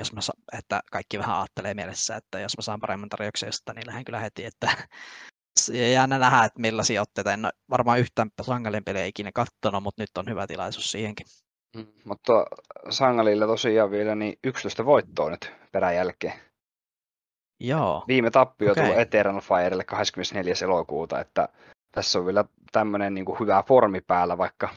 jos 0.00 0.12
mä, 0.12 0.20
että 0.58 0.80
kaikki 0.92 1.18
vähän 1.18 1.36
ajattelee 1.36 1.74
mielessä, 1.74 2.16
että 2.16 2.40
jos 2.40 2.56
mä 2.58 2.62
saan 2.62 2.80
paremman 2.80 3.08
tarjouksen 3.08 3.46
jostain, 3.46 3.76
niin 3.76 3.86
lähden 3.86 4.04
kyllä 4.04 4.20
heti, 4.20 4.44
että 4.44 4.70
jäänä 5.92 6.18
nähdä, 6.18 6.44
että 6.44 6.60
millaisia 6.60 7.02
otteita. 7.02 7.32
En 7.32 7.48
varmaan 7.70 8.00
yhtään 8.00 8.30
Sangalin 8.42 8.84
peliä 8.84 9.04
ikinä 9.04 9.30
katsonut, 9.34 9.82
mutta 9.82 10.02
nyt 10.02 10.18
on 10.18 10.26
hyvä 10.28 10.46
tilaisuus 10.46 10.92
siihenkin. 10.92 11.26
Mm, 11.76 11.86
mutta 12.04 12.46
Sangalilla 12.90 13.46
tosiaan 13.46 13.90
vielä 13.90 14.14
niin 14.14 14.38
11 14.44 14.84
voittoa 14.84 15.30
nyt 15.30 15.52
peräjälkeen. 15.72 16.40
Joo. 17.60 18.04
Viime 18.08 18.30
tappio 18.30 18.72
okay. 18.72 18.86
tuli 18.86 19.00
Eternal 19.00 19.40
Firelle 19.40 19.84
24. 19.84 20.54
elokuuta, 20.64 21.20
että 21.20 21.48
tässä 21.92 22.18
on 22.18 22.26
vielä 22.26 22.44
tämmöinen 22.72 23.14
niin 23.14 23.40
hyvä 23.40 23.64
formi 23.68 24.00
päällä, 24.00 24.38
vaikka 24.38 24.68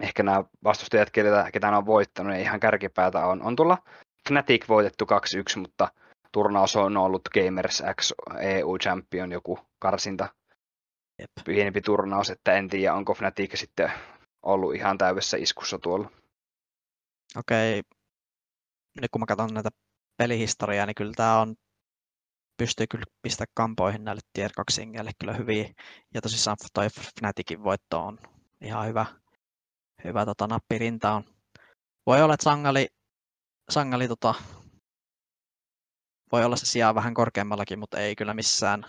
ehkä 0.00 0.22
nämä 0.22 0.44
vastustajat, 0.64 1.10
ketä, 1.10 1.50
ketä 1.52 1.76
on 1.76 1.86
voittanut, 1.86 2.34
ei 2.34 2.42
ihan 2.42 2.60
kärkipäätä 2.60 3.26
on. 3.26 3.42
On 3.42 3.56
tulla 3.56 3.78
Fnatic 4.28 4.68
voitettu 4.68 5.04
2-1, 5.56 5.60
mutta 5.60 5.88
turnaus 6.32 6.76
on 6.76 6.96
ollut 6.96 7.28
Gamers 7.34 7.82
X 8.00 8.12
EU 8.40 8.78
Champion 8.78 9.32
joku 9.32 9.58
karsinta. 9.78 10.28
Jep. 11.18 11.30
Pienempi 11.44 11.80
turnaus, 11.80 12.30
että 12.30 12.52
en 12.52 12.68
tiedä, 12.68 12.94
onko 12.94 13.14
Fnatic 13.14 13.58
sitten 13.58 13.92
ollut 14.42 14.74
ihan 14.74 14.98
täydessä 14.98 15.36
iskussa 15.36 15.78
tuolla. 15.78 16.10
Okei, 17.36 17.82
nyt 19.00 19.10
kun 19.10 19.20
mä 19.20 19.26
katson 19.26 19.54
näitä 19.54 19.70
pelihistoriaa, 20.16 20.86
niin 20.86 20.94
kyllä 20.94 21.12
tämä 21.16 21.40
on 21.40 21.56
pystyy 22.56 22.86
kyllä 22.86 23.04
pistää 23.22 23.46
kampoihin 23.54 24.04
näille 24.04 24.20
tier 24.32 24.50
2 24.56 24.82
kyllä 25.18 25.32
hyvin. 25.32 25.74
Ja 26.14 26.20
tosissaan 26.20 26.56
toi 26.74 26.88
Fnaticin 27.20 27.64
voitto 27.64 28.00
on 28.00 28.18
ihan 28.60 28.86
hyvä, 28.86 29.06
hyvä 30.04 30.24
tota, 30.24 30.46
nappirinta 30.46 31.12
on. 31.12 31.24
Voi 32.06 32.22
olla, 32.22 32.34
että 32.34 32.44
Sangali, 32.44 32.86
Sangali 33.70 34.08
tota, 34.08 34.34
voi 36.32 36.44
olla 36.44 36.56
se 36.56 36.66
sijaan 36.66 36.94
vähän 36.94 37.14
korkeammallakin, 37.14 37.78
mutta 37.78 37.98
ei 37.98 38.16
kyllä 38.16 38.34
missään 38.34 38.86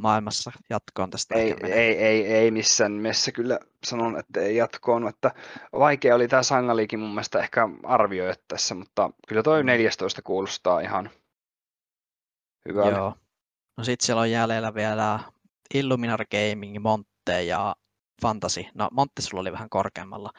maailmassa 0.00 0.52
jatkoon 0.70 1.10
tästä. 1.10 1.34
Ei, 1.34 1.56
ei, 1.62 1.96
ei, 1.96 2.26
ei 2.26 2.50
missään 2.50 2.92
nimessä 2.92 3.32
kyllä 3.32 3.58
sanon, 3.86 4.18
että 4.18 4.40
ei 4.40 4.56
jatkoon. 4.56 5.08
Että 5.08 5.34
vaikea 5.72 6.14
oli 6.14 6.28
tämä 6.28 6.42
Sangalikin 6.42 7.00
mun 7.00 7.10
mielestä 7.10 7.38
ehkä 7.38 7.68
arvioida 7.84 8.34
tässä, 8.48 8.74
mutta 8.74 9.10
kyllä 9.28 9.42
toi 9.42 9.64
14 9.64 10.20
mm. 10.20 10.24
kuulostaa 10.24 10.80
ihan 10.80 11.10
hyvältä. 12.68 12.96
Joo. 12.96 13.14
No 13.76 13.84
sitten 13.84 14.06
siellä 14.06 14.20
on 14.20 14.30
jäljellä 14.30 14.74
vielä 14.74 15.20
Illuminar 15.74 16.24
Gaming, 16.30 16.78
Monte 16.80 17.42
ja 17.44 17.76
Fantasy. 18.22 18.64
No 18.74 18.88
Monte 18.92 19.22
sulla 19.22 19.40
oli 19.40 19.52
vähän 19.52 19.70
korkeammalla. 19.70 20.30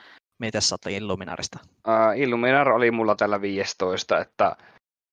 Miten 0.42 0.62
sä 0.62 0.76
Illuminarista? 0.90 1.60
Uh, 1.64 2.20
Illuminar 2.22 2.70
oli 2.70 2.92
mulla 2.92 3.16
tällä 3.16 3.42
15, 3.42 4.20
että 4.20 4.56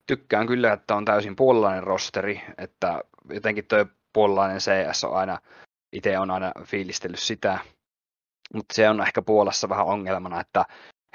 tykkään 0.06 0.46
kyllä, 0.46 0.72
että 0.72 0.94
on 0.94 1.04
täysin 1.04 1.36
puolalainen 1.36 1.82
rosteri, 1.82 2.42
että 2.58 3.02
jotenkin 3.30 3.66
tuo 3.66 3.86
puolalainen 4.12 4.58
CS 4.58 5.04
on 5.04 5.16
aina, 5.16 5.38
itse 5.92 6.18
on 6.18 6.30
aina 6.30 6.52
fiilistellyt 6.64 7.18
sitä, 7.18 7.58
mutta 8.54 8.74
se 8.74 8.88
on 8.88 9.00
ehkä 9.00 9.22
Puolassa 9.22 9.68
vähän 9.68 9.86
ongelmana, 9.86 10.40
että 10.40 10.64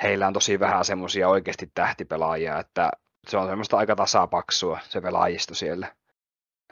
heillä 0.03 0.28
on 0.28 0.34
tosi 0.34 0.59
vähän 0.59 0.86
semmoisia 0.86 1.30
oikeasti 1.30 1.72
tähtipelaajia, 1.74 2.59
että 2.59 2.91
se 3.28 3.38
on 3.38 3.47
semmoista 3.47 3.78
aika 3.78 3.95
tasapaksua 3.95 4.80
se 4.84 5.01
pelaajisto 5.01 5.55
siellä. 5.55 5.95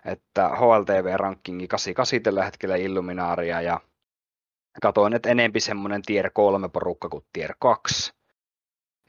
Että 0.05 0.49
HLTV-rankingi 0.49 1.67
88 1.67 2.21
tällä 2.23 2.45
hetkellä 2.45 2.75
Illuminaaria 2.75 3.61
ja 3.61 3.79
katoin, 4.82 5.13
että 5.13 5.30
enempi 5.30 5.59
semmoinen 5.59 6.01
tier 6.01 6.32
3 6.34 6.69
porukka 6.69 7.09
kuin 7.09 7.26
tier 7.34 7.55
2. 7.59 8.13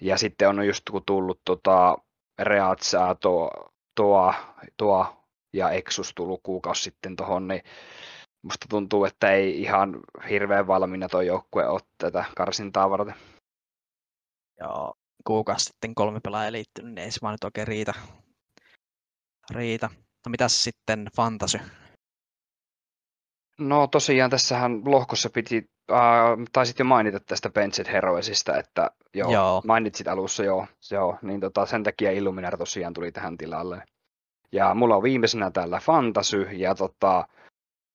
Ja 0.00 0.18
sitten 0.18 0.48
on 0.48 0.66
just 0.66 0.90
kun 0.90 1.02
tullut 1.06 1.40
tota, 1.44 1.98
Reatsaa, 2.38 3.14
tuo, 3.14 3.50
tuo, 3.94 4.34
tuo 4.76 5.26
ja 5.52 5.70
Exus 5.70 6.12
tullut 6.14 6.40
kuukausi 6.42 6.82
sitten 6.82 7.16
tuohon, 7.16 7.48
niin 7.48 7.62
musta 8.42 8.66
tuntuu, 8.70 9.04
että 9.04 9.32
ei 9.32 9.60
ihan 9.60 10.00
hirveän 10.30 10.66
valmiina 10.66 11.08
tuo 11.08 11.20
joukkue 11.20 11.66
ole 11.66 11.80
tätä 11.98 12.24
karsintaa 12.36 12.90
varten. 12.90 13.14
Joo, 14.60 14.94
kuukausi 15.24 15.64
sitten 15.64 15.94
kolme 15.94 16.20
pelaajaa 16.20 16.52
liittynyt, 16.52 16.94
niin 16.94 17.04
ei 17.04 17.10
se 17.10 17.18
vaan 17.22 17.34
nyt 17.34 17.44
oikein 17.44 17.68
riitä. 17.68 17.94
riitä. 19.50 19.90
No 20.26 20.30
mitäs 20.30 20.64
sitten 20.64 21.10
Fantasy? 21.16 21.58
No 23.68 23.86
tosiaan 23.86 24.30
tässähän 24.30 24.82
lohkossa 24.84 25.30
piti, 25.30 25.70
äh, 25.92 25.98
taisit 26.52 26.78
jo 26.78 26.84
mainita 26.84 27.20
tästä 27.20 27.50
Benchit 27.50 27.88
Heroesista, 27.88 28.58
että 28.58 28.90
joo, 29.14 29.32
joo. 29.32 29.62
mainitsit 29.66 30.08
alussa 30.08 30.44
joo, 30.44 30.66
joo 30.90 31.18
niin 31.22 31.40
tota, 31.40 31.66
sen 31.66 31.82
takia 31.82 32.10
Illuminar 32.10 32.58
tosiaan 32.58 32.92
tuli 32.92 33.12
tähän 33.12 33.36
tilalle. 33.36 33.82
Ja 34.52 34.74
mulla 34.74 34.96
on 34.96 35.02
viimeisenä 35.02 35.50
täällä 35.50 35.80
Fantasy 35.80 36.42
ja 36.42 36.74
tota, 36.74 37.28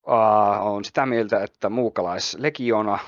uh, 0.08 0.68
on 0.68 0.86
sitä 0.86 1.06
mieltä, 1.06 1.44
että 1.44 1.70
muukalaislegiona, 1.70 3.00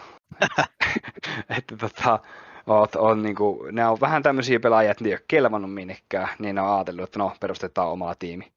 että 1.57 1.77
tota, 1.77 2.19
oot, 2.67 2.95
on, 2.95 3.23
niin 3.23 3.35
kuin, 3.35 3.75
ne 3.75 3.87
on 3.87 3.97
vähän 4.01 4.23
tämmöisiä 4.23 4.59
pelaajia, 4.59 4.91
että 4.91 5.03
ne 5.03 5.09
ei 5.09 5.13
ole 5.13 5.23
kelvannut 5.27 5.73
minnekään, 5.73 6.29
niin 6.39 6.55
ne 6.55 6.61
on 6.61 6.75
ajatellut, 6.75 7.03
että 7.03 7.19
no, 7.19 7.31
perustetaan 7.39 7.89
oma 7.89 8.15
tiimi. 8.15 8.51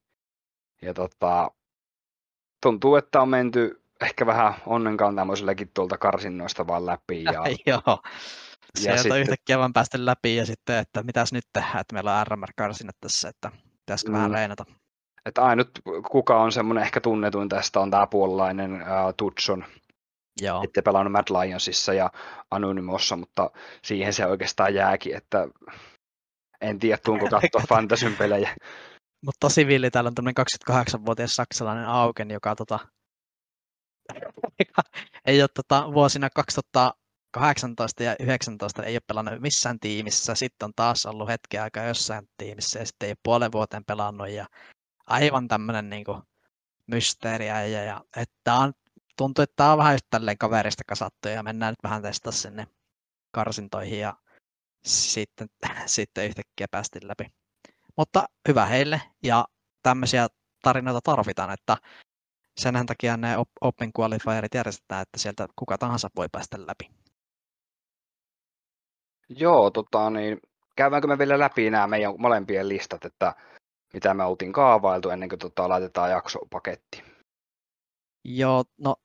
Ja 0.81 0.93
tota, 0.93 1.51
tuntuu, 2.63 2.95
että 2.95 3.21
on 3.21 3.29
menty 3.29 3.82
ehkä 4.03 4.25
vähän 4.25 4.53
onnenkantamoisellekin 4.65 5.71
tuolta 5.73 5.97
karsinnoista 5.97 6.67
vaan 6.67 6.85
läpi. 6.85 7.23
Ja, 7.23 7.43
Joo. 7.73 8.01
Sieltä 8.79 9.01
sitten... 9.01 9.21
yhtäkkiä 9.21 9.59
vaan 9.59 9.73
päästä 9.73 10.05
läpi 10.05 10.35
ja 10.35 10.45
sitten, 10.45 10.77
että 10.77 11.03
mitäs 11.03 11.33
nyt 11.33 11.45
tehdään, 11.53 11.79
että 11.79 11.93
meillä 11.93 12.19
on 12.19 12.27
RMR-karsinnat 12.27 12.95
tässä, 13.01 13.29
että 13.29 13.51
pitäisikö 13.85 14.11
mm. 14.11 14.17
vähän 14.17 14.31
reenata. 14.31 14.65
Että 15.25 15.41
ainut, 15.41 15.69
kuka 16.11 16.41
on 16.41 16.51
semmoinen 16.51 16.83
ehkä 16.83 17.01
tunnetuin 17.01 17.49
tästä, 17.49 17.79
on 17.79 17.91
tämä 17.91 18.07
puolalainen 18.07 18.73
uh, 18.73 19.13
Tutson. 19.17 19.65
Joo. 20.41 20.63
Ette 20.63 20.81
pelannut 20.81 21.11
Mad 21.11 21.27
Lionsissa 21.29 21.93
ja 21.93 22.11
Anonymossa, 22.51 23.15
mutta 23.15 23.51
siihen 23.81 24.13
se 24.13 24.25
oikeastaan 24.25 24.75
jääkin, 24.75 25.15
että 25.15 25.47
en 26.61 26.79
tiedä, 26.79 26.97
tuunko 27.05 27.27
katsoa 27.41 27.61
Fantasyn 27.69 28.15
pelejä. 28.15 28.55
Mutta 29.25 29.39
tosi 29.39 29.67
villi, 29.67 29.91
täällä 29.91 30.07
on 30.07 30.15
tämmöinen 30.15 30.45
28-vuotias 30.69 31.35
saksalainen 31.35 31.85
Auken, 31.85 32.31
joka 32.31 32.55
tota, 32.55 32.79
ei 35.25 35.41
ole 35.41 35.49
tota, 35.53 35.93
vuosina 35.93 36.29
2018 36.29 38.03
ja 38.03 38.09
2019 38.11 38.83
ei 38.83 38.95
ole 38.95 39.01
pelannut 39.07 39.41
missään 39.41 39.79
tiimissä. 39.79 40.35
Sitten 40.35 40.65
on 40.65 40.73
taas 40.75 41.05
ollut 41.05 41.27
hetki 41.27 41.57
aikaa 41.57 41.85
jossain 41.85 42.29
tiimissä 42.37 42.79
ja 42.79 42.85
sitten 42.85 43.07
ei 43.07 43.11
ole 43.11 43.17
puolen 43.23 43.51
vuoteen 43.51 43.85
pelannut. 43.85 44.29
Ja 44.29 44.45
aivan 45.07 45.47
tämmöinen 45.47 45.89
niin 45.89 46.05
mysteeriä. 46.87 47.65
Ja, 47.65 47.83
ja, 47.83 48.01
että 48.17 48.53
on, 48.53 48.73
tuntuu, 49.17 49.43
että 49.43 49.53
tämä 49.55 49.71
on 49.71 49.77
vähän 49.77 49.99
tälleen 50.09 50.37
kaverista 50.37 50.83
kasattu 50.87 51.27
ja 51.27 51.43
mennään 51.43 51.71
nyt 51.71 51.83
vähän 51.83 52.01
testaa 52.01 52.31
sinne 52.31 52.67
karsintoihin 53.31 53.99
ja 53.99 54.13
sitten, 54.85 55.47
sitten 55.85 56.25
yhtäkkiä 56.25 56.67
päästiin 56.71 57.07
läpi. 57.07 57.25
Mutta 57.97 58.25
hyvä 58.47 58.65
heille 58.65 59.01
ja 59.23 59.45
tämmöisiä 59.83 60.27
tarinoita 60.61 60.99
tarvitaan, 61.03 61.53
että 61.53 61.77
sen 62.57 62.85
takia 62.85 63.17
ne 63.17 63.35
Open 63.61 63.91
Qualifierit 63.99 64.53
järjestetään, 64.53 65.01
että 65.01 65.19
sieltä 65.19 65.47
kuka 65.55 65.77
tahansa 65.77 66.09
voi 66.15 66.27
päästä 66.31 66.57
läpi. 66.67 66.89
Joo, 69.29 69.71
tota, 69.71 70.09
niin, 70.09 70.39
käydäänkö 70.75 71.07
me 71.07 71.17
vielä 71.17 71.39
läpi 71.39 71.69
nämä 71.69 71.87
meidän 71.87 72.15
molempien 72.17 72.69
listat, 72.69 73.05
että 73.05 73.33
mitä 73.93 74.13
me 74.13 74.23
oltiin 74.23 74.53
kaavailtu 74.53 75.09
ennen 75.09 75.29
kuin 75.29 75.39
tota, 75.39 75.69
laitetaan 75.69 76.11
jaksopaketti? 76.11 77.03
Joo, 78.23 78.63
no 78.77 78.95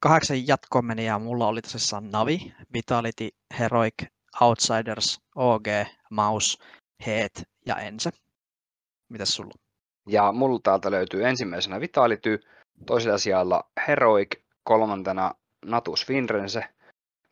kahdeksan 0.00 0.46
jatkomenia 0.46 1.18
mulla 1.18 1.46
oli 1.46 1.62
tosissaan 1.62 2.10
Navi, 2.10 2.54
Vitality, 2.74 3.28
Heroic, 3.58 3.94
Outsiders, 4.40 5.20
OG, 5.34 5.66
Maus, 6.10 6.58
Heet 7.06 7.42
ja 7.66 7.76
Ense. 7.76 8.10
Mitäs 9.08 9.34
sulla? 9.34 9.54
Ja 10.08 10.32
mulla 10.32 10.60
täältä 10.62 10.90
löytyy 10.90 11.28
ensimmäisenä 11.28 11.80
Vitality, 11.80 12.40
toisella 12.86 13.18
sijalla 13.18 13.70
Heroic, 13.88 14.40
kolmantena 14.64 15.34
Natus 15.64 16.06
Finrense, 16.06 16.64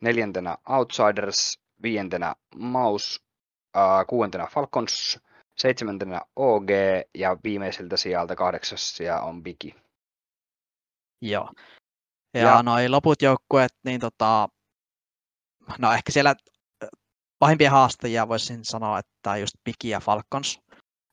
neljäntenä 0.01 0.57
Outsiders, 0.69 1.59
viientenä 1.83 2.35
Maus, 2.55 3.23
äh, 3.77 4.05
kuudentena 4.07 4.47
Falcons, 4.47 5.19
seitsemäntenä 5.57 6.21
OG 6.35 6.69
ja 7.15 7.37
viimeiseltä 7.43 7.97
sieltä 7.97 8.35
kahdeksas 8.35 8.97
sija 8.97 9.19
on 9.21 9.43
Bigi. 9.43 9.75
Joo. 11.21 11.49
Ja, 12.33 12.41
ja 12.41 12.63
noin 12.63 12.91
loput 12.91 13.21
joukkueet, 13.21 13.71
niin 13.83 13.99
tota, 13.99 14.49
no 15.79 15.91
ehkä 15.91 16.11
siellä 16.11 16.35
pahimpia 17.39 17.71
haastajia 17.71 18.27
voisin 18.27 18.65
sanoa, 18.65 18.99
että 18.99 19.37
just 19.37 19.55
Bigi 19.63 19.89
ja 19.89 19.99
Falcons. 19.99 20.59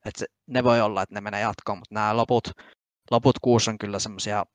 Että 0.04 0.24
ne 0.46 0.64
voi 0.64 0.80
olla, 0.80 1.02
että 1.02 1.14
ne 1.14 1.20
menee 1.20 1.40
jatkoon, 1.40 1.78
mutta 1.78 1.94
nämä 1.94 2.16
loput, 2.16 2.48
loput 3.10 3.38
kuusi 3.42 3.70
on 3.70 3.78
kyllä 3.78 3.98
semmoisia 3.98 4.46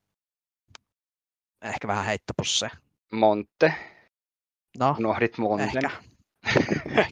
ehkä 1.62 1.88
vähän 1.88 2.06
heittopusseja. 2.06 2.72
Monte. 3.12 3.74
No, 4.80 4.96
Unohdit 5.00 5.38
Monten. 5.38 5.68
Ehkä. 5.68 5.90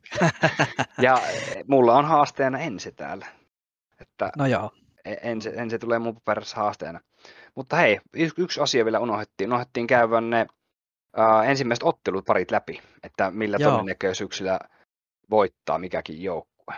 ja 1.01 1.17
mulla 1.67 1.97
on 1.97 2.05
haasteena 2.05 2.59
ensi 2.59 2.91
täällä. 2.91 3.27
Että 3.99 4.31
no 4.37 4.45
joo. 4.45 4.71
E- 5.05 5.15
ensi, 5.21 5.49
ensi 5.55 5.79
tulee 5.79 5.99
mun 5.99 6.21
perässä 6.25 6.57
haasteena. 6.57 6.99
Mutta 7.55 7.75
hei, 7.75 7.99
yksi 8.37 8.61
asia 8.61 8.85
vielä 8.85 8.99
unohdettiin. 8.99 9.49
Unohdettiin 9.49 9.87
käydä 9.87 10.21
ne 10.21 10.45
uh, 11.17 11.49
ensimmäiset 11.49 11.83
ottelut 11.83 12.25
parit 12.25 12.51
läpi, 12.51 12.81
että 13.03 13.31
millä 13.31 13.57
joo. 13.59 13.71
todennäköisyyksillä 13.71 14.59
voittaa 15.29 15.77
mikäkin 15.77 16.23
joukkue. 16.23 16.75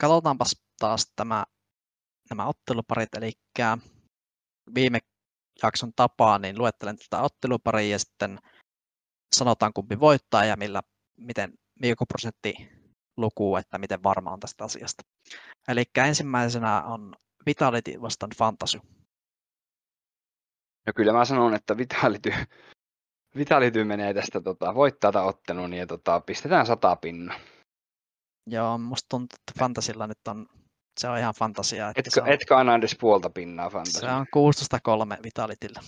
Katsotaanpas 0.00 0.62
taas 0.78 1.12
tämä, 1.16 1.44
nämä 2.30 2.46
otteluparit, 2.46 3.14
eli 3.14 3.32
viime 4.74 4.98
jakson 5.62 5.92
tapaa, 5.96 6.38
niin 6.38 6.58
luettelen 6.58 6.96
tätä 6.96 7.22
otteluparia 7.22 7.90
ja 7.90 7.98
sitten 7.98 8.38
sanotaan 9.36 9.72
kumpi 9.72 10.00
voittaa 10.00 10.44
ja 10.44 10.56
millä, 10.56 10.82
miten 11.18 11.52
prosentti 12.08 12.54
luku, 13.16 13.56
että 13.56 13.78
miten 13.78 14.02
varma 14.02 14.30
on 14.30 14.40
tästä 14.40 14.64
asiasta. 14.64 15.02
Eli 15.68 15.84
ensimmäisenä 15.96 16.82
on 16.82 17.14
Vitality 17.46 18.00
vastaan 18.02 18.30
Fantasy. 18.38 18.80
No 20.86 20.92
kyllä 20.96 21.12
mä 21.12 21.24
sanon, 21.24 21.54
että 21.54 21.76
Vitality, 21.76 22.32
Vitality 23.36 23.84
menee 23.84 24.14
tästä 24.14 24.40
tota, 24.40 24.74
voittaa 24.74 25.22
ottelun 25.22 25.74
ja 25.74 25.86
tota, 25.86 26.20
pistetään 26.20 26.66
sata 26.66 26.96
pinna. 26.96 27.40
Joo, 28.46 28.78
musta 28.78 29.06
tuntuu, 29.10 29.36
että 29.40 29.58
Fantasilla 29.58 30.06
nyt 30.06 30.28
on, 30.28 30.46
se 30.98 31.08
on 31.08 31.18
ihan 31.18 31.34
fantasia. 31.34 31.88
Että 31.88 32.00
etkö, 32.00 32.22
on, 32.22 32.28
etkö 32.28 32.56
aina 32.56 32.74
edes 32.74 32.96
puolta 33.00 33.30
pinnaa 33.30 33.70
Fantasilla? 33.70 34.08
Se 34.08 34.14
on 34.14 35.06
16-3 35.18 35.22
Vitalityllä, 35.24 35.80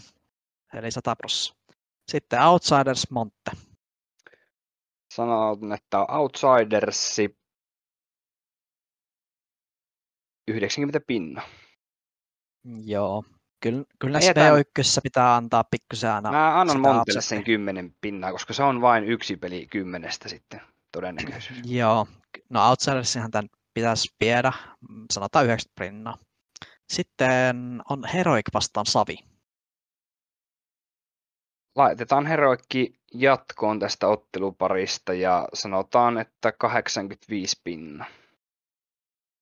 eli 0.75 0.91
100 0.91 1.17
prosenttia. 1.17 1.77
Sitten 2.11 2.43
Outsiders 2.43 3.11
Monte. 3.11 3.51
Sanon, 5.15 5.73
että 5.73 5.99
Outsidersi 5.99 7.37
90 10.49 11.01
pinna. 11.07 11.43
Joo, 12.85 13.25
kyllä, 13.61 13.85
kyllä 13.99 14.19
Jätän... 14.19 14.53
SVO1 14.53 15.01
pitää 15.03 15.37
antaa 15.37 15.65
pikkusen 15.65 16.11
aina. 16.11 16.31
Mä 16.31 16.61
annan 16.61 16.81
Montelle 16.81 17.21
sen 17.21 17.45
10 17.45 17.95
pinnaa, 18.01 18.33
koska 18.33 18.53
se 18.53 18.63
on 18.63 18.81
vain 18.81 19.05
yksi 19.05 19.37
peli 19.37 19.67
kymmenestä 19.67 20.29
sitten 20.29 20.61
todennäköisyys. 20.93 21.61
Joo, 21.65 22.07
no 22.49 22.69
Outsidersihan 22.69 23.31
tämän 23.31 23.49
pitäisi 23.75 24.15
viedä, 24.21 24.53
sanotaan 25.13 25.45
90 25.45 25.81
pinnaa. 25.85 26.19
Sitten 26.93 27.83
on 27.89 28.05
Heroic 28.15 28.47
vastaan 28.55 28.87
Savi 28.87 29.19
laitetaan 31.77 32.27
Heroikki 32.27 33.01
jatkoon 33.15 33.79
tästä 33.79 34.09
otteluparista 34.09 35.13
ja 35.13 35.49
sanotaan, 35.55 36.19
että 36.19 36.53
85 36.53 37.61
pinna. 37.65 38.05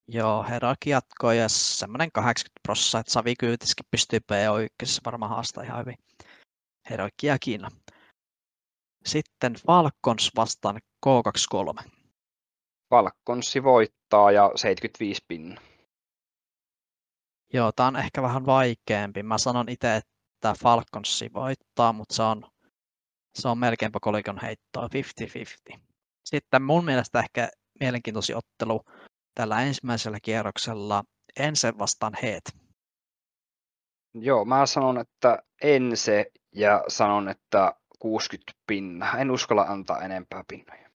Joo, 0.08 0.44
Heroikki 0.48 0.90
jatkoon 0.90 1.36
ja 1.36 1.48
semmoinen 1.48 2.12
80 2.12 2.60
prosenttia, 2.62 3.00
että 3.00 3.12
Savi 3.12 3.34
Kyytiskin 3.36 3.86
pystyy 3.90 4.18
PO1 4.32 5.00
varmaan 5.04 5.30
haastaa 5.30 5.64
ihan 5.64 5.80
hyvin. 5.80 5.96
Heroikki 6.90 7.26
ja 7.26 7.38
Kiina. 7.38 7.68
Sitten 9.04 9.54
Falcons 9.66 10.30
vastaan 10.36 10.80
K23. 11.06 11.90
Falconsi 12.90 13.62
voittaa 13.62 13.99
ja 14.34 14.50
75 14.56 15.24
pinna. 15.28 15.60
Joo, 17.52 17.72
tämä 17.72 17.86
on 17.86 17.96
ehkä 17.96 18.22
vähän 18.22 18.46
vaikeampi. 18.46 19.22
Mä 19.22 19.38
sanon 19.38 19.68
itse, 19.68 19.96
että 19.96 20.54
Falconsi 20.62 21.30
voittaa, 21.34 21.92
mutta 21.92 22.14
se 22.14 22.22
on, 22.22 22.44
se 23.34 23.48
on 23.48 23.58
melkeinpä 23.58 23.98
kolikon 24.02 24.38
heittoa 24.42 24.88
50-50. 25.72 25.78
Sitten 26.24 26.62
mun 26.62 26.84
mielestä 26.84 27.18
ehkä 27.18 27.48
mielenkiintoisin 27.80 28.36
ottelu 28.36 28.80
tällä 29.34 29.62
ensimmäisellä 29.62 30.18
kierroksella 30.22 31.04
Ense 31.36 31.78
vastaan 31.78 32.12
Heet. 32.22 32.42
Joo, 34.14 34.44
mä 34.44 34.66
sanon, 34.66 34.98
että 34.98 35.42
ense 35.62 36.26
ja 36.54 36.84
sanon, 36.88 37.28
että 37.28 37.74
60 37.98 38.52
pinna. 38.66 39.18
En 39.18 39.30
uskalla 39.30 39.62
antaa 39.62 40.00
enempää 40.00 40.44
pinnoja. 40.48 40.90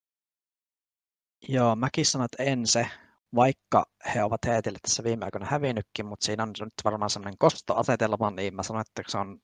Joo, 1.47 1.75
mäkin 1.75 2.05
sanon, 2.05 2.25
että 2.25 2.43
ense, 2.43 2.87
vaikka 3.35 3.85
he 4.15 4.23
ovat 4.23 4.45
heitille 4.47 4.79
tässä 4.81 5.03
viime 5.03 5.25
aikoina 5.25 5.47
hävinnytkin, 5.47 6.05
mutta 6.05 6.25
siinä 6.25 6.43
on 6.43 6.53
nyt 6.59 6.73
varmaan 6.83 7.09
sellainen 7.09 7.37
kostoasetelma, 7.37 8.31
niin 8.31 8.55
mä 8.55 8.63
sanon, 8.63 8.81
että 8.81 9.11
se 9.11 9.17
on 9.17 9.39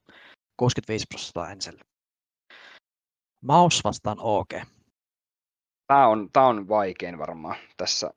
65 0.58 1.06
prosenttia 1.10 1.50
enselle. 1.50 1.82
Maus 3.44 3.84
vastaan 3.84 4.18
OG. 4.20 4.50
Tämä 5.88 6.08
on, 6.08 6.30
tämä 6.34 6.48
on 6.48 6.68
vaikein 6.68 7.18
varmaan 7.18 7.56
tässä 7.78 8.12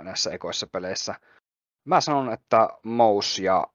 näissä 0.00 0.30
ekoissa 0.30 0.66
peleissä. 0.66 1.14
Mä 1.84 2.00
sanon, 2.00 2.32
että 2.32 2.68
Mous 2.84 3.38
ja 3.38 3.66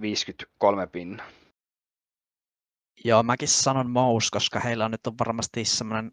53 0.00 0.86
pinna. 0.86 1.24
Joo, 3.04 3.22
mäkin 3.22 3.48
sanon 3.48 3.90
Mous, 3.90 4.30
koska 4.30 4.60
heillä 4.60 4.84
on 4.84 4.90
nyt 4.90 5.06
on 5.06 5.14
varmasti 5.18 5.64
semmoinen 5.64 6.12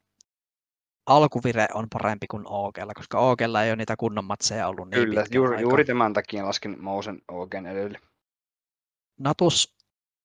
alkuvire 1.05 1.67
on 1.73 1.87
parempi 1.93 2.27
kuin 2.27 2.43
OGlla, 2.47 2.93
koska 2.93 3.19
OGlla 3.19 3.63
ei 3.63 3.69
ole 3.69 3.75
niitä 3.75 3.95
kunnon 3.97 4.25
matseja 4.25 4.67
ollut 4.67 4.89
niin 4.89 5.07
Kyllä, 5.07 5.25
juuri, 5.31 5.61
juuri 5.61 5.85
tämän 5.85 6.13
takia 6.13 6.45
laskin 6.45 6.83
Mousen 6.83 7.21
OGn 7.31 7.65
edelle. 7.65 7.99
Natus 9.19 9.75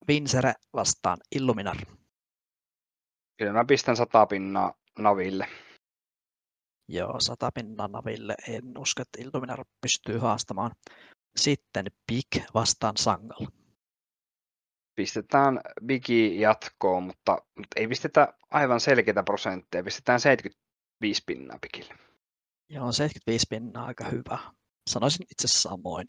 Vinsere 0.09 0.55
vastaan 0.75 1.19
Illuminar. 1.37 1.77
Kyllä 3.37 3.53
mä 3.53 3.65
pistän 3.65 3.97
sata 3.97 4.27
pinnaa 4.27 4.75
Naville. 4.99 5.49
Joo, 6.89 7.21
sata 7.21 7.51
pinnaa 7.55 7.89
Naville. 7.89 8.35
En 8.49 8.79
usko, 8.79 9.03
että 9.03 9.23
Illuminar 9.23 9.65
pystyy 9.81 10.19
haastamaan. 10.19 10.71
Sitten 11.37 11.87
Big 12.07 12.45
vastaan 12.55 12.97
Sangal. 12.97 13.47
Pistetään 14.97 15.61
Bigi 15.87 16.41
jatkoon, 16.41 17.03
mutta, 17.03 17.33
mutta 17.57 17.81
ei 17.81 17.89
pistetä 17.89 18.35
aivan 18.51 18.81
selkeitä 18.81 19.23
prosentteja. 19.23 19.85
Pistetään 19.85 20.21
75 20.99 21.23
pinnaa 21.27 21.59
Bigille. 21.59 21.95
Joo, 22.69 22.93
75 22.93 23.47
pinnaa 23.51 23.87
aika 23.87 24.05
hyvä. 24.05 24.39
Sanoisin 24.91 25.27
itse 25.31 25.49
samoin. 25.49 26.07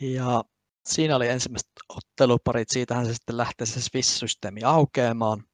Ja 0.00 0.44
siinä 0.88 1.16
oli 1.16 1.28
ensimmäiset 1.28 1.70
otteluparit. 1.88 2.68
Siitähän 2.70 3.06
se 3.06 3.14
sitten 3.14 3.36
lähtee 3.36 3.66
se 3.66 3.80
Swiss-systeemi 3.80 4.64
aukeamaan. 4.64 5.44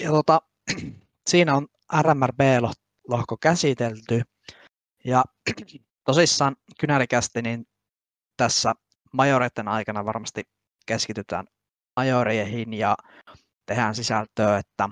Ja 0.00 0.10
tota, 0.10 0.40
siinä 1.30 1.54
on 1.54 1.68
RMRB-lohko 2.02 3.36
käsitelty. 3.40 4.22
Ja 5.04 5.24
tosissaan 6.06 6.56
kynärikästi, 6.80 7.42
niin 7.42 7.66
tässä 8.36 8.74
majoreiden 9.12 9.68
aikana 9.68 10.04
varmasti 10.04 10.42
keskitytään 10.86 11.46
majoreihin 11.96 12.74
ja 12.74 12.96
tehdään 13.66 13.94
sisältöä, 13.94 14.58
että 14.58 14.88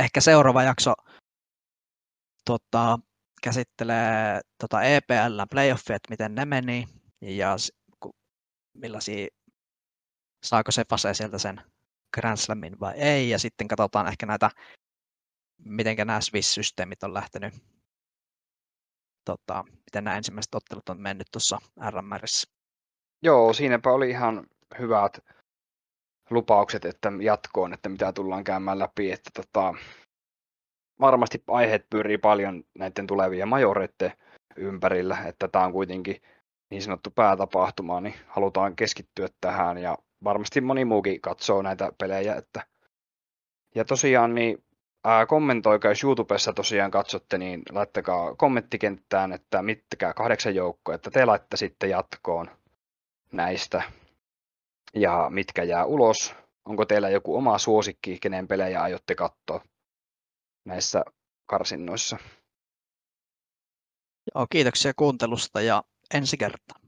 ehkä 0.00 0.20
seuraava 0.20 0.62
jakso 0.62 0.92
tota, 2.44 2.98
käsittelee 3.42 4.40
tota 4.58 4.82
EPL 4.82 5.42
playoffia, 5.50 5.96
että 5.96 6.10
miten 6.10 6.34
ne 6.34 6.44
meni 6.44 6.86
ja 7.20 7.56
millaisia, 8.74 9.26
saako 10.44 10.72
se 10.72 10.84
fase 10.90 11.14
sieltä 11.14 11.38
sen 11.38 11.62
Grand 12.14 12.36
Slamin 12.36 12.80
vai 12.80 12.94
ei, 12.96 13.30
ja 13.30 13.38
sitten 13.38 13.68
katsotaan 13.68 14.06
ehkä 14.06 14.26
näitä, 14.26 14.50
miten 15.64 15.96
nämä 15.96 16.20
Swiss-systeemit 16.20 17.02
on 17.02 17.14
lähtenyt, 17.14 17.54
tota, 19.24 19.64
miten 19.66 20.04
nämä 20.04 20.16
ensimmäiset 20.16 20.54
ottelut 20.54 20.88
on 20.88 21.00
mennyt 21.00 21.26
tuossa 21.32 21.58
RMRissä. 21.90 22.52
Joo, 23.22 23.52
siinäpä 23.52 23.90
oli 23.90 24.10
ihan 24.10 24.46
hyvät 24.78 25.18
lupaukset 26.32 26.84
että 26.84 27.12
jatkoon, 27.20 27.74
että 27.74 27.88
mitä 27.88 28.12
tullaan 28.12 28.44
käymään 28.44 28.78
läpi, 28.78 29.12
että 29.12 29.30
tota, 29.34 29.74
varmasti 31.00 31.42
aiheet 31.48 31.86
pyörii 31.90 32.18
paljon 32.18 32.64
näiden 32.78 33.06
tulevien 33.06 33.48
majoreiden 33.48 34.12
ympärillä, 34.56 35.18
että 35.26 35.48
tämä 35.48 35.64
on 35.64 35.72
kuitenkin 35.72 36.22
niin 36.70 36.82
sanottu 36.82 37.10
päätapahtuma, 37.10 38.00
niin 38.00 38.14
halutaan 38.26 38.76
keskittyä 38.76 39.28
tähän 39.40 39.78
ja 39.78 39.98
varmasti 40.24 40.60
moni 40.60 40.84
muukin 40.84 41.20
katsoo 41.20 41.62
näitä 41.62 41.92
pelejä. 41.98 42.34
Että... 42.34 42.66
Ja 43.74 43.84
tosiaan 43.84 44.34
niin 44.34 44.64
ää, 45.04 45.26
kommentoikaa, 45.26 45.90
jos 45.90 46.04
YouTubessa 46.04 46.52
tosiaan 46.52 46.90
katsotte, 46.90 47.38
niin 47.38 47.62
laittakaa 47.70 48.34
kommenttikenttään, 48.34 49.32
että 49.32 49.62
mitkä 49.62 50.14
kahdeksan 50.14 50.54
joukkoa, 50.54 50.94
että 50.94 51.10
te 51.10 51.24
laittaisitte 51.24 51.86
jatkoon 51.86 52.50
näistä 53.32 53.82
ja 54.96 55.26
mitkä 55.30 55.62
jää 55.62 55.84
ulos. 55.84 56.34
Onko 56.64 56.84
teillä 56.84 57.10
joku 57.10 57.36
oma 57.36 57.58
suosikki, 57.58 58.18
kenen 58.20 58.48
pelejä 58.48 58.82
aiotte 58.82 59.14
katsoa 59.14 59.64
näissä 60.64 61.04
karsinnoissa? 61.46 62.18
Joo, 64.34 64.46
kiitoksia 64.50 64.92
kuuntelusta 64.96 65.60
ja 65.60 65.82
ensi 66.14 66.36
kertaa. 66.36 66.81